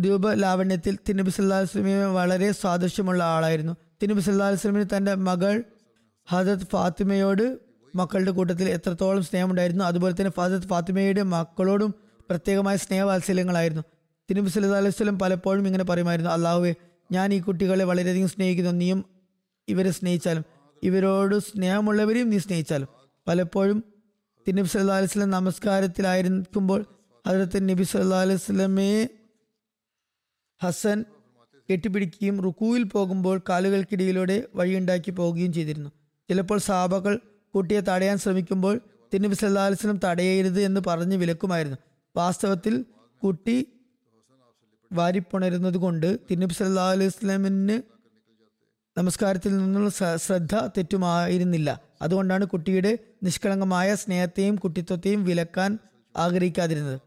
രൂപലാവണ്യത്തിൽ 0.00 0.98
തിരുനബി 1.08 1.30
സല്ലാ 1.30 1.58
വസ്ലമിനെ 1.58 2.06
വളരെ 2.06 2.52
സാദൃശ്യമുള്ള 2.52 3.24
ആളായിരുന്നു. 3.24 3.76
തിരുനബി 4.02 4.20
സല്ലാ 4.20 4.48
വസ്ലമിന് 4.48 4.84
തന്റെ 4.96 5.14
മകൾ 5.14 5.64
ഹജത് 6.30 6.66
ഫാത്തിമയോട് 6.72 7.58
മക്കളുടെ 7.96 8.30
കൂട്ടത്തിൽ 8.30 8.68
എത്രത്തോളം 8.68 9.22
സ്നേഹമുണ്ടായിരുന്നു. 9.22 9.84
അതുപോലെ 9.84 10.14
തന്നെ 10.14 10.30
ഫാദത്ത് 10.30 10.66
ഫാത്തിമയുടെ 10.66 11.22
മക്കളോടും 11.22 11.94
പ്രത്യേകമായ 12.30 12.76
സ്നേഹവാത്സല്യങ്ങളായിരുന്നു. 12.76 13.82
അലൈഹി 14.28 14.88
വസല്ലം 14.88 15.18
പലപ്പോഴും 15.18 15.66
ഇങ്ങനെ 15.66 15.84
പറയുമായിരുന്നു 15.84 16.30
അള്ളാഹുവെ 16.30 16.74
ഞാൻ 17.12 17.34
ഈ 17.34 17.40
കുട്ടികളെ 17.40 17.84
വളരെയധികം 17.84 18.28
സ്നേഹിക്കുന്നു. 18.28 18.70
നീയും 18.70 19.04
ഇവരെ 19.68 19.90
സ്നേഹിച്ചാലും 19.90 20.44
ഇവരോട് 20.82 21.38
സ്നേഹമുള്ളവരെയും 21.38 22.30
നീ 22.30 22.38
സ്നേഹിച്ചാലും. 22.38 22.88
പലപ്പോഴും 23.26 23.84
തിരുനബി 24.46 24.68
സല്ലാ 24.68 24.96
അലൈഹി 24.96 25.10
വസല്ലം 25.12 25.30
നമസ്കാരത്തിലായിരിക്കുമ്പോൾ 25.30 26.84
അതിലത്തെ 27.26 27.58
നബി 27.58 27.82
സല്ലല്ലാഹു 27.82 28.22
അലൈഹി 28.22 28.40
വസല്ലമയെ 28.42 29.08
ഹസൻ 30.62 31.04
കെട്ടിപ്പിടിക്കുകയും 31.70 32.40
റുക്കുവിൽ 32.40 32.82
പോകുമ്പോൾ 32.82 33.40
കാലുകൾക്കിടയിലൂടെ 33.48 34.42
വഴിയുണ്ടാക്കി 34.54 35.10
പോവുകയും 35.10 35.52
ചെയ്തിരുന്നു. 35.52 35.90
ചിലപ്പോൾ 36.28 36.58
സാബകൾ 36.58 37.20
കുട്ടിയെ 37.54 37.80
തടയാൻ 37.80 38.18
ശ്രമിക്കുമ്പോൾ 38.18 38.80
തിരുനബി 39.14 39.34
സല്ലാ 39.34 39.66
അലിസ്ലം 39.66 40.00
തടയരുത് 40.04 40.60
എന്ന് 40.60 40.80
പറഞ്ഞ് 40.86 41.16
വിലക്കുമായിരുന്നു. 41.16 41.76
വാസ്തവത്തിൽ 42.16 42.84
കുട്ടി 43.24 43.66
വാരിപ്പുണരുന്നത് 44.92 45.76
കൊണ്ട് 45.76 46.18
തിരുനബി 46.30 46.52
സല്ലാ 46.52 46.90
അലൈഹി 46.90 47.10
സ്വലാമിന് 47.10 47.82
നമസ്കാരത്തിൽ 48.98 49.56
നിന്നുള്ള 49.56 49.90
ശ്ര- 49.90 50.16
ശ്രദ്ധ 50.16 50.54
തെറ്റുമായിരുന്നില്ല. 50.54 51.80
അതുകൊണ്ടാണ് 52.02 52.44
കുട്ടിയുടെ 52.44 52.98
നിഷ്കളങ്കമായ 53.22 53.94
സ്നേഹത്തെയും 53.94 54.56
കുട്ടിത്വത്തെയും 54.56 55.24
വിലക്കാൻ 55.24 55.78
ആഗ്രഹിക്കാതിരുന്നത്. 56.16 57.00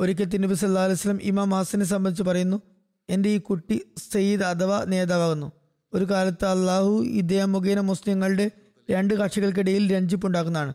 ഒരിക്കൽ 0.00 0.24
തിരുനബി 0.24 0.54
സല്ലാ 0.54 0.84
അലൈഹി 0.84 0.98
സ്വലം 0.98 1.22
ഇമാം 1.22 1.50
ഹാസനെ 1.50 1.84
സംബന്ധിച്ച് 1.84 2.22
പറയുന്നു 2.22 2.62
എന്റെ 3.08 3.28
ഈ 3.28 3.38
കുട്ടി 3.38 3.82
സയ്യിദ് 4.12 4.42
അഥവാ 4.42 4.84
നേതാവാകുന്നു. 4.84 5.52
ഒരു 5.94 6.04
കാലത്ത് 6.04 6.44
അള്ളാഹു 6.44 7.04
ഇദ്ദേഹം 7.04 7.52
മുഖേന 7.52 7.80
മുസ്ലിങ്ങളുടെ 7.80 8.50
രണ്ട് 8.90 9.14
കക്ഷികൾക്കിടയിൽ 9.14 9.92
രഞ്ജിപ്പുണ്ടാക്കുന്നതാണ്. 9.92 10.74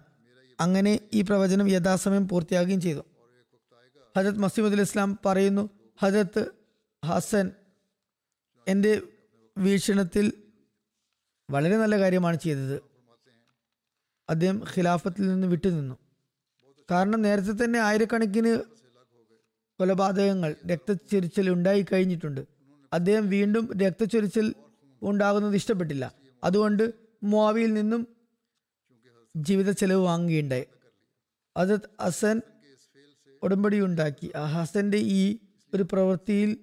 അങ്ങനെ 0.60 1.00
ഈ 1.14 1.22
പ്രവചനം 1.22 1.68
യഥാസമയം 1.68 2.28
പൂർത്തിയാകുകയും 2.28 2.82
ചെയ്തു. 2.82 3.00
ഹജരത് 4.18 4.38
മസീമുദ് 4.38 4.82
ഇസ്ലാം 4.82 5.20
പറയുന്നു 5.26 5.70
ഹജരത്ത് 6.02 6.52
ഹസൻ 7.06 7.52
എന്റെ 8.68 9.02
വീക്ഷണത്തിൽ 9.58 10.34
വളരെ 11.50 11.78
നല്ല 11.78 12.00
കാര്യമാണ് 12.00 12.38
ചെയ്തത്. 12.38 12.82
അദ്ദേഹം 14.30 14.64
ഖിലാഫത്തിൽ 14.78 15.28
നിന്ന് 15.28 15.48
വിട്ടുനിന്നു 15.48 15.96
കാരണം 16.92 17.22
നേരത്തെ 17.22 17.66
തന്നെ 17.66 17.80
ആയിരക്കണക്കിന് 17.80 18.62
കൊലപാതകങ്ങൾ 19.80 20.56
രക്തച്ചൊരിച്ചൽ 20.68 21.50
ഉണ്ടായി 21.50 21.86
കഴിഞ്ഞിട്ടുണ്ട്. 21.94 22.48
അദ്ദേഹം 22.94 23.30
വീണ്ടും 23.30 23.78
രക്തച്ചൊരിച്ചൽ 23.78 24.54
ഉണ്ടാകുന്നത് 25.02 25.56
ഇഷ്ടപ്പെട്ടില്ല. 25.56 26.14
അതുകൊണ്ട് 26.44 26.94
മുവാവിയിൽ 27.24 27.74
നിന്നും 27.74 28.13
ജീവിത 29.36 29.72
ചെലവ് 29.72 30.02
വാങ്ങുകയുണ്ടായി. 30.02 30.66
അത് 31.58 31.80
ഹസൻ 32.02 32.42
ഉടമ്പടി 33.44 33.82
ഉണ്ടാക്കി. 33.82 34.32
ഹസന്റെ 34.38 34.98
ഈ 34.98 35.38
ഒരു 35.74 35.84
പ്രവൃത്തിയിൽ 35.84 36.58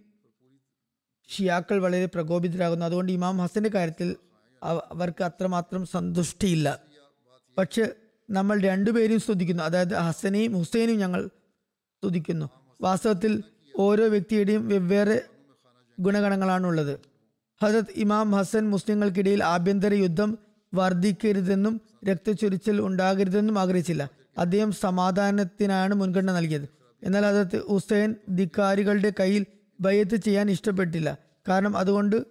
ഷിയാക്കൾ 1.28 1.82
വളരെ 1.82 2.06
പ്രകോപിതരാകുന്നു. 2.06 2.86
അതുകൊണ്ട് 2.86 3.12
ഇമാം 3.12 3.38
ഹസന്റെ 3.38 3.70
കാര്യത്തിൽ 3.70 4.16
അവർക്ക് 4.62 5.24
അത്രമാത്രം 5.24 5.86
സന്തുഷ്ടിയില്ല. 5.86 6.80
പക്ഷെ 7.58 7.94
നമ്മൾ 8.30 8.60
രണ്ടുപേരും 8.60 9.20
സ്തുതിക്കുന്നു. 9.20 9.62
അതായത് 9.62 9.94
ഹസനെയും 9.94 10.52
ഹുസൈനെയും 10.58 10.98
ഞങ്ങൾ 10.98 11.26
സ്തുതിക്കുന്നു. 11.26 12.50
വാസ്തവത്തിൽ 12.80 13.42
ഓരോ 13.78 14.08
വ്യക്തിയുടെയും 14.08 14.68
വെവ്വേറെ 14.68 15.22
ഗുണഗണങ്ങളാണ് 16.00 16.66
ഉള്ളത് 16.66 17.00
ഹസത് 17.62 17.84
ഇമാം 17.94 18.32
ഹസൻ 18.32 18.70
മുസ്ലിങ്ങൾക്കിടയിൽ 18.70 19.44
ആഭ്യന്തര 19.44 19.94
യുദ്ധം 19.94 20.38
വർദ്ധിക്കരുതെന്നും 20.74 21.80
രക്തച്ചൊരിച്ചൽ 22.04 22.80
ഉണ്ടാകരുതെന്നും 22.80 23.58
ആഗ്രഹിച്ചില്ല. 23.58 24.10
അദ്ദേഹം 24.38 24.72
സമാധാനത്തിനാണ് 24.72 25.94
മുൻഗണന 25.94 26.32
നൽകിയത്. 26.32 26.68
എന്നാൽ 27.02 27.26
അതത് 27.26 27.68
ഹുസൈൻ 27.68 28.14
ധിക്കാരികളുടെ 28.34 29.12
കയ്യിൽ 29.20 29.46
ബയ്യത്ത് 29.80 30.16
ചെയ്യാൻ 30.16 30.50
ഇഷ്ടപ്പെട്ടില്ല. 30.50 31.18
കാരണം 31.48 31.76
അതുകൊണ്ട് 31.76 32.26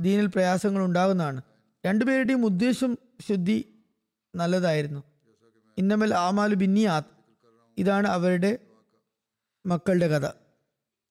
ദീനിൽ 0.00 0.26
പ്രയാസങ്ങൾ 0.26 0.84
ഉണ്ടാകുന്നതാണ് 0.84 1.42
രണ്ടുപേരുടെയും 1.86 2.44
ഉദ്ദേശം 2.44 2.98
ശുദ്ധി 3.28 3.82
നല്ലതായിരുന്നു. 4.36 5.02
ഇന്നമൽ 5.78 6.14
ആമാലു 6.14 6.54
ബിന്നിയാത്ത് 6.54 7.14
ഇതാണ് 7.78 8.08
അവരുടെ 8.08 8.58
മക്കളുടെ 9.66 10.08
കഥ. 10.08 10.30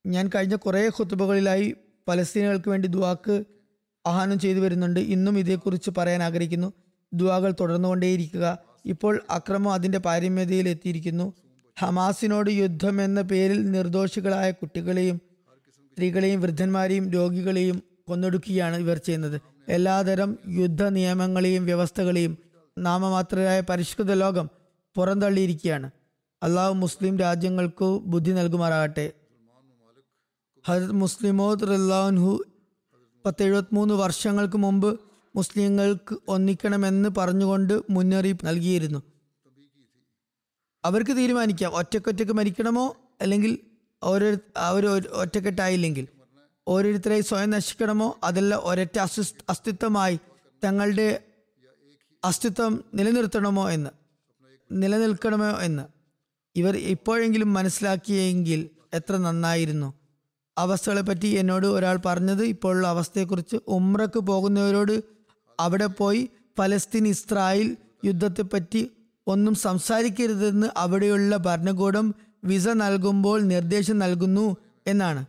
ഞാൻ 0.06 0.30
കഴിഞ്ഞ 0.36 0.56
കുറേ 0.56 0.90
ഹുത്തുബകളിലായി 0.98 1.76
പലസ്തീനുകൾക്ക് 2.08 2.70
വേണ്ടി 2.70 2.88
ദുവാക്ക് 2.88 3.44
ആഹ്വാനം 4.06 4.40
ചെയ്തു 4.40 4.60
വരുന്നുണ്ട്. 4.60 5.00
ഇന്നും 5.00 5.40
ഇതേക്കുറിച്ച് 5.40 5.92
പറയാൻ 5.98 6.24
ആഗ്രഹിക്കുന്നു. 6.24 6.74
ദുവാകൾ 7.14 7.54
തുടർന്നുകൊണ്ടേയിരിക്കുക. 7.60 8.58
ഇപ്പോൾ 8.86 9.22
അക്രമം 9.30 9.74
അതിന്റെ 9.74 9.98
പാരമ്യതയിൽ 9.98 10.70
എത്തിയിരിക്കുന്നു. 10.70 11.34
ഹമാസിനോട് 11.80 12.50
യുദ്ധം 12.50 13.02
എന്ന 13.02 13.22
പേരിൽ 13.22 13.72
നിർദോഷികളായ 13.72 14.52
കുട്ടികളെയും 14.52 15.22
സ്ത്രീകളെയും 15.92 16.42
വൃദ്ധന്മാരെയും 16.42 17.10
രോഗികളെയും 17.10 17.84
കൊന്നൊടുക്കുകയാണ് 18.08 18.76
ഇവർ 18.76 18.98
ചെയ്യുന്നത്. 18.98 19.42
എല്ലാതരം 19.70 20.38
യുദ്ധ 20.48 20.84
നിയമങ്ങളെയും 20.84 21.66
വ്യവസ്ഥകളെയും 21.66 22.38
നാമമാത്രരായ 22.78 23.62
പരിഷ്കൃത 23.62 24.12
ലോകം 24.14 24.50
പുറന്തള്ളിയിരിക്കുകയാണ്. 24.96 25.92
അള്ളാഹു 26.44 26.74
മുസ്ലിം 26.74 27.20
രാജ്യങ്ങൾക്ക് 27.20 27.86
ബുദ്ധി 27.86 28.32
നൽകുമാറാകട്ടെ. 28.32 29.12
ഹജത് 30.68 30.92
മുസ്ലിമോദ് 30.92 31.62
റല്ലാൻഹു 31.62 32.44
പത്തെഴുപത്തിമൂന്ന് 33.26 33.94
വർഷങ്ങൾക്ക് 33.94 34.58
മുമ്പ് 34.58 35.00
മുസ്ലിങ്ങൾക്ക് 35.36 36.18
ഒന്നിക്കണമെന്ന് 36.28 37.10
പറഞ്ഞുകൊണ്ട് 37.18 37.82
മുന്നറിയിപ്പ് 37.90 38.48
നൽകിയിരുന്നു. 38.48 39.04
അവർക്ക് 40.86 41.18
തീരുമാനിക്കാം. 41.18 41.72
ഒറ്റക്കൊറ്റക്ക് 41.72 42.32
മരിക്കണമോ? 42.32 42.98
അല്ലെങ്കിൽ 43.22 43.58
ഓരോ 44.04 44.38
അവർ 44.58 44.88
ഒറ്റക്കെട്ടായില്ലെങ്കിൽ? 45.12 46.08
ഓരോരുത്തരെ 46.68 47.22
സ്വയം 47.22 47.50
നശിക്കണമോ? 47.50 48.20
അതല്ല 48.24 48.56
ഒരൊറ്റ 48.56 49.00
അസ്തിത്വമായി 49.50 50.20
തങ്ങളുടെ 50.64 51.24
അസ്തിത്വം 52.24 52.84
നിലനിർത്തണമോ 52.94 53.70
എന്ന്? 53.70 53.90
നിലനിൽക്കണമോ 54.72 55.46
എന്ന്? 55.46 55.84
ഇവർ 56.56 56.78
ഇപ്പോഴെങ്കിലും 56.78 57.54
മനസ്സിലാക്കിയെങ്കിൽ 57.54 58.70
എത്ര 58.94 59.18
നന്നായിരുന്നു. 59.18 59.94
അവസ്ഥകളെപ്പറ്റി 60.58 61.28
എന്നോട് 61.28 61.68
ഒരാൾ 61.68 62.00
പറഞ്ഞത് 62.06 62.44
ഇപ്പോഴുള്ള 62.46 62.88
അവസ്ഥയെക്കുറിച്ച് 62.88 63.56
ഉമ്രക്ക് 63.68 64.20
പോകുന്നവരോട് 64.20 65.13
അവിടെ 65.60 65.86
പോയി 65.86 66.30
ഫലസ്തീൻ 66.58 67.08
ഇസ്രായേൽ 67.08 67.78
യുദ്ധത്തെപ്പറ്റി 68.06 68.92
ഒന്നും 69.28 69.56
സംസാരിക്കരുതെന്ന് 69.56 70.68
അവിടെയുള്ള 70.78 71.38
ഭരണകൂടം 71.38 72.16
വിസ 72.44 72.68
നൽകുമ്പോൾ 72.68 73.42
നിർദ്ദേശം 73.42 74.00
നൽകുന്നു 74.00 74.58
എന്നാണ്. 74.88 75.26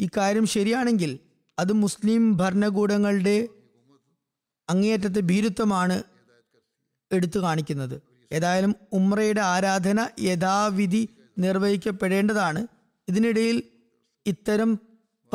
ഇക്കാര്യം 0.00 0.46
ശരിയാണെങ്കിൽ 0.46 1.18
അത് 1.58 1.72
മുസ്ലിം 1.72 2.36
ഭരണകൂടങ്ങളുടെ 2.36 3.48
അങ്ങേയറ്റത്തെ 4.70 5.20
ഭീരുത്വമാണ് 5.20 6.02
എടുത്തു 7.12 7.38
കാണിക്കുന്നത്. 7.38 8.02
ഏതായാലും 8.32 8.74
ഉമ്രയുടെ 8.92 9.40
ആരാധന 9.40 10.08
യഥാവിധി 10.20 11.08
നിർവഹിക്കപ്പെടേണ്ടതാണ്. 11.38 12.66
ഇതിനിടയിൽ 13.08 13.62
ഇത്തരം 14.26 14.78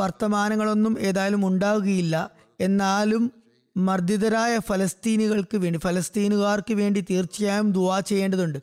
വർത്തമാനങ്ങളൊന്നും 0.00 1.00
ഏതായാലും 1.00 1.46
ഉണ്ടാകുകയില്ല 1.46 2.30
എന്നാലും 2.60 3.45
മർദ്ദിതരായ 3.76 4.58
ഫലസ്തീനികൾക്ക് 4.58 5.56
വേണ്ടി 5.56 5.78
ഫലസ്തീനുകാർക്ക് 5.78 6.74
വേണ്ടി 6.74 7.00
തീർച്ചയായും 7.00 7.72
ദുവാ 7.72 8.00
ചെയ്യേണ്ടതുണ്ട്. 8.00 8.58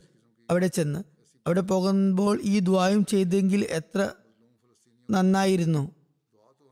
അവിടെ 0.50 0.66
ചെന്ന് 0.66 0.98
അവിടെ 1.46 1.60
പോകുമ്പോൾ 1.60 2.40
ഈ 2.42 2.58
ദുവായും 2.58 3.04
ചെയ്തെങ്കിൽ 3.04 3.66
എത്ര 3.70 4.08
നന്നായിരുന്നു 5.10 5.90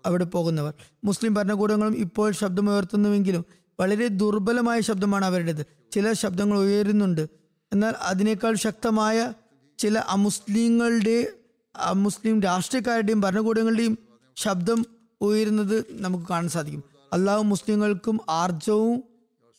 അവിടെ 0.06 0.24
പോകുന്നവർ. 0.24 0.74
മുസ്ലിം 1.04 1.34
ഭരണകൂടങ്ങളും 1.34 1.96
ഇപ്പോൾ 1.96 2.32
ശബ്ദമുയർത്തുന്നുവെങ്കിലും 2.32 3.44
വളരെ 3.80 4.08
ദുർബലമായ 4.08 4.80
ശബ്ദമാണ് 4.80 5.24
അവരുടേത്. 5.24 5.66
ചില 5.92 6.12
ശബ്ദങ്ങൾ 6.12 6.58
ഉയരുന്നുണ്ട്. 6.58 7.28
എന്നാൽ 7.72 7.94
അതിനേക്കാൾ 8.00 8.54
ശക്തമായ 8.54 9.32
ചില 9.78 9.98
അമുസ്ലിങ്ങളുടെ 9.98 11.32
അമുസ്ലിം 11.76 12.42
രാഷ്ട്രീയക്കാരുടെയും 12.42 13.20
ഭരണകൂടങ്ങളുടെയും 13.20 13.98
ശബ്ദം 14.36 14.86
ഉയരുന്നത് 15.20 15.84
നമുക്ക് 15.90 16.24
കാണാൻ 16.24 16.48
സാധിക്കും. 16.48 16.91
അള്ളാഹു 17.12 17.42
മുസ്ലിങ്ങൾക്കും 17.42 18.20
ആർജവും 18.30 19.04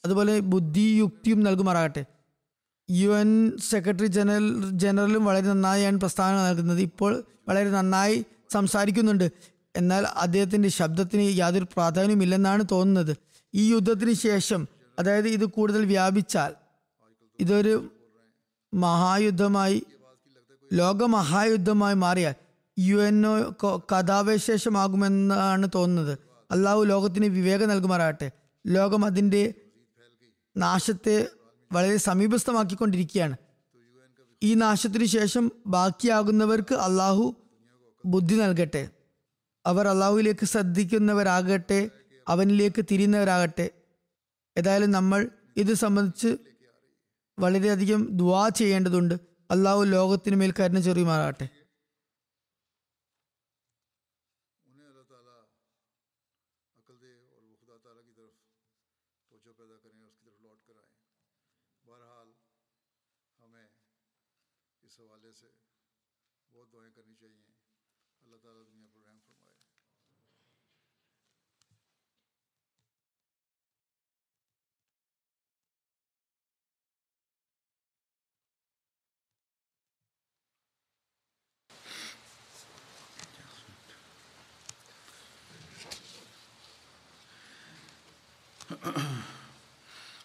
അതുപോലെ 0.05 0.39
ബുദ്ധിയുക്തിയും 0.39 1.39
നൽകുമാറാകട്ടെ. 1.43 2.05
U 2.91 3.09
N 3.09 3.57
secretary 3.57 4.05
general 4.05 4.69
general 4.69 5.25
വളരെ 5.25 5.45
നന്നായാണ് 5.45 5.99
പ്രസ്താവന 5.99 6.35
നൽകുന്നത്. 6.35 6.81
ഇപ്പോൾ 6.81 7.23
വളരെ 7.47 7.69
നന്നായി 7.69 8.25
സംസാരിക്കുന്നുണ്ട്. 8.51 9.31
എന്നാൽ 9.75 10.03
അദ്ദേഹത്തിന്റെ 10.05 10.69
ശബ്ദത്തിന് 10.69 11.37
യാതൊരു 11.37 11.63
പ്രാധാന്യമില്ലെന്നാണ് 11.63 12.63
തോന്നുന്നത്. 12.71 13.17
ഈ 13.53 13.73
യുദ്ധത്തിന് 13.73 14.13
ശേഷം 14.13 14.67
അതായത് 14.99 15.27
ഇത് 15.27 15.45
കൂടുതൽ 15.45 15.85
വ്യാപിച്ചാൽ 15.85 16.53
ഇതൊരു 17.39 17.91
മഹായുദ്ധമായി 18.73 19.83
ലോകമഹായുദ്ധമായി 20.73 21.95
മാറിയാൽ 21.95 22.35
യു 22.79 22.97
എൻ 22.97 23.27
ഒ 23.27 23.51
കഥാവശേഷമാകുമെന്നാണ് 23.77 25.67
തോന്നുന്നത്. 25.75 26.17
അള്ളാഹു 26.53 26.83
ലോകത്തിന് 26.83 27.25
വിവേകം 27.25 27.69
നൽകുമാറാകട്ടെ. 27.69 28.31
ലോകം 28.67 29.05
അതിന്റെ 29.05 29.53
നാശത്തെ 30.57 31.27
വളരെ 31.71 31.97
സമീപസ്ഥമാക്കിക്കൊണ്ടിരിക്കുകയാണ്. 31.97 33.37
ഈ 34.43 34.53
നാശത്തിനു 34.53 35.05
ശേഷം 35.05 35.51
ബാക്കിയാകുന്നവർക്ക് 35.67 36.75
അള്ളാഹു 36.75 37.35
ബുദ്ധി 38.05 38.35
നൽകട്ടെ. 38.35 38.89
അവർ 39.65 39.87
അള്ളാഹുവിലേക്ക് 39.87 40.45
ശ്രദ്ധിക്കുന്നവരാകട്ടെ 40.45 41.89
അവനിലേക്ക് 42.27 42.85
തിരിയുന്നവരാകട്ടെ. 42.91 43.69
ഏതായാലും 44.57 44.91
നമ്മൾ 44.91 45.29
ഇത് 45.57 45.73
സംബന്ധിച്ച് 45.73 46.37
വളരെയധികം 47.39 48.07
ദ്വാ 48.11 48.49
ചെയ്യേണ്ടതുണ്ട്. 48.49 49.15
അള്ളാഹു 49.51 49.83
ലോകത്തിന് 49.83 50.35
മേൽ 50.35 50.53
കരുണ 50.59 50.79
ചെറിയുമാറാകട്ടെ. 50.79 51.49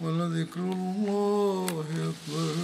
ولذكر 0.00 0.60
الله 0.60 1.84
أكبر. 1.92 2.54